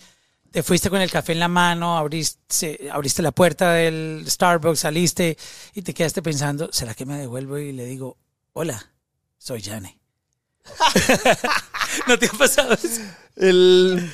te 0.52 0.63
fuiste 0.63 0.89
con 0.89 1.02
el 1.02 1.12
café 1.12 1.34
en 1.34 1.39
la 1.39 1.47
mano, 1.47 1.97
abriste, 1.97 2.89
abriste 2.91 3.21
la 3.21 3.32
puerta 3.32 3.73
del 3.73 4.23
Starbucks, 4.28 4.80
saliste 4.80 5.38
y 5.73 5.82
te 5.82 5.93
quedaste 5.93 6.21
pensando, 6.21 6.69
¿será 6.71 6.93
que 6.93 7.06
me 7.06 7.17
devuelvo 7.17 7.58
y 7.58 7.71
le 7.71 7.86
digo, 7.86 8.17
hola, 8.54 8.91
soy 9.38 9.62
Jane? 9.62 9.97
¿No 12.08 12.17
te 12.17 12.25
ha 12.25 12.32
pasado 12.32 12.73
eso? 12.73 13.02
El, 13.36 14.12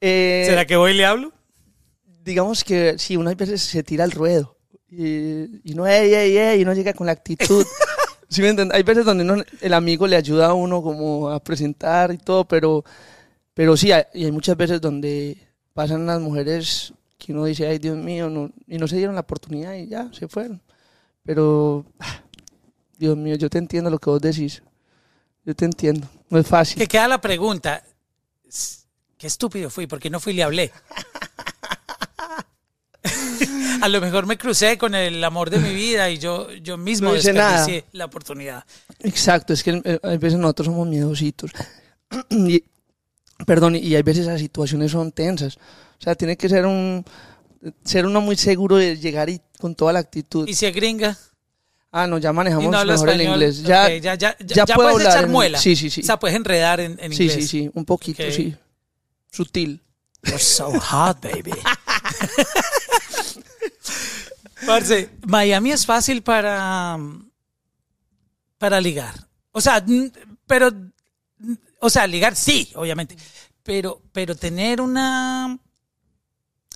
eh, 0.00 0.44
¿Será 0.46 0.66
que 0.66 0.76
voy 0.76 0.92
y 0.92 0.94
le 0.94 1.04
hablo? 1.06 1.32
digamos 2.28 2.62
que 2.62 2.96
sí, 2.98 3.16
uno 3.16 3.30
a 3.30 3.34
veces 3.34 3.62
se 3.62 3.82
tira 3.82 4.04
al 4.04 4.12
ruedo 4.12 4.58
y, 4.90 5.70
y 5.70 5.74
no, 5.74 5.86
ey, 5.86 6.12
ey, 6.14 6.36
ey, 6.36 6.60
y 6.60 6.64
no 6.64 6.74
llega 6.74 6.92
con 6.92 7.06
la 7.06 7.12
actitud. 7.12 7.66
¿Sí 8.28 8.42
me 8.42 8.48
entiendes? 8.48 8.76
Hay 8.76 8.82
veces 8.82 9.04
donde 9.04 9.24
uno- 9.24 9.42
el 9.60 9.74
amigo 9.74 10.06
le 10.06 10.16
ayuda 10.16 10.48
a 10.48 10.54
uno 10.54 10.82
como 10.82 11.30
a 11.30 11.40
presentar 11.40 12.12
y 12.12 12.18
todo, 12.18 12.44
pero, 12.46 12.84
pero 13.54 13.76
sí, 13.76 13.90
hay, 13.92 14.04
y 14.14 14.24
hay 14.26 14.32
muchas 14.32 14.56
veces 14.56 14.80
donde 14.80 15.38
pasan 15.72 16.06
las 16.06 16.20
mujeres 16.20 16.92
que 17.16 17.32
uno 17.32 17.44
dice, 17.46 17.66
ay 17.66 17.78
Dios 17.78 17.96
mío, 17.96 18.28
no, 18.28 18.50
y 18.66 18.78
no 18.78 18.86
se 18.86 18.96
dieron 18.96 19.14
la 19.14 19.22
oportunidad 19.22 19.74
y 19.74 19.86
ya, 19.88 20.10
se 20.12 20.28
fueron. 20.28 20.60
Pero, 21.24 21.84
Dios 22.98 23.16
mío, 23.16 23.34
yo 23.36 23.48
te 23.48 23.58
entiendo 23.58 23.90
lo 23.90 23.98
que 23.98 24.10
vos 24.10 24.20
decís. 24.20 24.62
Yo 25.44 25.54
te 25.54 25.64
entiendo. 25.64 26.06
No 26.30 26.38
es 26.38 26.46
fácil. 26.46 26.76
Que 26.78 26.86
queda 26.86 27.08
la 27.08 27.20
pregunta, 27.20 27.82
qué 29.16 29.26
estúpido 29.26 29.70
fui, 29.70 29.86
porque 29.86 30.10
no 30.10 30.20
fui 30.20 30.32
y 30.34 30.36
le 30.36 30.42
hablé. 30.42 30.72
A 33.80 33.88
lo 33.88 34.00
mejor 34.00 34.26
me 34.26 34.36
crucé 34.36 34.76
con 34.76 34.94
el 34.94 35.22
amor 35.22 35.50
de 35.50 35.58
mi 35.58 35.72
vida 35.72 36.10
y 36.10 36.18
yo, 36.18 36.50
yo 36.54 36.76
mismo 36.76 37.08
No 37.10 37.14
desperdicié 37.14 37.84
la 37.92 38.06
oportunidad. 38.06 38.64
Exacto, 39.00 39.52
es 39.52 39.62
que 39.62 39.80
eh, 39.84 40.00
hay 40.02 40.18
veces 40.18 40.38
nosotros 40.38 40.66
somos 40.66 40.88
miedositos. 40.88 41.52
y, 42.30 42.64
perdón, 43.46 43.76
y 43.76 43.94
hay 43.94 44.02
veces 44.02 44.26
las 44.26 44.40
situaciones 44.40 44.90
son 44.90 45.12
tensas. 45.12 45.56
O 45.56 46.02
sea, 46.02 46.14
tiene 46.16 46.36
que 46.36 46.48
ser 46.48 46.66
un 46.66 47.04
ser 47.84 48.06
uno 48.06 48.20
muy 48.20 48.36
seguro 48.36 48.76
de 48.76 48.96
llegar 48.96 49.28
y 49.28 49.40
con 49.60 49.74
toda 49.74 49.92
la 49.92 49.98
actitud. 50.00 50.48
Y 50.48 50.54
si 50.54 50.66
es 50.66 50.74
gringa 50.74 51.16
Ah, 51.90 52.06
no, 52.06 52.18
ya 52.18 52.32
manejamos 52.34 52.70
no 52.70 52.84
mejor 52.84 53.08
el 53.10 53.22
inglés. 53.22 53.62
Ya, 53.62 53.84
ok, 53.84 53.88
ya, 54.02 54.14
ya, 54.14 54.36
ya, 54.38 54.66
ya 54.66 54.66
puedo 54.66 54.90
puedes 54.90 54.96
hablar 55.06 55.12
echar 55.12 55.24
en- 55.24 55.30
muela. 55.32 55.58
sí, 55.58 55.74
sí, 55.74 55.88
sí. 55.88 56.02
O 56.02 56.04
sea, 56.04 56.18
puedes 56.18 56.36
enredar 56.36 56.80
en, 56.80 56.98
en 57.00 57.12
sí, 57.12 57.22
inglés. 57.24 57.34
sí, 57.44 57.48
sí, 57.62 57.70
un 57.72 57.84
poquito, 57.84 58.22
Ok. 58.22 58.30
sí. 58.30 58.54
Sutil. 59.32 59.80
You're 60.24 60.38
so 60.38 60.70
hot, 60.78 61.20
baby. 61.22 61.52
Parce, 64.66 65.10
Miami 65.26 65.72
es 65.72 65.86
fácil 65.86 66.22
para 66.22 66.98
para 68.58 68.80
ligar. 68.80 69.14
O 69.52 69.60
sea, 69.60 69.84
pero 70.46 70.70
o 71.80 71.90
sea, 71.90 72.06
ligar 72.06 72.34
sí, 72.36 72.70
obviamente. 72.74 73.16
Pero 73.62 74.02
pero 74.12 74.34
tener 74.34 74.80
una 74.80 75.58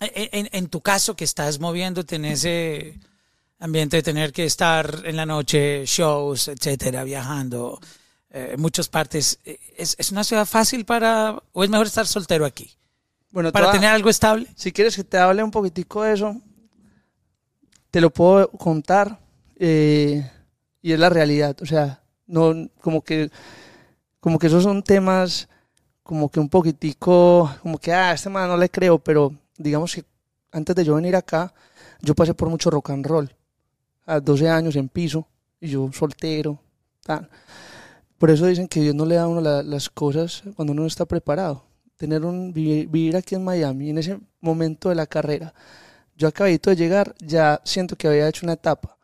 en, 0.01 0.29
en- 0.33 0.49
en 0.53 0.69
tu 0.69 0.81
caso 0.81 1.17
que 1.17 1.25
estás 1.25 1.59
moviéndote 1.59 2.17
en 2.17 2.25
ese 2.27 2.99
ambiente 3.59 3.97
de 3.99 4.03
tener 4.03 4.33
que 4.33 4.45
estar 4.45 5.03
en 5.05 5.17
la 5.17 5.27
noche, 5.27 5.85
shows, 5.87 6.49
etcétera, 6.49 7.05
viajando 7.05 7.81
eh, 8.31 8.57
muchas 8.59 8.89
partes, 8.89 9.39
eh, 9.45 9.59
¿es, 9.77 9.95
es 9.99 10.11
una 10.11 10.25
ciudad 10.25 10.47
fácil 10.47 10.85
para 10.85 11.41
o 11.53 11.63
es 11.65 11.71
mejor 11.71 11.87
estar 11.87 12.07
soltero 12.07 12.45
aquí? 12.45 12.77
Bueno, 13.33 13.51
Para 13.53 13.67
toda- 13.67 13.73
tener 13.75 13.91
algo 13.91 14.11
estable. 14.11 14.47
Si 14.55 14.73
quieres 14.73 14.95
que 14.95 15.05
te 15.05 15.19
hable 15.19 15.43
un 15.43 15.51
poquitico 15.51 16.03
de 16.03 16.13
eso, 16.13 16.37
te 17.91 18.01
lo 18.01 18.11
puedo 18.11 18.49
contar 18.51 19.19
eh, 19.57 20.29
y 20.83 20.93
es 20.93 20.99
la 20.99 21.09
realidad. 21.09 21.57
O 21.63 21.67
sea, 21.67 22.03
no 22.27 22.69
como 22.81 23.03
que 23.03 23.31
como 24.21 24.39
que 24.39 24.47
esos 24.47 24.63
son 24.63 24.83
temas 24.83 25.49
como 26.03 26.29
que 26.29 26.41
un 26.41 26.49
poquitico, 26.49 27.51
como 27.63 27.79
que 27.79 27.93
ah, 27.93 28.13
este 28.13 28.29
man 28.29 28.49
no 28.49 28.57
le 28.57 28.69
creo, 28.69 28.99
pero 28.99 29.33
digamos 29.57 29.95
que 29.95 30.05
antes 30.53 30.77
de 30.77 30.85
yo 30.85 30.95
venir 30.97 31.17
acá, 31.17 31.53
yo 32.01 32.15
pasé 32.15 32.35
por 32.35 32.49
mucho 32.49 32.71
rock 32.71 32.91
and 32.91 33.07
roll. 33.07 33.35
A 34.05 34.21
12 34.21 34.49
años 34.49 34.75
en 34.77 34.89
piso 34.89 35.27
y 35.61 35.69
yo 35.69 35.91
soltero, 35.93 36.59
tal. 37.05 37.29
Por 38.19 38.31
eso 38.31 38.47
dicen 38.47 38.69
que 38.69 38.81
Dios 38.81 38.95
no 38.95 39.07
le 39.07 39.15
da 39.17 39.23
a 39.25 39.29
uno 39.29 39.41
la- 39.41 39.63
las 39.63 39.89
cosas 39.89 40.43
cuando 40.57 40.73
uno 40.73 40.83
no 40.83 40.89
está 40.89 41.05
preparado 41.07 41.65
tener 42.03 42.25
un 42.25 42.53
vivir, 42.53 42.89
vivir 42.89 43.17
aquí 43.17 43.37
en 43.37 43.45
Miami 43.45 43.91
en 43.91 43.99
ese 43.99 44.19
momento 44.41 44.89
de 44.89 44.97
la 44.97 45.07
carrera. 45.07 45.55
Yo 46.17 46.27
acabadito 46.27 46.69
de 46.69 46.75
llegar, 46.75 47.15
ya 47.21 47.61
siento 47.63 47.95
que 47.95 48.09
había 48.09 48.29
hecho 48.29 48.45
una 48.45 48.55
etapa, 48.55 48.97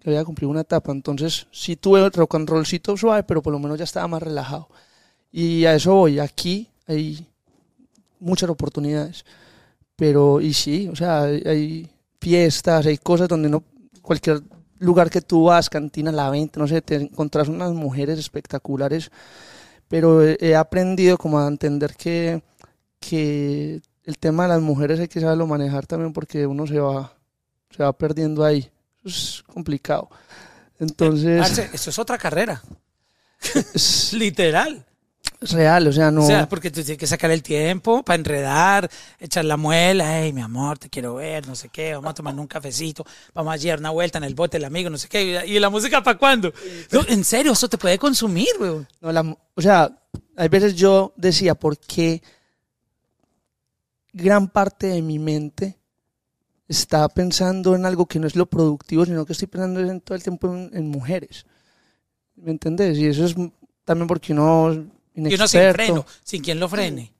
que 0.00 0.10
había 0.10 0.24
cumplido 0.24 0.50
una 0.50 0.62
etapa, 0.62 0.90
entonces 0.90 1.46
sí 1.52 1.76
tuve 1.76 2.04
el 2.04 2.10
rock 2.10 2.34
and 2.34 2.48
rollcito 2.48 2.96
suave, 2.96 3.22
pero 3.22 3.42
por 3.42 3.52
lo 3.52 3.60
menos 3.60 3.78
ya 3.78 3.84
estaba 3.84 4.08
más 4.08 4.20
relajado. 4.24 4.66
Y 5.30 5.66
a 5.66 5.76
eso 5.76 5.94
voy, 5.94 6.18
aquí 6.18 6.68
hay 6.88 7.24
muchas 8.18 8.50
oportunidades, 8.50 9.24
pero 9.94 10.40
y 10.40 10.52
sí, 10.52 10.88
o 10.88 10.96
sea, 10.96 11.22
hay, 11.22 11.88
fiestas, 12.20 12.86
hay 12.86 12.98
cosas 12.98 13.28
donde 13.28 13.48
no, 13.48 13.62
cualquier 14.02 14.42
lugar 14.80 15.10
que 15.10 15.20
tú 15.20 15.44
vas, 15.44 15.70
cantina, 15.70 16.10
la 16.10 16.28
venta, 16.28 16.58
no 16.58 16.66
sé, 16.66 16.82
te 16.82 16.96
encontrás 16.96 17.46
unas 17.46 17.70
mujeres 17.70 18.18
espectaculares 18.18 19.12
pero 19.88 20.22
he, 20.24 20.56
aprendido 20.56 21.18
como 21.18 21.38
a 21.38 21.48
entender 21.48 21.94
que, 21.96 22.42
que 23.00 23.80
el 24.04 24.18
tema 24.18 24.44
de 24.44 24.50
las 24.50 24.62
mujeres 24.62 25.00
hay 25.00 25.08
que 25.08 25.20
saberlo 25.20 25.46
manejar 25.46 25.86
también 25.86 26.12
porque 26.12 26.46
uno 26.46 26.66
se 26.66 26.78
va, 26.78 27.12
se 27.70 27.82
va 27.82 27.92
perdiendo 27.92 28.44
ahí. 28.44 28.70
Eso 29.04 29.08
es 29.08 29.42
complicado. 29.42 30.08
Entonces, 30.78 31.40
Parce, 31.40 31.70
eso 31.72 31.90
es 31.90 31.98
otra 31.98 32.18
carrera. 32.18 32.62
Literal. 34.12 34.85
Real, 35.40 35.86
o 35.88 35.92
sea, 35.92 36.10
no... 36.10 36.24
O 36.24 36.26
sea, 36.26 36.48
porque 36.48 36.70
tú 36.70 36.82
tienes 36.82 36.98
que 36.98 37.06
sacar 37.06 37.30
el 37.30 37.42
tiempo 37.42 38.02
para 38.02 38.16
enredar, 38.18 38.90
echar 39.18 39.44
la 39.44 39.56
muela, 39.56 40.20
hey, 40.20 40.32
mi 40.32 40.40
amor, 40.40 40.78
te 40.78 40.88
quiero 40.88 41.16
ver, 41.16 41.46
no 41.46 41.54
sé 41.54 41.68
qué, 41.68 41.94
vamos 41.94 42.10
a 42.10 42.14
tomar 42.14 42.34
un 42.34 42.46
cafecito, 42.46 43.04
vamos 43.34 43.52
a 43.52 43.56
llevar 43.56 43.78
una 43.80 43.90
vuelta 43.90 44.18
en 44.18 44.24
el 44.24 44.34
bote, 44.34 44.56
el 44.56 44.64
amigo, 44.64 44.88
no 44.90 44.98
sé 44.98 45.08
qué. 45.08 45.44
¿Y 45.46 45.58
la 45.58 45.70
música 45.70 46.02
para 46.02 46.18
cuándo? 46.18 46.52
No, 46.92 47.00
en 47.08 47.24
serio, 47.24 47.52
eso 47.52 47.68
te 47.68 47.78
puede 47.78 47.98
consumir, 47.98 48.48
weón. 48.58 48.88
No, 49.00 49.12
la- 49.12 49.36
o 49.54 49.62
sea, 49.62 49.90
hay 50.36 50.48
veces 50.48 50.74
yo 50.74 51.12
decía, 51.16 51.54
¿por 51.54 51.78
qué 51.78 52.22
gran 54.12 54.48
parte 54.48 54.86
de 54.88 55.02
mi 55.02 55.18
mente 55.18 55.78
está 56.68 57.08
pensando 57.08 57.74
en 57.74 57.86
algo 57.86 58.06
que 58.06 58.18
no 58.18 58.26
es 58.26 58.34
lo 58.34 58.46
productivo, 58.46 59.04
sino 59.04 59.24
que 59.26 59.32
estoy 59.34 59.48
pensando 59.48 59.80
en 59.80 60.00
todo 60.00 60.16
el 60.16 60.22
tiempo 60.22 60.52
en, 60.52 60.70
en 60.72 60.88
mujeres. 60.88 61.46
¿Me 62.34 62.50
entendés? 62.50 62.98
Y 62.98 63.06
eso 63.06 63.24
es 63.24 63.34
también 63.84 64.08
porque 64.08 64.32
uno 64.32 64.86
Y 65.16 65.34
uno 65.34 65.48
sin 65.48 65.72
freno, 65.72 66.06
sin 66.22 66.42
quien 66.42 66.60
lo 66.60 66.68
frene. 66.68 67.12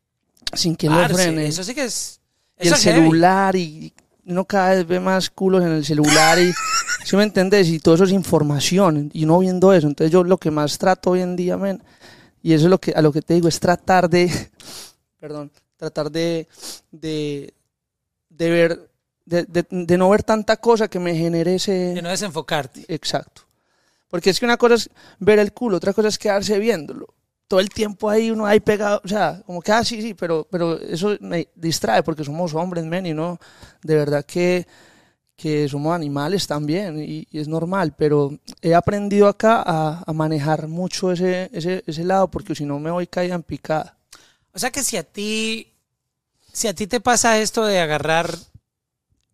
sin 0.52 0.74
quien 0.74 0.92
lo 0.92 1.08
frene. 1.08 1.46
Eso 1.46 1.64
sí 1.64 1.74
que 1.74 1.84
es. 1.84 2.20
y 2.60 2.68
el 2.68 2.74
heavy. 2.74 2.82
celular 3.00 3.56
y 3.56 3.92
uno 4.26 4.44
cada 4.44 4.70
vez 4.74 4.86
ve 4.86 5.00
más 5.00 5.30
culos 5.30 5.62
en 5.62 5.70
el 5.72 5.84
celular 5.84 6.38
y 6.38 6.52
¿sí 7.04 7.16
me 7.16 7.22
entendés? 7.22 7.68
Y 7.68 7.78
todo 7.78 7.94
eso 7.94 8.04
es 8.04 8.12
información 8.12 9.10
y 9.12 9.24
uno 9.24 9.38
viendo 9.38 9.72
eso. 9.72 9.86
Entonces 9.86 10.12
yo 10.12 10.24
lo 10.24 10.36
que 10.38 10.50
más 10.50 10.76
trato 10.78 11.10
hoy 11.10 11.20
en 11.22 11.36
día, 11.36 11.56
men, 11.56 11.82
y 12.42 12.52
eso 12.52 12.64
es 12.66 12.70
lo 12.70 12.78
que 12.80 12.92
a 12.92 13.00
lo 13.02 13.12
que 13.12 13.22
te 13.22 13.34
digo 13.34 13.48
es 13.48 13.58
tratar 13.60 14.10
de 14.10 14.30
perdón, 15.20 15.50
tratar 15.76 16.10
de 16.10 16.48
de, 16.90 17.54
de 18.28 18.50
ver 18.50 18.90
de, 19.24 19.44
de- 19.44 19.66
de 19.70 19.98
no 19.98 20.08
ver 20.10 20.22
tanta 20.22 20.56
cosa 20.58 20.88
que 20.88 20.98
me 21.00 21.14
genere 21.16 21.54
ese 21.56 21.72
De 21.94 22.02
no 22.02 22.08
desenfocarte. 22.10 22.84
Exacto. 22.88 23.42
Porque 24.08 24.30
es 24.30 24.38
que 24.38 24.44
una 24.46 24.56
cosa 24.56 24.74
es 24.76 24.88
ver 25.18 25.38
el 25.40 25.52
culo, 25.52 25.76
otra 25.78 25.92
cosa 25.92 26.08
es 26.08 26.16
quedarse 26.18 26.58
viéndolo. 26.60 27.12
Todo 27.48 27.60
el 27.60 27.68
tiempo 27.70 28.10
ahí 28.10 28.30
uno 28.30 28.44
ahí 28.44 28.60
pegado, 28.60 29.00
o 29.04 29.08
sea, 29.08 29.42
como 29.46 29.62
que, 29.62 29.70
ah, 29.72 29.84
sí, 29.84 30.02
sí, 30.02 30.14
pero, 30.14 30.46
pero 30.50 30.80
eso 30.80 31.16
me 31.20 31.48
distrae 31.54 32.02
porque 32.02 32.24
somos 32.24 32.54
hombres, 32.54 32.84
men, 32.84 33.06
y 33.06 33.14
no, 33.14 33.38
de 33.82 33.94
verdad 33.94 34.24
que, 34.24 34.66
que 35.36 35.68
somos 35.68 35.94
animales 35.94 36.46
también, 36.46 37.00
y, 37.00 37.28
y 37.30 37.38
es 37.38 37.46
normal, 37.46 37.94
pero 37.96 38.36
he 38.62 38.74
aprendido 38.74 39.28
acá 39.28 39.62
a, 39.64 40.02
a 40.04 40.12
manejar 40.12 40.66
mucho 40.66 41.12
ese, 41.12 41.48
ese, 41.52 41.84
ese 41.86 42.04
lado 42.04 42.28
porque 42.30 42.54
si 42.54 42.64
no 42.64 42.80
me 42.80 42.90
voy 42.90 43.06
caída 43.06 43.36
en 43.36 43.42
picada. 43.44 43.96
O 44.52 44.58
sea 44.58 44.70
que 44.70 44.82
si 44.82 44.96
a 44.96 45.02
ti, 45.04 45.72
si 46.52 46.66
a 46.66 46.74
ti 46.74 46.86
te 46.86 47.00
pasa 47.00 47.38
esto 47.38 47.64
de 47.64 47.78
agarrar 47.78 48.34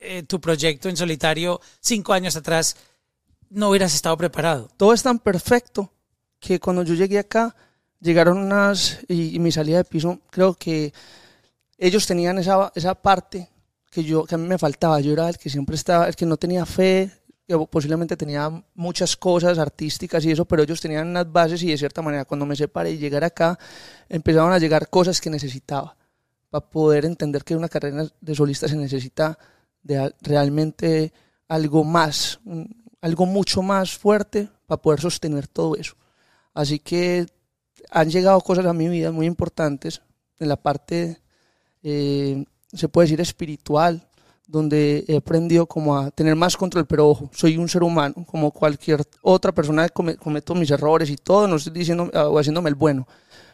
eh, 0.01 0.25
tu 0.25 0.41
proyecto 0.41 0.89
en 0.89 0.97
solitario 0.97 1.61
cinco 1.81 2.13
años 2.13 2.35
atrás, 2.35 2.77
no 3.51 3.69
hubieras 3.71 3.95
estado 3.95 4.17
preparado. 4.17 4.69
todo 4.77 4.93
es 4.93 5.03
tan 5.03 5.19
perfecto 5.21 5.93
que 6.41 6.59
cuando 6.59 6.83
yo 6.83 6.95
llegué 6.95 7.21
acá, 7.21 7.55
llegaron 8.03 8.39
unas, 8.39 8.99
y, 9.09 9.39
mi 9.39 9.53
salida 9.53 9.79
de 9.79 9.85
piso, 9.85 10.21
creo 10.31 10.55
que 10.55 10.93
ellos 11.79 12.07
tenían 12.07 12.39
esa, 12.39 12.73
esa 12.75 12.95
parte 12.95 13.49
que, 13.91 14.05
yo, 14.05 14.25
que 14.25 14.35
a 14.35 14.39
mí 14.39 14.47
me 14.47 14.59
faltaba. 14.59 15.01
Yo 15.01 15.13
era 15.13 15.29
el 15.29 15.39
que 15.39 15.51
siempre 15.51 15.77
estaba, 15.77 16.07
el 16.09 16.17
que 16.17 16.27
no 16.27 16.37
tenía 16.37 16.67
fe, 16.67 17.11
que 17.47 17.59
posiblemente 17.71 18.17
tenía 18.17 18.51
muchas 18.75 19.17
cosas 19.17 19.59
artísticas 19.59 20.25
y 20.25 20.31
eso, 20.31 20.45
pero 20.45 20.63
ellos 20.63 20.81
tenían 20.81 21.09
unas 21.09 21.31
bases 21.31 21.63
y 21.63 21.69
de 21.69 21.79
cierta 21.79 22.03
manera 22.03 22.25
cuando 22.25 22.47
me 22.47 22.57
separé 22.57 22.93
y 22.93 22.99
llegar 22.99 23.25
acá, 23.25 23.59
empezaron 24.09 24.53
a 24.53 24.59
llegar 24.59 24.89
cosas 24.89 25.21
que 25.21 25.31
necesitaba 25.31 25.97
para 26.51 26.69
poder 26.69 27.05
entender 27.05 27.45
que 27.45 27.57
una 27.57 27.69
carrera 27.69 28.07
de 28.21 28.35
solista 28.35 28.69
se 28.69 28.77
necesita 28.77 29.39
de 29.83 29.99
al- 29.99 30.15
realmente 30.21 31.13
algo 31.49 31.85
más, 31.85 32.41
algo 33.01 33.27
mucho 33.27 33.63
más 33.63 33.97
fuerte 33.97 34.49
para 34.67 34.81
poder 34.81 35.01
sostener 35.01 35.49
todo 35.49 35.77
eso. 35.77 35.95
Así 36.55 36.79
que 36.79 37.27
han 37.91 38.11
llegado 38.11 38.41
cosas 38.41 38.67
a 38.67 38.73
mi 38.73 38.89
vida 38.89 39.13
muy 39.13 39.27
importantes 39.27 40.03
en 40.39 40.49
la 40.49 40.57
parte, 40.57 41.19
eh, 41.83 42.45
se 42.73 42.89
puede 42.89 43.07
decir, 43.07 43.21
espiritual, 43.21 44.09
donde 44.47 45.05
he 45.09 45.17
aprendido 45.17 45.67
como 45.67 45.97
a 45.97 46.11
tener 46.11 46.37
más 46.37 46.57
control, 46.57 46.87
pero 46.87 47.09
ojo, 47.09 47.31
soy 47.33 47.57
un 47.57 47.69
ser 47.69 47.83
humano, 47.83 48.15
como 48.27 48.51
cualquier 48.51 49.03
otra 49.23 49.53
persona, 49.53 49.89
come- 49.89 50.17
cometo 50.17 50.55
mis 50.55 50.71
errores 50.71 51.09
y 51.11 51.17
todo, 51.17 51.47
no 51.49 51.57
estoy 51.57 51.73
diciendo 51.73 52.11
ah, 52.13 52.29
o 52.29 52.39
haciéndome 52.39 52.69
el 52.69 52.75
bueno, 52.75 53.07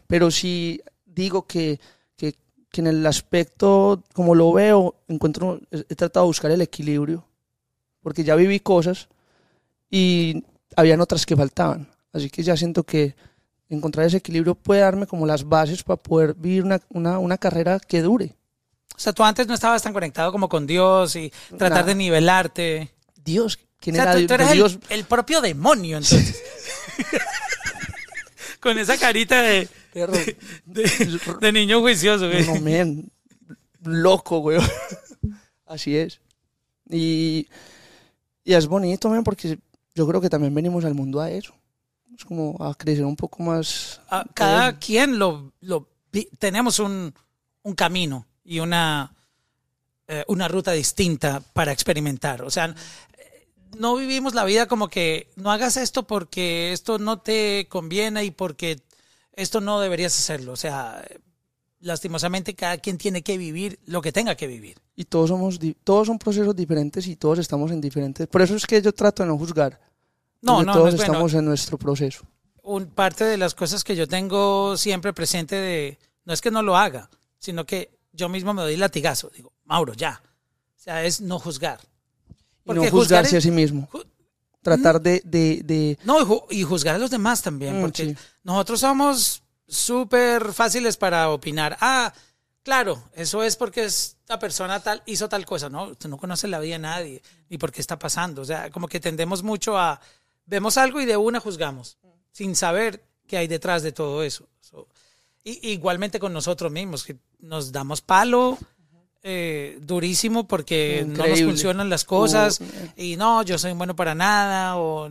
pero 0.06 0.30
sí 0.30 0.80
digo 1.04 1.46
que, 1.46 1.78
que, 2.16 2.34
que 2.70 2.80
en 2.80 2.86
el 2.88 3.06
aspecto, 3.06 4.02
como 4.12 4.34
lo 4.34 4.52
veo, 4.52 4.96
encuentro, 5.08 5.60
he 5.70 5.94
tratado 5.94 6.26
de 6.26 6.30
buscar 6.30 6.50
el 6.50 6.62
equilibrio, 6.62 7.24
porque 8.00 8.24
ya 8.24 8.34
viví 8.34 8.58
cosas 8.60 9.08
y 9.90 10.42
habían 10.74 11.00
otras 11.00 11.26
que 11.26 11.36
faltaban, 11.36 11.88
así 12.12 12.30
que 12.30 12.42
ya 12.42 12.56
siento 12.56 12.82
que 12.82 13.14
encontrar 13.68 14.06
ese 14.06 14.18
equilibrio 14.18 14.54
puede 14.54 14.80
darme 14.80 15.06
como 15.06 15.26
las 15.26 15.44
bases 15.48 15.82
para 15.82 15.96
poder 15.96 16.34
vivir 16.34 16.64
una, 16.64 16.80
una, 16.88 17.18
una 17.18 17.38
carrera 17.38 17.78
que 17.80 18.02
dure. 18.02 18.34
O 18.96 19.00
sea, 19.00 19.12
tú 19.12 19.22
antes 19.22 19.46
no 19.46 19.54
estabas 19.54 19.82
tan 19.82 19.92
conectado 19.92 20.32
como 20.32 20.48
con 20.48 20.66
Dios 20.66 21.14
y 21.16 21.30
tratar 21.50 21.70
Nada. 21.70 21.82
de 21.84 21.94
nivelarte. 21.94 22.90
Dios, 23.24 23.58
¿quién 23.78 23.94
O 23.94 24.02
sea, 24.02 24.10
era 24.10 24.20
tú, 24.20 24.26
tú 24.26 24.34
eres 24.34 24.50
el, 24.50 24.56
Dios? 24.56 24.78
el 24.88 25.04
propio 25.04 25.40
demonio, 25.40 25.98
entonces. 25.98 26.42
con 28.60 28.78
esa 28.78 28.98
carita 28.98 29.40
de, 29.42 29.68
Perro, 29.92 30.12
de, 30.64 31.20
de 31.40 31.52
niño 31.52 31.80
juicioso. 31.80 32.28
güey. 32.28 32.44
no, 32.46 32.56
men, 32.60 33.10
loco, 33.84 34.40
güey. 34.40 34.58
Así 35.66 35.96
es. 35.96 36.20
Y, 36.90 37.48
y 38.42 38.54
es 38.54 38.66
bonito, 38.66 39.10
men, 39.10 39.22
porque 39.22 39.58
yo 39.94 40.08
creo 40.08 40.20
que 40.20 40.30
también 40.30 40.54
venimos 40.54 40.84
al 40.84 40.94
mundo 40.94 41.20
a 41.20 41.30
eso. 41.30 41.54
Es 42.16 42.24
como 42.24 42.56
a 42.61 42.74
crecer 42.74 43.04
un 43.04 43.16
poco 43.16 43.42
más. 43.42 44.00
Ah, 44.11 44.24
cada 44.34 44.78
quien 44.78 45.18
lo, 45.18 45.52
lo 45.61 45.88
tenemos 46.38 46.78
un, 46.78 47.14
un 47.62 47.74
camino 47.74 48.26
y 48.44 48.61
una, 48.61 49.14
eh, 50.06 50.24
una 50.28 50.48
ruta 50.48 50.72
distinta 50.72 51.42
para 51.52 51.72
experimentar. 51.72 52.42
O 52.42 52.50
sea, 52.50 52.74
eh, 53.18 53.48
no 53.76 53.96
vivimos 53.96 54.34
la 54.34 54.44
vida 54.44 54.66
como 54.66 54.88
que 54.88 55.28
no 55.36 55.52
hagas 55.52 55.76
esto 55.76 56.06
porque 56.06 56.72
esto 56.72 56.98
no 56.98 57.20
te 57.20 57.66
conviene 57.68 58.24
y 58.24 58.30
porque 58.30 58.80
esto 59.34 59.61
no 59.61 59.80
deberías 59.80 60.18
hacerlo. 60.18 60.52
O 60.52 60.56
sea, 60.56 61.04
lastimosamente 61.80 62.54
cada 62.54 62.78
quien 62.78 62.98
tiene 62.98 63.22
que 63.22 63.38
vivir 63.38 63.78
lo 63.86 64.00
que 64.00 64.12
tenga 64.12 64.34
que 64.34 64.46
vivir. 64.46 64.78
Y 64.96 65.04
todos 65.04 65.28
somos, 65.28 65.59
todos 65.84 66.06
son 66.06 66.18
procesos 66.18 66.56
diferentes 66.56 67.06
y 67.06 67.16
todos 67.16 67.38
estamos 67.38 67.70
en 67.70 67.80
diferentes. 67.80 68.26
Por 68.26 68.42
eso 68.42 68.56
es 68.56 68.66
que 68.66 68.80
yo 68.82 68.92
trato 68.92 69.22
de 69.22 69.28
no 69.28 69.38
juzgar. 69.38 69.80
No, 70.41 70.62
no, 70.62 70.72
todos 70.72 70.84
no 70.84 70.89
es 70.91 70.97
bueno. 70.97 71.12
estamos 71.12 71.34
en 71.34 71.45
nuestro 71.45 71.78
proceso. 71.78 72.24
un, 72.62 72.86
parte 72.86 73.24
de 73.24 73.36
las 73.36 73.55
cosas 73.55 73.82
que 73.84 73.97
yo 73.97 74.07
tengo 74.07 74.76
siempre 74.76 75.12
presente 75.12 75.57
de, 75.57 75.99
no 76.24 76.32
es 76.32 76.41
que 76.41 76.51
no 76.51 76.62
lo 76.62 76.76
haga, 76.76 77.09
sino 77.39 77.64
que 77.66 77.99
yo 78.12 78.28
mismo 78.28 78.53
me 78.55 78.62
doy 78.62 78.76
latigazo. 78.76 79.30
Digo, 79.34 79.53
Mauro, 79.64 79.95
ya. 79.95 80.20
O 80.76 80.80
sea, 80.80 81.05
es 81.05 81.20
no 81.20 81.39
juzgar. 81.39 81.80
Y 82.64 82.72
no 82.72 82.80
juzgarse 82.82 82.91
juzgar 82.91 83.24
a 83.39 83.41
sí 83.41 83.51
mismo. 83.51 83.89
Tratar 84.62 85.01
de, 85.01 85.22
de, 85.24 85.62
de 85.64 85.99
No, 86.05 86.20
y, 86.20 86.24
ju- 86.24 86.45
y 86.51 86.62
juzgar 86.62 86.97
a 86.97 86.99
los 86.99 87.11
demás 87.11 87.41
también, 87.43 87.78
Mm, 87.78 87.80
porque 87.82 88.05
sí. 88.07 88.16
nosotros 88.43 88.80
somos 88.80 89.43
súper 89.66 90.53
fáciles 90.53 90.97
para 90.97 91.30
opinar. 91.30 91.76
Ah, 91.80 92.12
claro, 92.62 93.03
eso 93.14 93.43
es 93.43 93.57
porque 93.57 93.84
esta 93.84 94.39
persona 94.39 94.80
tal 94.80 95.03
hizo 95.07 95.28
tal 95.28 95.47
cosa, 95.47 95.68
¿no? 95.70 95.84
Usted 95.84 96.09
no 96.09 96.18
conoce 96.18 96.49
la 96.49 96.59
vida 96.61 96.74
de 96.74 96.78
nadie, 96.80 97.22
ni 97.49 97.57
por 97.57 97.70
qué 97.72 97.80
está 97.80 97.99
pasando. 97.99 98.43
O 98.43 98.45
sea, 98.45 98.70
como 98.70 98.89
que 98.89 99.01
tendemos 99.01 99.43
mucho 99.43 99.78
a, 99.78 100.01
vemos 100.49 100.76
algo 100.78 101.01
y 101.01 101.05
de 101.07 101.16
una 101.16 101.40
juzgamos, 101.40 101.99
sin 102.32 102.57
saber 102.57 103.05
qué 103.26 103.36
hay 103.36 103.46
detrás 103.46 103.82
de 103.82 103.92
todo 103.92 104.22
eso. 104.22 104.49
So, 104.61 104.88
y, 105.44 105.70
igualmente 105.70 106.18
con 106.18 106.32
nosotros 106.32 106.72
mismos, 106.72 107.05
que 107.05 107.16
nos 107.38 107.70
damos 107.72 108.01
palo. 108.01 108.59
eh, 109.22 109.78
durísimo 109.82 110.46
porque 110.46 111.05
no 111.07 111.26
nos 111.26 111.42
funcionan 111.42 111.90
las 111.90 112.05
cosas 112.05 112.61
Uh, 112.61 112.64
y 112.96 113.16
no, 113.16 113.42
yo 113.42 113.59
soy 113.59 113.72
bueno 113.72 113.94
para 113.96 114.14
nada 114.14 114.76
o 114.78 115.11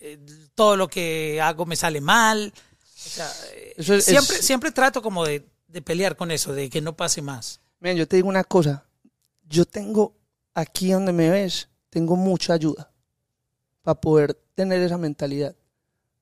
eh, 0.00 0.18
todo 0.56 0.76
lo 0.76 0.88
que 0.88 1.40
hago 1.40 1.64
me 1.64 1.76
sale 1.76 2.00
mal. 2.00 2.52
O 2.56 3.08
sea, 3.08 3.30
eh, 3.54 3.74
Eso 3.76 3.94
es- 3.94 4.04
siempre, 4.04 4.36
es- 4.36 4.44
siempre 4.44 4.70
trato 4.72 5.00
como 5.00 5.24
de, 5.24 5.46
de 5.68 5.80
pelear 5.82 6.16
con 6.16 6.30
eso, 6.32 6.52
de 6.52 6.68
que 6.68 6.80
no 6.80 6.96
pase 6.96 7.22
más. 7.22 7.60
Miren, 7.78 7.96
yo 7.96 8.08
te 8.08 8.16
digo 8.16 8.28
una 8.28 8.42
cosa. 8.44 8.84
Yo 9.48 9.64
tengo, 9.64 10.16
aquí 10.52 10.90
donde 10.90 11.12
me 11.12 11.30
ves, 11.30 11.68
tengo 11.90 12.16
mucha 12.16 12.54
ayuda 12.54 12.90
para 13.82 14.00
poder 14.00 14.36
tener 14.54 14.82
esa 14.82 14.98
mentalidad. 14.98 15.54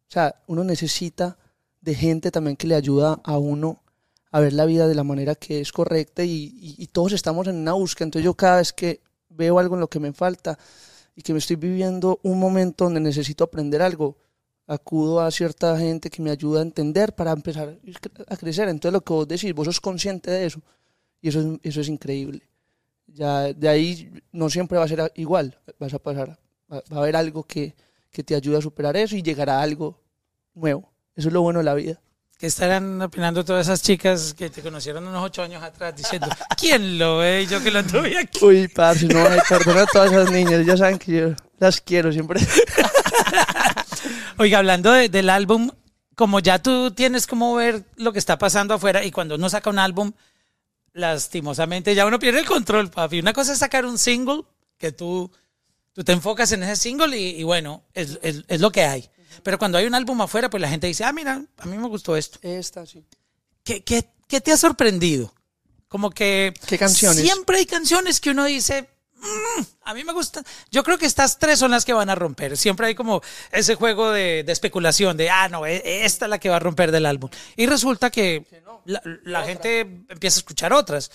O 0.08 0.12
sea, 0.12 0.36
uno 0.46 0.64
necesita 0.64 1.38
de 1.80 1.94
gente 1.94 2.30
también 2.30 2.56
que 2.56 2.66
le 2.66 2.74
ayuda 2.74 3.20
a 3.24 3.38
uno 3.38 3.82
a 4.30 4.40
ver 4.40 4.54
la 4.54 4.64
vida 4.64 4.88
de 4.88 4.94
la 4.94 5.04
manera 5.04 5.34
que 5.34 5.60
es 5.60 5.72
correcta 5.72 6.24
y, 6.24 6.88
todos 6.92 7.12
estamos 7.12 7.46
en 7.46 7.56
una 7.56 7.74
búsqueda. 7.74 8.06
Entonces 8.06 8.24
yo 8.24 8.34
cada 8.34 8.56
vez 8.56 8.72
que 8.72 9.00
veo 9.28 9.58
algo 9.58 9.74
en 9.74 9.80
lo 9.80 9.88
que 9.88 10.00
me 10.00 10.12
falta 10.12 10.58
y 11.14 11.22
que 11.22 11.32
me 11.32 11.38
estoy 11.38 11.56
viviendo 11.56 12.18
un 12.22 12.38
momento 12.38 12.84
donde 12.84 13.00
necesito 13.00 13.44
aprender 13.44 13.82
algo, 13.82 14.16
acudo 14.66 15.20
a 15.20 15.30
cierta 15.30 15.78
gente 15.78 16.08
que 16.08 16.22
me 16.22 16.30
ayuda 16.30 16.60
a 16.60 16.62
entender 16.62 17.14
para 17.14 17.32
empezar 17.32 17.78
a 18.28 18.36
crecer. 18.36 18.68
Entonces 18.68 18.92
lo 18.94 19.02
que 19.02 19.12
vos 19.12 19.28
decís, 19.28 19.54
vos 19.54 19.66
sos 19.66 19.80
consciente 19.80 20.30
de 20.30 20.46
eso. 20.46 20.62
Y 21.20 21.28
eso 21.28 21.58
es, 21.62 21.88
increíble. 21.88 22.42
Ya 23.06 23.52
de 23.52 23.68
ahí 23.68 24.10
no 24.32 24.48
siempre 24.48 24.78
va 24.78 24.84
a 24.84 24.88
ser 24.88 25.12
igual. 25.14 25.58
Vas 25.78 25.92
a 25.92 25.98
pasar, 25.98 26.38
va 26.70 26.82
a 26.90 27.00
haber 27.00 27.16
algo 27.16 27.44
que, 27.44 27.74
que 28.12 28.22
te 28.22 28.34
ayude 28.36 28.58
a 28.58 28.62
superar 28.62 28.96
eso 28.96 29.16
y 29.16 29.22
llegará 29.22 29.60
algo 29.60 30.00
nuevo. 30.54 30.92
Eso 31.16 31.28
es 31.28 31.34
lo 31.34 31.42
bueno 31.42 31.58
de 31.60 31.64
la 31.64 31.74
vida. 31.74 32.00
¿Qué 32.38 32.46
estarán 32.46 33.00
opinando 33.00 33.44
todas 33.44 33.66
esas 33.66 33.82
chicas 33.82 34.34
que 34.34 34.50
te 34.50 34.62
conocieron 34.62 35.06
unos 35.06 35.22
ocho 35.24 35.42
años 35.42 35.62
atrás 35.62 35.94
diciendo, 35.96 36.26
¿quién 36.58 36.98
lo 36.98 37.18
ve? 37.18 37.46
Yo 37.48 37.62
que 37.62 37.70
lo 37.70 37.82
tuve 37.84 38.18
aquí. 38.18 38.44
Uy, 38.44 38.68
parce, 38.68 39.06
no, 39.06 39.24
ay, 39.26 39.38
perdona 39.48 39.82
a 39.82 39.86
todas 39.86 40.10
esas 40.12 40.30
niñas. 40.30 40.66
Ya 40.66 40.76
saben 40.76 40.98
que 40.98 41.12
yo 41.12 41.28
las 41.58 41.80
quiero 41.80 42.10
siempre. 42.12 42.40
Oiga, 44.38 44.58
hablando 44.58 44.90
de- 44.92 45.08
del 45.08 45.30
álbum, 45.30 45.70
como 46.16 46.40
ya 46.40 46.60
tú 46.60 46.90
tienes 46.90 47.26
como 47.26 47.54
ver 47.54 47.84
lo 47.96 48.12
que 48.12 48.18
está 48.18 48.38
pasando 48.38 48.74
afuera 48.74 49.04
y 49.04 49.10
cuando 49.12 49.36
uno 49.36 49.48
saca 49.48 49.70
un 49.70 49.78
álbum, 49.78 50.12
lastimosamente 50.92 51.94
ya 51.94 52.06
uno 52.06 52.18
pierde 52.18 52.40
el 52.40 52.46
control, 52.46 52.90
papi. 52.90 53.20
Una 53.20 53.32
cosa 53.32 53.52
es 53.52 53.58
sacar 53.58 53.86
un 53.86 53.98
single 53.98 54.42
que 54.78 54.90
tú, 54.92 55.30
tú 55.92 56.04
te 56.04 56.12
enfocas 56.12 56.52
en 56.52 56.62
ese 56.62 56.76
single 56.76 57.16
y, 57.18 57.40
y 57.40 57.42
bueno, 57.44 57.82
es, 57.94 58.18
es- 58.22 58.44
es 58.48 58.60
lo 58.60 58.70
que 58.72 58.84
hay. 58.84 59.08
Pero 59.42 59.58
cuando 59.58 59.78
hay 59.78 59.86
un 59.86 59.94
álbum 59.94 60.20
afuera, 60.20 60.50
pues 60.50 60.60
la 60.60 60.68
gente 60.68 60.86
dice, 60.86 61.04
ah, 61.04 61.12
mira, 61.12 61.42
a 61.58 61.66
mí 61.66 61.78
me 61.78 61.88
gustó 61.88 62.16
esto. 62.16 62.38
Esta, 62.42 62.84
sí. 62.86 63.04
¿Qué, 63.64 63.82
qué, 63.82 64.08
qué 64.28 64.40
te 64.40 64.52
ha 64.52 64.56
sorprendido? 64.56 65.32
Como 65.88 66.10
que... 66.10 66.52
¿Qué 66.66 66.78
canciones? 66.78 67.22
Siempre 67.24 67.58
hay 67.58 67.66
canciones 67.66 68.20
que 68.20 68.30
uno 68.30 68.44
dice, 68.44 68.88
"Mm, 69.16 69.62
a 69.84 69.94
mí 69.94 70.04
me 70.04 70.12
gustan. 70.12 70.44
Yo 70.70 70.82
creo 70.84 70.98
que 70.98 71.06
estas 71.06 71.38
tres 71.38 71.58
son 71.58 71.70
las 71.70 71.84
que 71.84 71.92
van 71.92 72.10
a 72.10 72.14
romper. 72.14 72.56
Siempre 72.56 72.86
hay 72.88 72.94
como 72.94 73.22
ese 73.50 73.74
juego 73.74 74.10
de, 74.10 74.42
de 74.44 74.52
especulación 74.52 75.16
de, 75.16 75.30
ah, 75.30 75.48
no, 75.48 75.64
e- 75.66 76.04
esta 76.04 76.26
es 76.26 76.30
la 76.30 76.38
que 76.38 76.48
va 76.50 76.56
a 76.56 76.60
romper 76.60 76.92
del 76.92 77.06
álbum. 77.06 77.30
Y 77.56 77.66
resulta 77.66 78.10
que 78.10 78.46
la, 78.84 79.00
la 79.24 79.44
gente 79.44 79.80
empieza 80.08 80.38
a 80.38 80.40
escuchar 80.40 80.72
otras. 80.72 81.10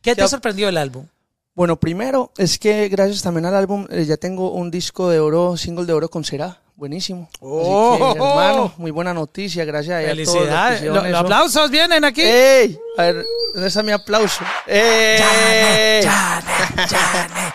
¿Qué 0.00 0.14
te 0.14 0.22
ha 0.22 0.28
sorprendido 0.28 0.66
del 0.66 0.76
álbum? 0.78 1.06
Bueno, 1.54 1.78
primero 1.78 2.32
es 2.36 2.58
que 2.58 2.88
gracias 2.88 3.22
también 3.22 3.46
al 3.46 3.54
álbum 3.54 3.86
eh, 3.88 4.04
ya 4.04 4.16
tengo 4.16 4.50
un 4.50 4.72
disco 4.72 5.08
de 5.08 5.20
oro, 5.20 5.56
single 5.56 5.86
de 5.86 5.92
oro 5.92 6.08
con 6.08 6.24
Será. 6.24 6.60
Buenísimo. 6.74 7.28
Así 7.30 7.38
que, 7.38 7.46
¡Oh! 7.46 8.14
hermano, 8.16 8.74
muy 8.78 8.90
buena 8.90 9.14
noticia. 9.14 9.64
Gracias 9.64 9.96
a 9.96 10.00
que 10.00 10.08
Felicidades. 10.08 10.82
Los 10.82 11.14
aplausos 11.14 11.70
vienen 11.70 12.04
aquí. 12.04 12.22
¡Ey! 12.22 12.76
A 12.98 13.02
ver, 13.02 13.24
¿dónde 13.52 13.68
está 13.68 13.84
mi 13.84 13.92
aplauso? 13.92 14.42
¡Ey! 14.66 15.20
Janet, 15.20 16.04
Janet, 16.04 16.90
Janet. 16.90 17.54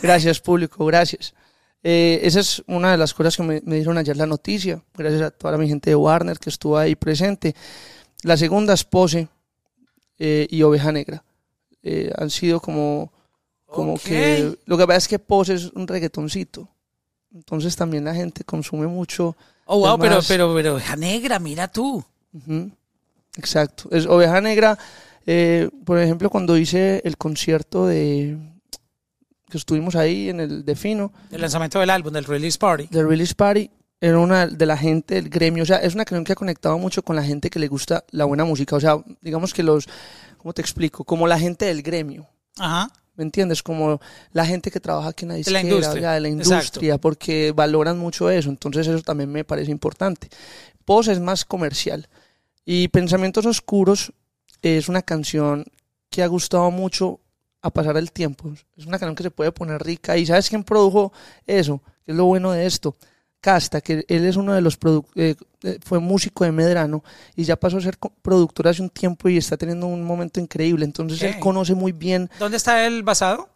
Gracias, 0.00 0.38
público, 0.38 0.86
gracias. 0.86 1.34
Eh, 1.82 2.20
esa 2.22 2.38
es 2.38 2.62
una 2.68 2.92
de 2.92 2.98
las 2.98 3.12
cosas 3.12 3.36
que 3.36 3.42
me, 3.42 3.60
me 3.64 3.74
dieron 3.74 3.98
ayer 3.98 4.16
la 4.16 4.26
noticia. 4.26 4.80
Gracias 4.94 5.22
a 5.22 5.30
toda 5.32 5.58
mi 5.58 5.66
gente 5.66 5.90
de 5.90 5.96
Warner 5.96 6.38
que 6.38 6.50
estuvo 6.50 6.78
ahí 6.78 6.94
presente. 6.94 7.56
La 8.22 8.36
segunda 8.36 8.74
es 8.74 8.84
Pose 8.84 9.26
eh, 10.20 10.46
y 10.48 10.62
Oveja 10.62 10.92
Negra. 10.92 11.24
Han 12.16 12.30
sido 12.30 12.60
como, 12.60 13.10
como 13.72 13.94
Ok. 13.94 14.02
que... 14.02 14.58
Lo 14.66 14.76
que 14.78 14.86
pasa 14.86 14.98
es 14.98 15.08
que 15.08 15.18
Pose 15.18 15.54
es 15.54 15.64
un 15.72 15.88
reggaetoncito. 15.88 16.68
Entonces 17.34 17.74
también 17.74 18.04
la 18.04 18.14
gente 18.14 18.44
consume 18.44 18.86
mucho... 18.86 19.36
Oh, 19.64 19.78
wow, 19.78 19.98
pero, 19.98 20.20
pero, 20.26 20.54
pero, 20.54 20.74
Oveja 20.74 20.96
negra, 20.96 21.38
mira 21.38 21.68
tú. 21.68 22.04
Ujú, 22.34 22.70
Exacto. 23.36 23.88
Es 23.90 24.06
Oveja 24.06 24.40
Negra, 24.40 24.78
eh, 25.26 25.70
por 25.84 25.98
ejemplo, 25.98 26.28
cuando 26.30 26.56
hice 26.58 27.00
el 27.04 27.16
concierto 27.16 27.86
de... 27.86 28.36
que 29.48 29.56
estuvimos 29.56 29.94
ahí 29.94 30.28
en 30.28 30.40
el 30.40 30.64
de 30.64 30.76
Fino, 30.76 31.12
El 31.30 31.40
lanzamiento 31.40 31.78
del 31.78 31.90
álbum, 31.90 32.12
del 32.12 32.24
release 32.24 32.58
party. 32.58 32.88
The 32.88 33.04
Release 33.04 33.34
Party 33.34 33.70
era 34.00 34.18
una 34.18 34.48
de 34.48 34.66
la 34.66 34.76
gente 34.76 35.14
del 35.14 35.28
gremio, 35.30 35.62
o 35.62 35.66
sea, 35.66 35.76
es 35.76 35.94
una 35.94 36.04
canción 36.04 36.24
que 36.24 36.32
ha 36.32 36.36
conectado 36.36 36.76
mucho 36.76 37.02
con 37.02 37.14
la 37.14 37.22
gente 37.22 37.48
que 37.48 37.60
le 37.60 37.68
gusta 37.68 38.04
la 38.10 38.24
buena 38.24 38.44
música, 38.44 38.74
o 38.74 38.80
sea, 38.80 38.96
digamos 39.20 39.54
que 39.54 39.62
los, 39.62 39.86
¿cómo 40.38 40.52
te 40.52 40.60
explico? 40.60 41.04
Como 41.04 41.28
la 41.28 41.38
gente 41.38 41.66
del 41.66 41.82
gremio, 41.82 42.26
Ajá. 42.58 42.90
¿Me 43.16 43.24
entiendes? 43.24 43.62
Como 43.62 44.00
la 44.32 44.46
gente 44.46 44.70
que 44.70 44.80
trabaja 44.80 45.08
aquí 45.08 45.24
en 45.24 45.30
la 45.30 45.34
la 45.34 45.38
disquera, 45.38 45.60
industria. 45.60 46.02
ya, 46.02 46.12
de 46.12 46.20
la 46.20 46.28
industria, 46.28 46.98
porque 46.98 47.52
valoran 47.52 47.98
mucho 47.98 48.30
eso, 48.30 48.48
entonces 48.50 48.86
eso 48.86 49.02
también 49.02 49.30
me 49.30 49.44
parece 49.44 49.70
importante. 49.70 50.28
Pose 50.84 51.12
es 51.12 51.20
más 51.20 51.44
comercial 51.44 52.08
y 52.64 52.88
Pensamientos 52.88 53.46
Oscuros 53.46 54.12
es 54.62 54.88
una 54.88 55.02
canción 55.02 55.64
que 56.10 56.22
ha 56.22 56.26
gustado 56.26 56.70
mucho 56.70 57.20
a 57.62 57.70
pasar 57.70 57.96
el 57.96 58.12
tiempo. 58.12 58.52
Es 58.76 58.86
una 58.86 58.98
canción 58.98 59.14
que 59.14 59.22
se 59.22 59.30
puede 59.30 59.52
poner 59.52 59.82
rica. 59.82 60.16
¿Y 60.16 60.26
sabes 60.26 60.48
quién 60.48 60.64
produjo 60.64 61.12
eso? 61.46 61.80
¿Qué 62.04 62.12
es 62.12 62.16
lo 62.16 62.24
bueno 62.26 62.52
de 62.52 62.66
esto? 62.66 62.96
Casta, 63.42 63.80
que 63.80 64.04
él 64.06 64.24
es 64.24 64.36
uno 64.36 64.54
de 64.54 64.60
los 64.60 64.78
eh, 65.16 65.34
eh, 65.64 65.78
fue 65.84 65.98
músico 65.98 66.44
de 66.44 66.52
Medrano 66.52 67.02
y 67.34 67.42
ya 67.42 67.56
pasó 67.56 67.78
a 67.78 67.80
ser 67.80 67.98
productor 68.22 68.68
hace 68.68 68.80
un 68.80 68.88
tiempo 68.88 69.28
y 69.28 69.36
está 69.36 69.56
teniendo 69.56 69.88
un 69.88 70.04
momento 70.04 70.38
increíble. 70.38 70.84
Entonces 70.84 71.20
él 71.22 71.40
conoce 71.40 71.74
muy 71.74 71.90
bien. 71.90 72.30
¿Dónde 72.38 72.56
está 72.56 72.86
él 72.86 73.02
basado? 73.02 73.48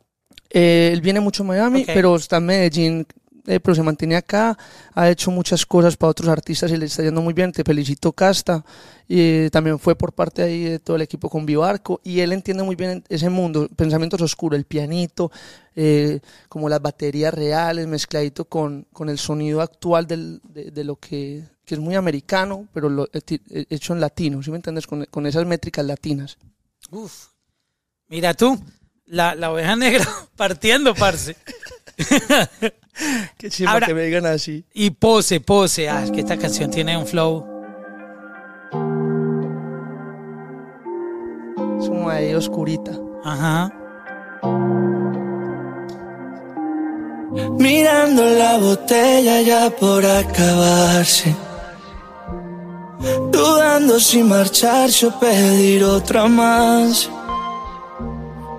Eh, 0.51 0.91
él 0.93 1.01
viene 1.03 1.21
mucho 1.21 1.45
a 1.45 1.47
Miami, 1.47 1.85
pero 1.87 2.17
está 2.17 2.39
en 2.39 2.47
Medellín, 2.47 3.07
eh, 3.47 3.61
pero 3.61 3.75
se 3.75 3.83
mantiene 3.83 4.17
acá. 4.17 4.57
Ha 4.95 5.11
hecho 5.11 5.31
muchas 5.31 5.65
cosas 5.65 5.97
para 5.97 6.11
otros 6.11 6.29
artistas 6.29 6.71
y 6.71 6.77
le 6.77 6.87
está 6.87 7.03
yendo 7.03 7.23
muy 7.23 7.35
bien. 7.35 7.53
Te 7.53 7.65
felicito, 7.65 8.13
Casta. 8.13 8.65
Y 9.09 9.21
eh, 9.21 9.51
también 9.51 9.79
fue 9.79 9.95
por 9.97 10.13
parte 10.13 10.43
ahí 10.43 10.65
de 10.65 10.79
todo 10.79 10.97
el 10.97 11.03
equipo 11.03 11.29
con 11.29 11.47
Vivarco. 11.47 12.01
Y 12.03 12.21
él 12.21 12.33
entiende 12.33 12.63
muy 12.63 12.77
bien 12.77 13.05
ese 13.09 13.31
mundo, 13.31 13.69
pensamientos 13.77 14.21
oscuros, 14.21 14.59
el 14.59 14.65
pianito, 14.65 15.31
eh, 15.75 16.21
como 16.49 16.69
las 16.69 16.83
baterías 16.83 17.33
reales, 17.33 17.87
mezcladito 17.87 18.47
con, 18.47 18.87
con 18.93 19.09
el 19.09 19.19
sonido 19.19 19.61
actual 19.61 20.07
de, 20.07 20.41
de 20.73 20.85
lo 20.85 20.97
que, 20.97 21.45
que 21.67 21.75
es 21.75 21.81
muy 21.81 21.97
americano, 21.97 22.69
pero 22.73 22.89
lo, 22.89 23.09
hecho 23.13 23.93
en 23.93 24.01
latino, 24.01 24.43
¿sí 24.43 24.51
me 24.51 24.57
entiendes? 24.57 24.87
Con, 24.87 25.05
con 25.07 25.27
esas 25.27 25.45
métricas 25.45 25.85
latinas. 25.85 26.39
Uf. 26.91 27.27
Mira 28.09 28.35
tú, 28.35 28.57
la, 29.05 29.35
la 29.35 29.51
oveja 29.51 29.75
negra 29.75 30.07
partiendo, 30.37 30.95
parce. 30.95 31.37
Qué 33.39 33.51
chimba 33.51 33.73
Ahora- 33.73 33.87
que 33.87 33.95
me 33.95 34.03
digan 34.05 34.27
así. 34.27 34.65
Y 34.75 34.91
pose, 34.91 35.41
pose. 35.41 35.89
Ah, 35.89 36.03
es 36.05 36.11
que 36.11 36.21
esta 36.21 36.37
canción 36.37 36.71
tiene 36.71 36.97
un 36.97 37.07
flow. 37.07 37.45
Es 41.81 41.89
como 41.89 42.09
ahí 42.09 42.35
oscurita. 42.35 42.93
Ajá. 43.25 43.73
Mirando 47.59 48.25
la 48.25 48.59
botella 48.59 49.43
ya 49.43 49.71
por 49.71 50.05
acabarse. 50.07 51.35
Dudando 53.31 54.01
si 54.01 54.23
marcharse 54.23 55.07
o 55.07 55.19
pedir 55.21 55.85
otra 55.85 56.27
más. 56.29 57.11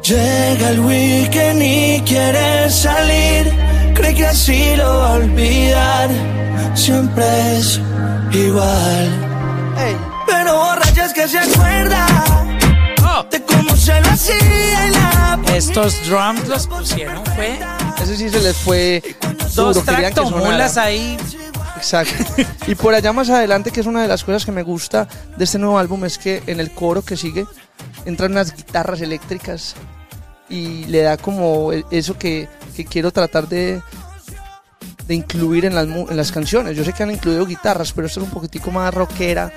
Llega 0.08 0.70
el 0.70 0.80
weekend 0.80 1.62
y 1.62 2.01
quiere 2.05 2.70
salir. 2.70 3.51
Cree 3.93 4.16
que 4.16 4.26
así 4.26 4.74
lo 4.78 4.99
va 4.99 5.10
a 5.10 5.14
olvidar. 5.16 6.10
Siempre 6.76 7.58
es 7.58 7.82
igual. 8.32 9.10
Pero 10.26 10.55
borracha 10.55 11.08
es 11.08 11.14
que 11.14 11.28
se 11.28 11.39
acuerda 11.39 12.08
Oh, 13.03 13.26
de 13.30 13.43
cómo 13.43 13.76
se 13.76 13.99
lo 13.99 14.08
hacía 14.08 14.88
y 14.88 14.91
la 14.91 15.39
estos 15.53 16.08
drums 16.08 16.47
los 16.47 16.68
pusieron, 16.68 17.26
fue 17.36 17.60
Ese 18.01 18.16
sí 18.16 18.30
se 18.30 18.39
les 18.39 18.55
fue 18.55 19.03
dos 19.55 19.76
duro, 19.76 19.86
querían 19.86 20.14
que 20.14 20.22
tractomulas 20.22 20.78
ahí. 20.78 21.18
Exacto. 21.76 22.14
Y 22.66 22.76
por 22.76 22.93
allá 22.93 23.12
más 23.12 23.30
adelante, 23.30 23.72
que 23.72 23.82
es 23.82 23.86
una 23.86 24.03
de 24.03 24.08
las 24.08 24.24
cosas 24.24 24.45
que 24.45 24.53
me 24.53 24.64
gusta 24.64 25.05
de 25.36 25.43
este 25.43 25.60
nuevo 25.60 25.78
álbum, 25.78 26.05
es 26.05 26.18
que 26.18 26.43
en 26.47 26.62
el 26.62 26.72
coro 26.72 27.01
que 27.01 27.18
sigue 27.18 27.45
entran 28.05 28.32
unas 28.32 28.55
guitarras 28.55 29.01
eléctricas 29.01 29.76
y 30.50 30.86
le 30.86 31.02
da 31.02 31.18
como 31.18 31.74
e- 31.74 31.86
eso 31.91 32.18
que, 32.18 32.48
que 32.76 32.86
quiero 32.86 33.12
tratar 33.12 33.48
de, 33.48 33.82
de 35.08 35.14
incluir 35.16 35.66
en 35.66 35.76
las, 35.76 35.86
en 35.88 36.18
las 36.18 36.32
canciones. 36.32 36.76
Yo 36.78 36.84
sé 36.84 36.93
que 36.93 37.04
han 37.04 37.12
incluido 37.12 37.45
guitarras, 37.45 37.91
pero 37.93 38.08
esto 38.08 38.20
es 38.22 38.26
un 38.26 38.32
poquitico 38.32 38.72
más 38.72 38.93
rockera. 38.93 39.52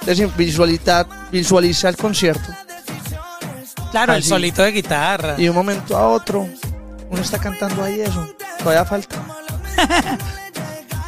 Entonces, 0.00 0.36
visualidad, 0.36 1.06
visualiza 1.32 1.88
el 1.88 1.96
concierto 1.96 2.48
Claro, 3.90 4.14
el 4.14 4.22
solito 4.22 4.62
de 4.62 4.72
guitarra. 4.72 5.34
y 5.38 5.44
de 5.44 5.50
un 5.50 5.56
momento 5.56 5.96
a 5.96 6.08
otro 6.08 6.46
uno 7.10 7.22
está 7.22 7.38
cantando 7.38 7.82
ahí 7.82 8.00
eso. 8.00 8.28
Todavía 8.58 8.84
falta. 8.84 9.16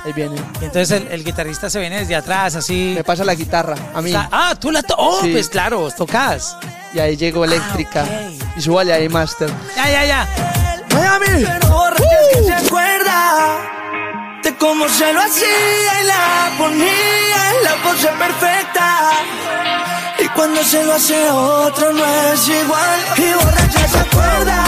Ahí 0.04 0.12
viene. 0.12 0.36
Y 0.60 0.64
entonces 0.66 0.90
el, 0.92 1.08
el 1.08 1.24
guitarrista 1.24 1.68
se 1.68 1.80
viene 1.80 1.98
desde 1.98 2.14
atrás, 2.14 2.54
así. 2.54 2.92
Me 2.94 3.02
pasa 3.04 3.24
la 3.24 3.34
guitarra 3.34 3.74
a 3.94 4.00
mí. 4.00 4.12
Ah, 4.14 4.54
tú 4.58 4.70
la 4.70 4.82
to 4.82 4.94
Oh, 4.96 5.20
Sí. 5.22 5.32
pues 5.32 5.48
claro, 5.48 5.90
tocas. 5.90 6.56
Y 6.94 7.00
ahí 7.00 7.16
llegó 7.16 7.44
eléctrica. 7.44 8.04
ok. 8.04 8.08
Y 8.08 8.27
súbale 8.60 8.92
ahí, 8.92 9.08
Master. 9.08 9.50
Ya, 9.76 9.90
ya, 9.90 10.04
ya. 10.04 10.28
¡Miami! 10.94 11.44
Pero 11.44 11.68
borracha 11.68 12.20
es 12.20 12.36
que 12.36 12.44
se 12.44 12.54
acuerda 12.54 13.58
de 14.42 14.56
cómo 14.56 14.88
se 14.88 15.12
lo 15.12 15.20
hacía 15.20 16.02
y 16.02 16.06
la 16.06 16.50
ponía 16.58 17.50
en 17.50 17.64
la 17.64 17.82
pose 17.82 18.08
perfecta. 18.08 19.10
Y 20.18 20.28
cuando 20.28 20.62
se 20.64 20.84
lo 20.84 20.94
hace 20.94 21.30
otro 21.30 21.92
no 21.92 22.04
es 22.32 22.48
igual. 22.48 22.98
Y 23.16 23.32
borracha 23.34 23.88
se 23.88 23.98
acuerda 23.98 24.64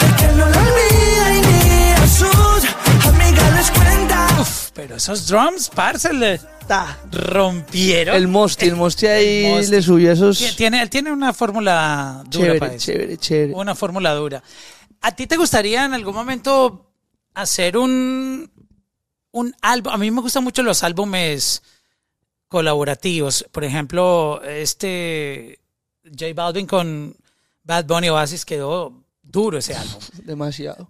de 0.00 0.16
que 0.16 0.26
no 0.32 0.46
lo 0.46 0.58
olvida 0.58 1.34
y 1.34 1.40
ni 1.42 1.92
a 1.92 2.06
sus 2.06 3.06
amigas 3.06 3.52
les 3.54 3.70
cuenta. 3.70 4.26
Uf, 4.40 4.70
pero 4.74 4.96
esos 4.96 5.26
drums, 5.28 5.70
parce, 5.72 6.10
rompieron. 7.10 8.14
El 8.16 8.28
Mosti, 8.28 8.66
el 8.66 8.76
Mosti 8.76 9.06
ahí 9.06 9.44
El 9.46 9.52
Mosti. 9.56 9.70
le 9.72 9.82
subió 9.82 10.12
esos. 10.12 10.40
Tie- 10.40 10.56
Tiene, 10.56 10.86
tiene 10.88 11.12
una 11.12 11.32
fórmula 11.32 12.22
dura 12.28 12.54
para 12.58 12.76
Chévere, 12.76 12.76
eso. 12.76 12.84
chévere, 12.86 13.16
chévere. 13.18 13.54
Una 13.54 13.74
fórmula 13.74 14.14
dura. 14.14 14.42
¿A 15.00 15.12
ti 15.16 15.26
te 15.26 15.36
gustaría 15.36 15.84
en 15.84 15.94
algún 15.94 16.14
momento 16.14 16.92
hacer 17.34 17.76
un, 17.76 18.50
un 19.32 19.54
álbum? 19.62 19.92
A 19.92 19.96
mí 19.96 20.10
me 20.10 20.20
gustan 20.20 20.44
mucho 20.44 20.62
los 20.62 20.82
álbumes 20.82 21.62
colaborativos. 22.48 23.46
Por 23.52 23.64
ejemplo, 23.64 24.42
este 24.44 25.60
J 26.04 26.26
Balvin 26.34 26.66
con 26.66 27.16
Bad 27.62 27.84
Bunny 27.86 28.08
Oasis 28.10 28.44
quedó 28.44 28.92
duro 29.22 29.58
ese 29.58 29.74
álbum. 29.74 30.00
Demasiado. 30.24 30.88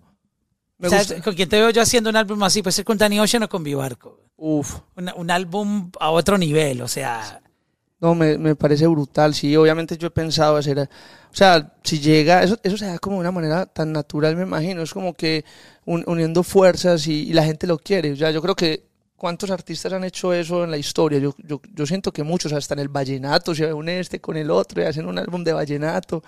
Me 0.78 0.88
¿Sabes 0.88 1.08
gusta. 1.08 1.22
¿Con 1.22 1.34
quién 1.34 1.48
te 1.48 1.56
veo 1.60 1.70
yo 1.70 1.82
haciendo 1.82 2.08
un 2.10 2.16
álbum 2.16 2.42
así? 2.42 2.62
Puede 2.62 2.72
ser 2.72 2.84
con 2.86 2.96
Danny 2.96 3.20
Ocean 3.20 3.42
o 3.42 3.48
con 3.48 3.62
Vivarco. 3.62 4.19
Uf. 4.42 4.80
Una- 4.96 5.14
un 5.14 5.30
álbum 5.30 5.90
a 6.00 6.10
otro 6.10 6.36
nivel, 6.38 6.82
o 6.82 6.88
sea, 6.88 7.40
No, 8.00 8.14
me, 8.14 8.38
me 8.38 8.56
parece 8.56 8.86
brutal, 8.86 9.34
sí, 9.34 9.54
obviamente 9.56 9.98
yo 9.98 10.06
he 10.08 10.10
pensado 10.10 10.56
hacer, 10.56 10.78
o 10.80 11.34
sea, 11.36 11.74
si 11.84 11.98
llega, 12.00 12.42
eso, 12.42 12.58
eso 12.62 12.78
se 12.78 12.86
da 12.86 12.98
como 12.98 13.16
de 13.16 13.20
una 13.20 13.30
manera 13.30 13.66
tan 13.66 13.92
natural, 13.92 14.36
me 14.36 14.44
imagino, 14.44 14.80
es 14.80 14.94
como 14.94 15.12
que 15.12 15.44
un- 15.84 16.02
uniendo 16.06 16.42
fuerzas 16.42 17.06
y, 17.06 17.28
y 17.28 17.32
la 17.34 17.44
gente 17.44 17.66
lo 17.66 17.76
quiere, 17.78 18.12
o 18.12 18.16
sea, 18.16 18.30
yo 18.30 18.40
creo 18.40 18.54
que 18.56 18.84
cuántos 19.16 19.50
artistas 19.50 19.92
han 19.92 20.04
hecho 20.04 20.32
eso 20.32 20.64
en 20.64 20.70
la 20.70 20.78
historia, 20.78 21.18
yo, 21.18 21.34
yo, 21.46 21.60
yo 21.74 21.84
siento 21.86 22.10
que 22.10 22.22
muchos, 22.22 22.54
hasta 22.54 22.72
en 22.72 22.80
el 22.80 22.88
vallenato, 22.88 23.54
se 23.54 23.70
une 23.74 24.00
este 24.00 24.18
con 24.18 24.38
el 24.38 24.50
otro 24.50 24.80
y 24.82 24.86
hacen 24.86 25.06
un 25.06 25.18
álbum 25.18 25.44
de 25.44 25.52
vallenato, 25.52 26.22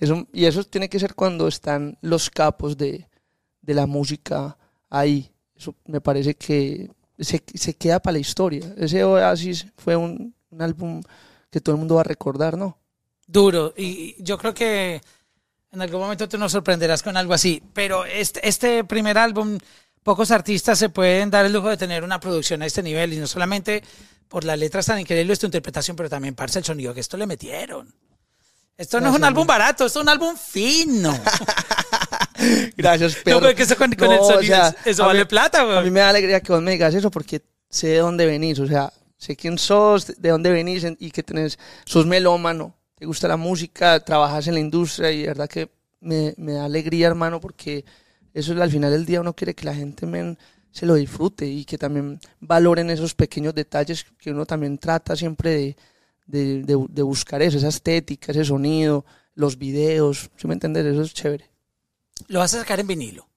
eso, 0.00 0.26
y 0.32 0.44
eso 0.46 0.64
tiene 0.64 0.88
que 0.88 1.00
ser 1.00 1.14
cuando 1.14 1.48
están 1.48 1.98
los 2.02 2.30
capos 2.30 2.76
de, 2.76 3.08
de 3.62 3.74
la 3.74 3.86
música 3.86 4.56
ahí, 4.90 5.30
eso 5.56 5.74
me 5.86 6.00
parece 6.00 6.34
que 6.36 6.90
se, 7.18 7.42
se 7.54 7.74
queda 7.74 8.00
para 8.00 8.12
la 8.12 8.18
historia, 8.18 8.74
ese 8.76 9.04
Oasis 9.04 9.66
fue 9.76 9.96
un, 9.96 10.34
un 10.50 10.62
álbum 10.62 11.02
que 11.50 11.60
todo 11.60 11.74
el 11.74 11.78
mundo 11.78 11.96
va 11.96 12.02
a 12.02 12.04
recordar, 12.04 12.56
¿no? 12.56 12.78
Duro. 13.26 13.74
Y 13.76 14.22
yo 14.22 14.38
creo 14.38 14.54
que 14.54 15.00
en 15.70 15.82
algún 15.82 16.00
momento 16.00 16.28
tú 16.28 16.38
nos 16.38 16.52
sorprenderás 16.52 17.02
con 17.02 17.16
algo 17.16 17.34
así. 17.34 17.62
Pero 17.74 18.04
este, 18.04 18.46
este 18.46 18.84
primer 18.84 19.18
álbum, 19.18 19.58
pocos 20.02 20.30
artistas 20.30 20.78
se 20.78 20.88
pueden 20.88 21.30
dar 21.30 21.44
el 21.46 21.52
lujo 21.52 21.68
de 21.68 21.76
tener 21.76 22.04
una 22.04 22.20
producción 22.20 22.62
a 22.62 22.66
este 22.66 22.82
nivel. 22.82 23.12
Y 23.12 23.18
no 23.18 23.26
solamente 23.26 23.82
por 24.28 24.44
las 24.44 24.58
letras 24.58 24.86
tan 24.86 24.98
increíbles, 24.98 25.38
tu 25.38 25.46
interpretación, 25.46 25.96
pero 25.96 26.08
también, 26.08 26.34
parce, 26.34 26.58
el 26.58 26.64
sonido 26.64 26.94
que 26.94 27.00
esto 27.00 27.16
le 27.16 27.26
metieron. 27.26 27.92
Esto 28.76 29.00
no 29.00 29.08
es 29.10 29.16
un 29.16 29.24
álbum 29.24 29.46
barato, 29.46 29.86
esto 29.86 29.98
es 29.98 30.02
un 30.02 30.08
álbum 30.08 30.36
fino. 30.36 31.12
Gracias, 32.76 33.16
No, 33.18 33.22
Pedro. 33.24 33.40
pero 33.40 33.54
que 33.56 33.62
eso 33.64 33.76
con, 33.76 33.92
con 33.92 34.08
No, 34.08 34.14
el 34.14 34.20
o 34.20 34.24
sonido, 34.24 34.42
sea, 34.56 34.74
eso 34.84 35.04
vale 35.04 35.20
mí- 35.20 35.24
plata, 35.26 35.60
A 35.62 35.64
mí 35.66 35.72
güey. 35.74 35.90
me 35.90 36.00
da 36.00 36.10
alegría 36.10 36.40
que 36.40 36.52
vos 36.52 36.62
me 36.62 36.70
digas 36.72 36.94
eso 36.94 37.10
porque 37.10 37.42
sé 37.68 37.88
de 37.88 37.98
dónde 37.98 38.26
venís, 38.26 38.58
o 38.58 38.66
sea, 38.66 38.92
sé 39.16 39.36
quién 39.36 39.58
sos, 39.58 40.06
de 40.06 40.28
dónde 40.30 40.50
venís 40.50 40.84
en- 40.84 40.96
y 41.00 41.10
que 41.10 41.22
tenés, 41.22 41.58
sos 41.84 42.06
melómano, 42.06 42.74
te 42.94 43.06
gusta 43.06 43.28
la 43.28 43.36
música, 43.36 44.00
trabajas 44.00 44.46
en 44.48 44.54
la 44.54 44.60
industria 44.60 45.10
y 45.12 45.22
de 45.22 45.26
verdad 45.28 45.48
que 45.48 45.68
me, 46.00 46.34
me 46.36 46.52
da 46.54 46.64
alegría, 46.64 47.08
hermano, 47.08 47.40
porque 47.40 47.84
eso 48.34 48.52
es 48.54 48.60
al 48.60 48.70
final 48.70 48.92
del 48.92 49.04
día 49.06 49.20
uno 49.20 49.34
quiere 49.34 49.54
que 49.54 49.64
la 49.64 49.74
gente 49.74 50.06
men, 50.06 50.38
se 50.70 50.86
lo 50.86 50.94
disfrute 50.94 51.46
y 51.46 51.64
que 51.64 51.76
también 51.78 52.20
valoren 52.40 52.90
esos 52.90 53.14
pequeños 53.14 53.54
detalles 53.54 54.06
que 54.18 54.30
uno 54.30 54.46
también 54.46 54.78
trata 54.78 55.16
siempre 55.16 55.50
de, 55.50 55.76
de, 56.26 56.62
de- 56.62 56.86
de 56.88 57.02
buscar 57.02 57.42
eso, 57.42 57.58
esa 57.58 57.68
estética, 57.68 58.30
ese 58.32 58.44
sonido, 58.44 59.04
los 59.34 59.58
videos, 59.58 60.30
¿sí 60.36 60.46
me 60.46 60.54
entiendes? 60.54 60.84
Eso 60.86 61.02
es 61.02 61.14
chévere. 61.14 61.47
Lo 62.26 62.40
vas 62.40 62.52
a 62.54 62.58
sacar 62.58 62.80
en 62.80 62.86
vinilo. 62.86 63.28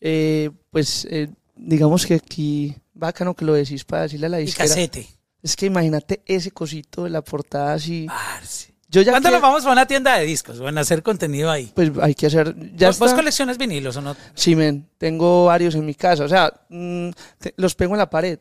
Eh, 0.00 0.50
pues 0.70 1.06
eh, 1.10 1.28
digamos 1.54 2.04
que 2.06 2.14
aquí, 2.14 2.74
bacano 2.94 3.34
que 3.34 3.44
lo 3.44 3.54
decís 3.54 3.84
para 3.84 4.02
decirle 4.02 4.26
a 4.26 4.30
la 4.30 4.40
Y 4.40 4.46
disquera. 4.46 4.68
casete. 4.68 5.08
Es 5.42 5.56
que 5.56 5.66
imagínate 5.66 6.22
ese 6.26 6.50
cosito 6.50 7.04
de 7.04 7.10
la 7.10 7.22
portada 7.22 7.74
así. 7.74 8.06
Parce. 8.06 8.74
Yo 8.88 9.02
ya 9.02 9.12
¿Cuándo 9.12 9.28
que- 9.28 9.32
nos 9.34 9.42
vamos 9.42 9.64
a 9.66 9.72
una 9.72 9.86
tienda 9.86 10.16
de 10.18 10.24
discos? 10.24 10.60
Van 10.60 10.78
a 10.78 10.82
hacer 10.82 11.02
contenido 11.02 11.50
ahí. 11.50 11.72
Pues 11.74 11.90
hay 12.00 12.14
que 12.14 12.26
hacer. 12.26 12.54
Ya 12.76 12.88
¿Vos, 12.88 12.98
vos 13.00 13.14
coleccionas 13.14 13.58
vinilos 13.58 13.96
o 13.96 14.00
no? 14.00 14.16
Sí, 14.34 14.54
men, 14.54 14.88
tengo 14.98 15.46
varios 15.46 15.74
en 15.74 15.84
mi 15.84 15.94
casa. 15.94 16.24
O 16.24 16.28
sea, 16.28 16.52
mm, 16.68 17.10
te- 17.38 17.54
los 17.56 17.74
pego 17.74 17.94
en 17.94 17.98
la 17.98 18.08
pared. 18.10 18.38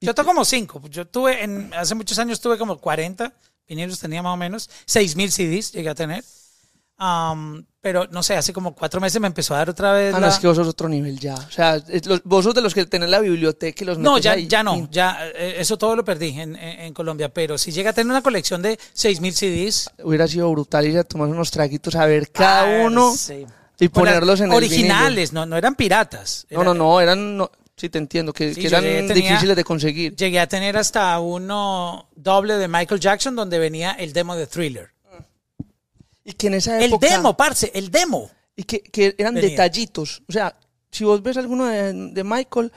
Yo 0.00 0.14
tengo 0.14 0.28
como 0.28 0.44
cinco. 0.44 0.80
Yo 0.88 1.06
tuve, 1.06 1.42
en, 1.44 1.72
hace 1.74 1.94
muchos 1.94 2.18
años 2.18 2.40
tuve 2.40 2.58
como 2.58 2.78
40 2.78 3.32
vinilos, 3.68 3.98
tenía 4.00 4.22
más 4.22 4.34
o 4.34 4.36
menos. 4.36 4.68
6.000 4.86 5.30
CDs 5.30 5.72
llegué 5.72 5.88
a 5.88 5.94
tener. 5.94 6.24
Am, 7.04 7.64
pero 7.80 8.06
no 8.12 8.22
sé, 8.22 8.36
hace 8.36 8.52
como 8.52 8.76
cuatro 8.76 9.00
meses 9.00 9.20
me 9.20 9.26
empezó 9.26 9.54
a 9.54 9.58
dar 9.58 9.70
otra 9.70 9.92
vez 9.92 10.14
Ah, 10.14 10.20
la- 10.20 10.26
no, 10.28 10.32
es 10.32 10.38
que 10.38 10.46
vos 10.46 10.56
sos 10.56 10.68
otro 10.68 10.88
nivel 10.88 11.18
ya. 11.18 11.34
O 11.34 11.50
sea, 11.50 11.74
es 11.88 12.06
los- 12.06 12.22
vos 12.22 12.44
sos 12.44 12.54
de 12.54 12.60
los 12.62 12.74
que 12.74 12.86
tenés 12.86 13.08
la 13.08 13.18
biblioteca 13.18 13.82
y 13.82 13.86
los 13.86 13.98
No, 13.98 14.18
ya, 14.18 14.32
ahí. 14.32 14.46
ya 14.46 14.62
no, 14.62 14.88
ya 14.88 15.18
eh, 15.34 15.56
eso 15.58 15.76
todo 15.76 15.96
lo 15.96 16.04
perdí 16.04 16.28
en, 16.40 16.54
en- 16.54 16.80
en 16.80 16.94
Colombia, 16.94 17.28
pero 17.28 17.58
si 17.58 17.72
llega 17.72 17.90
a 17.90 17.92
tener 17.92 18.08
una 18.12 18.22
colección 18.22 18.62
de 18.62 18.78
6.000 18.94 19.32
CDs, 19.34 19.90
Hubiera 20.04 20.28
sido 20.28 20.48
brutal 20.52 20.86
ir 20.86 20.96
a 20.98 21.02
tomar 21.02 21.28
unos 21.28 21.50
traguitos 21.50 21.96
a 21.96 22.06
ver 22.06 22.30
cada 22.30 22.82
ah, 22.82 22.86
uno 22.86 23.12
sí. 23.16 23.44
y 23.80 23.88
ponerlos 23.88 24.38
en 24.40 24.52
el 24.52 24.56
originales, 24.56 25.32
no, 25.32 25.44
no 25.44 25.56
eran 25.56 25.74
piratas. 25.74 26.46
No, 26.50 26.62
no, 26.62 26.74
no, 26.74 27.00
eran. 27.00 27.36
No, 27.36 27.50
sí, 27.76 27.88
te 27.88 27.98
entiendo, 27.98 28.32
que, 28.32 28.54
Sí, 28.54 28.60
que 28.62 28.68
yo 28.68 28.78
eran 28.78 29.08
tenía- 29.08 29.14
difíciles 29.14 29.56
de 29.56 29.64
conseguir. 29.64 30.14
Llegué 30.14 30.38
a 30.38 30.46
tener 30.46 30.76
hasta 30.76 31.18
uno 31.18 32.08
doble 32.14 32.54
de 32.58 32.68
Michael 32.68 33.00
Jackson 33.00 33.34
donde 33.34 33.58
venía 33.58 33.90
el 33.92 34.12
demo 34.12 34.36
de 34.36 34.46
Thriller. 34.46 34.90
Y 36.24 36.32
que 36.32 36.46
en 36.48 36.54
esa 36.54 36.78
El 36.78 36.84
época. 36.92 37.08
demo, 37.08 37.36
parce, 37.36 37.70
el 37.74 37.90
demo. 37.90 38.30
Y 38.56 38.64
que, 38.64 38.80
que 38.80 39.14
eran 39.18 39.34
Venía. 39.34 39.50
detallitos. 39.50 40.22
O 40.28 40.32
sea, 40.32 40.56
si 40.90 41.04
vos 41.04 41.22
ves 41.22 41.36
alguno 41.36 41.66
de, 41.66 41.92
de 42.12 42.24
Michael, 42.24 42.70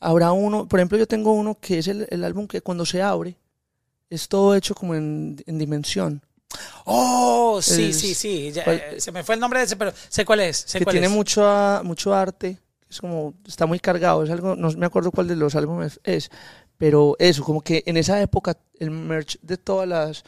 habrá 0.00 0.32
uno. 0.32 0.66
Por 0.66 0.80
ejemplo, 0.80 0.98
yo 0.98 1.06
tengo 1.06 1.32
uno 1.32 1.58
que 1.60 1.78
es 1.78 1.88
el, 1.88 2.06
el 2.10 2.24
álbum 2.24 2.46
que 2.46 2.62
cuando 2.62 2.84
se 2.86 3.02
abre 3.02 3.36
es 4.08 4.26
todo 4.28 4.54
hecho 4.56 4.74
como 4.74 4.94
en, 4.94 5.40
en 5.46 5.58
dimensión. 5.58 6.22
Oh, 6.84 7.60
sí, 7.62 7.90
Es- 7.90 7.98
sí, 8.00 8.14
sí. 8.14 8.50
ya, 8.52 8.64
¿cuál- 8.64 8.82
eh, 8.92 9.00
se 9.00 9.12
me 9.12 9.22
fue 9.22 9.34
el 9.36 9.40
nombre 9.40 9.60
de 9.60 9.66
ese, 9.66 9.76
pero 9.76 9.92
sé 10.08 10.24
cuál 10.24 10.40
es. 10.40 10.56
Sé 10.66 10.78
que 10.78 10.84
cuál 10.84 10.94
tiene 10.94 11.06
es. 11.06 11.12
mucho, 11.12 11.46
a- 11.46 11.82
mucho 11.84 12.14
arte. 12.14 12.58
Es 12.88 13.00
como, 13.00 13.34
está 13.46 13.66
muy 13.66 13.78
cargado. 13.78 14.24
Es 14.24 14.30
algo, 14.30 14.56
no 14.56 14.68
me 14.72 14.86
acuerdo 14.86 15.12
cuál 15.12 15.28
de 15.28 15.36
los 15.36 15.54
álbumes 15.54 16.00
es. 16.02 16.30
Pero 16.76 17.14
eso, 17.18 17.44
como 17.44 17.60
que 17.60 17.82
en 17.86 17.96
esa 17.96 18.20
época 18.20 18.56
el 18.80 18.90
merch 18.90 19.38
de 19.42 19.58
todas 19.58 19.86
las, 19.88 20.24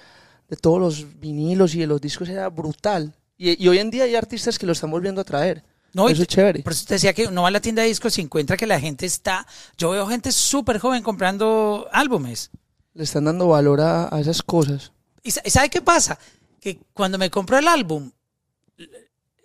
de 0.53 0.57
todos 0.59 0.79
los 0.79 1.19
vinilos 1.19 1.75
y 1.75 1.79
de 1.79 1.87
los 1.87 1.99
discos 1.99 2.29
era 2.29 2.47
brutal. 2.51 3.15
Y, 3.39 3.65
y 3.65 3.69
hoy 3.69 3.79
en 3.79 3.91
día 3.91 4.05
hay 4.05 4.15
artistas 4.17 4.59
que 4.59 4.67
lo 4.67 4.73
están 4.73 4.91
volviendo 4.91 5.23
a 5.23 5.25
traer. 5.25 5.65
No, 5.95 6.11
eso 6.11 6.21
es 6.21 6.29
chévere. 6.29 6.63
Por 6.63 6.75
eso 6.75 6.85
te 6.87 6.93
decía 6.95 7.15
que 7.15 7.27
uno 7.27 7.41
va 7.41 7.49
a 7.49 7.51
la 7.51 7.61
tienda 7.61 7.81
de 7.81 7.89
discos 7.89 8.19
y 8.19 8.21
encuentra 8.21 8.59
que 8.59 8.67
la 8.67 8.79
gente 8.79 9.07
está. 9.07 9.47
Yo 9.79 9.89
veo 9.89 10.07
gente 10.07 10.31
súper 10.31 10.79
joven 10.79 11.03
comprando 11.03 11.89
álbumes. 11.91 12.51
Le 12.93 13.03
están 13.05 13.25
dando 13.25 13.49
valor 13.49 13.81
a, 13.81 14.15
a 14.15 14.21
esas 14.21 14.43
cosas. 14.43 14.93
¿Y 15.23 15.31
sa- 15.31 15.41
sabe 15.47 15.71
qué 15.71 15.81
pasa? 15.81 16.19
Que 16.61 16.79
cuando 16.93 17.17
me 17.17 17.31
compro 17.31 17.57
el 17.57 17.67
álbum, 17.67 18.11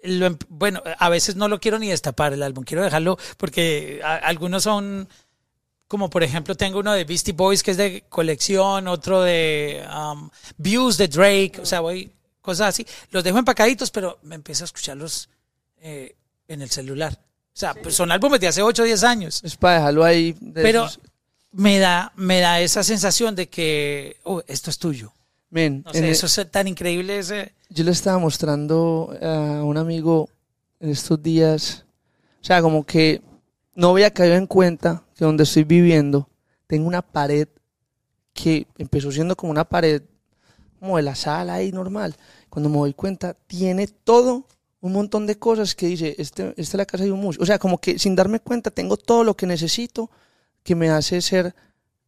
lo 0.03 0.25
em- 0.25 0.37
bueno, 0.49 0.81
a 0.99 1.07
veces 1.09 1.37
no 1.37 1.47
lo 1.47 1.61
quiero 1.61 1.79
ni 1.79 1.87
destapar 1.87 2.33
el 2.33 2.43
álbum, 2.43 2.65
quiero 2.65 2.83
dejarlo 2.83 3.17
porque 3.37 4.01
a- 4.03 4.15
algunos 4.17 4.63
son, 4.63 5.07
como 5.87 6.09
por 6.09 6.23
ejemplo, 6.23 6.55
tengo 6.55 6.79
uno 6.79 6.93
de 6.93 7.03
Beastie 7.05 7.33
Boys 7.33 7.63
que 7.63 7.71
es 7.71 7.77
de 7.77 8.03
colección, 8.09 8.87
otro 8.87 9.21
de 9.21 9.85
um, 9.95 10.29
Views 10.57 10.97
de 10.97 11.07
Drake, 11.07 11.53
o 11.61 11.65
sea, 11.65 11.79
voy, 11.79 12.11
cosas 12.41 12.69
así. 12.69 12.85
Los 13.11 13.23
dejo 13.23 13.37
empacaditos, 13.39 13.91
pero 13.91 14.19
me 14.23 14.35
empiezo 14.35 14.63
a 14.63 14.65
escucharlos 14.65 15.29
eh, 15.79 16.15
en 16.47 16.61
el 16.61 16.69
celular. 16.69 17.13
O 17.13 17.59
sea, 17.59 17.73
pues 17.73 17.95
son 17.95 18.11
álbumes 18.11 18.39
de 18.39 18.47
hace 18.47 18.61
8 18.61 18.83
o 18.83 18.85
10 18.85 19.03
años. 19.03 19.41
Es 19.43 19.55
para 19.55 19.75
dejarlo 19.79 20.03
ahí. 20.03 20.35
de 20.39 20.61
Pero 20.61 20.85
esos- 20.85 20.99
me 21.51 21.79
da, 21.79 22.11
me 22.15 22.39
da 22.39 22.59
esa 22.61 22.83
sensación 22.83 23.35
de 23.35 23.49
que, 23.49 24.17
oh, 24.23 24.43
esto 24.47 24.69
es 24.69 24.77
tuyo. 24.77 25.13
Men, 25.49 25.83
No 25.85 25.93
sé, 25.93 26.09
eso 26.09 26.25
es 26.27 26.51
tan 26.51 26.67
increíble 26.67 27.17
ese... 27.17 27.53
yo 27.69 27.83
le 27.85 27.91
estaba 27.91 28.19
mostrando 28.19 29.17
a 29.21 29.63
un 29.63 29.77
amigo 29.77 30.29
en 30.79 30.89
estos 30.89 31.23
días, 31.23 31.85
o 32.41 32.45
sea, 32.45 32.61
como 32.61 32.85
que 32.85 33.21
no 33.73 33.91
había 33.91 34.11
caído 34.11 34.35
en 34.35 34.45
cuenta 34.45 35.03
que 35.17 35.25
donde 35.25 35.43
estoy 35.43 35.63
viviendo 35.63 36.29
tengo 36.67 36.87
una 36.87 37.01
pared 37.01 37.47
que 38.33 38.67
empezó 38.77 39.11
siendo 39.11 39.35
como 39.35 39.51
una 39.51 39.65
pared 39.65 40.03
como 40.79 40.97
de 40.97 41.03
la 41.03 41.15
sala 41.15 41.55
ahí 41.55 41.71
normal. 41.71 42.15
Cuando 42.49 42.69
me 42.69 42.77
doy 42.77 42.93
cuenta, 42.93 43.33
tiene 43.33 43.87
todo 43.87 44.45
un 44.79 44.93
montón 44.93 45.25
de 45.25 45.39
cosas 45.39 45.73
que 45.73 45.87
dice, 45.87 46.15
este, 46.19 46.49
esta 46.49 46.61
es 46.61 46.73
la 46.75 46.85
casa 46.85 47.03
de 47.03 47.11
un 47.11 47.19
músico. 47.19 47.43
O 47.43 47.47
sea, 47.47 47.57
como 47.57 47.79
que 47.79 47.97
sin 47.97 48.15
darme 48.15 48.39
cuenta 48.39 48.69
tengo 48.69 48.95
todo 48.95 49.23
lo 49.23 49.35
que 49.35 49.47
necesito 49.47 50.11
que 50.61 50.75
me 50.75 50.89
hace 50.89 51.21
ser 51.21 51.55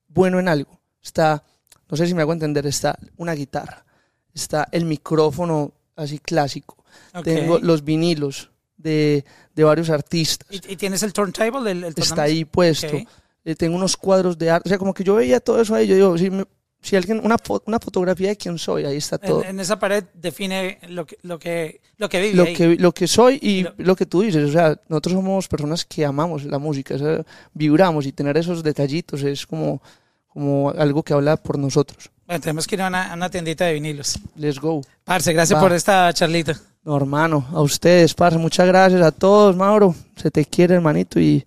bueno 0.07 0.39
en 0.39 0.47
algo. 0.47 0.79
Está, 1.01 1.43
no 1.89 1.97
sé 1.97 2.05
si 2.05 2.13
me 2.13 2.21
hago 2.21 2.33
entender, 2.33 2.67
está 2.67 2.97
una 3.17 3.33
guitarra, 3.33 3.85
está 4.33 4.67
el 4.71 4.85
micrófono 4.85 5.73
así 5.95 6.19
clásico, 6.19 6.77
tengo 7.23 7.57
los 7.59 7.83
vinilos 7.83 8.51
de, 8.77 9.25
de 9.59 9.65
varios 9.65 9.89
artistas, 9.89 10.47
¿Y, 10.49 10.73
y 10.73 10.75
tienes 10.77 11.03
el 11.03 11.11
turntable? 11.13 11.71
El, 11.71 11.83
el 11.83 11.93
está 11.97 12.23
ahí 12.23 12.45
puesto, 12.45 12.87
Ok. 12.87 13.07
Eh, 13.45 13.55
tengo 13.55 13.75
unos 13.75 13.95
cuadros 13.97 14.37
de 14.37 14.49
arte, 14.51 14.67
o 14.67 14.69
sea, 14.69 14.77
como 14.77 14.93
que 14.93 15.03
yo 15.03 15.15
veía 15.15 15.39
todo 15.39 15.61
eso 15.61 15.73
ahí, 15.73 15.87
yo 15.87 15.95
digo, 15.95 16.17
si, 16.17 16.29
me- 16.29 16.45
si 16.81 16.95
alguien, 16.95 17.21
una, 17.23 17.37
fo- 17.37 17.61
una 17.65 17.79
fotografía 17.79 18.29
de 18.29 18.37
quién 18.37 18.57
soy, 18.57 18.85
ahí 18.85 18.97
está 18.97 19.17
todo. 19.17 19.41
En, 19.43 19.49
en 19.51 19.59
esa 19.61 19.79
pared 19.79 20.03
define 20.13 20.77
lo 20.89 21.05
que, 21.05 21.17
lo 21.23 21.39
que, 21.39 21.81
lo 21.97 22.07
que 22.09 22.21
vive 22.21 22.35
lo 22.35 22.43
ahí. 22.43 22.53
que, 22.53 22.75
lo 22.75 22.91
que 22.93 23.07
soy 23.07 23.39
y 23.41 23.63
Lo- 23.63 23.73
lo, 23.77 23.95
que 23.95 24.05
tú 24.05 24.21
dices, 24.21 24.47
o 24.49 24.51
sea, 24.51 24.77
nosotros 24.89 25.13
somos 25.13 25.47
personas 25.47 25.83
que 25.85 26.05
amamos 26.05 26.43
la 26.45 26.59
música, 26.59 26.95
o 26.95 26.97
sea, 26.97 27.25
vibramos 27.53 28.05
y 28.05 28.11
tener 28.11 28.37
esos 28.37 28.61
detallitos 28.61 29.23
es 29.23 29.45
como, 29.47 29.81
como 30.27 30.71
algo 30.71 31.01
que 31.03 31.13
habla 31.13 31.37
por 31.37 31.57
nosotros. 31.57 32.09
Bueno, 32.27 32.41
tenemos 32.41 32.67
que 32.67 32.75
ir 32.75 32.81
a 32.83 32.87
una, 32.87 33.11
a 33.11 33.15
una 33.15 33.29
tiendita 33.29 33.65
de 33.65 33.73
vinilos. 33.73 34.19
Let's 34.35 34.59
go. 34.59 34.81
Parce, 35.05 35.33
gracias 35.33 35.57
Va. 35.57 35.63
por 35.63 35.73
esta 35.73 36.13
charlita. 36.13 36.59
No, 36.89 36.97
hermano, 36.97 37.45
a 37.53 37.61
ustedes, 37.61 38.15
parce, 38.15 38.39
muchas 38.39 38.65
gracias 38.65 39.03
a 39.03 39.11
todos, 39.11 39.55
Mauro. 39.55 39.93
Se 40.15 40.31
te 40.31 40.43
quiere, 40.43 40.73
hermanito. 40.73 41.19
Y, 41.19 41.45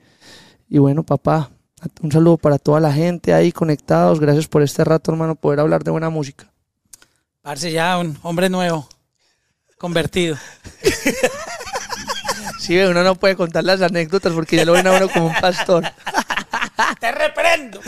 y 0.68 0.78
bueno, 0.78 1.02
papá, 1.02 1.50
un 2.00 2.12
saludo 2.12 2.36
para 2.36 2.58
toda 2.58 2.78
la 2.78 2.92
gente 2.92 3.34
ahí 3.34 3.50
conectados. 3.50 4.20
Gracias 4.20 4.46
por 4.46 4.62
este 4.62 4.84
rato, 4.84 5.10
hermano, 5.10 5.34
poder 5.34 5.58
hablar 5.58 5.82
de 5.82 5.90
buena 5.90 6.10
música. 6.10 6.48
Parce, 7.40 7.72
ya 7.72 7.98
un 7.98 8.16
hombre 8.22 8.48
nuevo, 8.50 8.88
convertido. 9.78 10.36
sí, 12.60 12.78
uno 12.78 13.02
no 13.02 13.16
puede 13.16 13.34
contar 13.34 13.64
las 13.64 13.82
anécdotas 13.82 14.32
porque 14.34 14.54
ya 14.54 14.64
lo 14.64 14.74
ven 14.74 14.86
a 14.86 14.92
uno 14.92 15.08
como 15.08 15.26
un 15.26 15.40
pastor. 15.40 15.82
¡Te 17.00 17.10
reprendo! 17.10 17.80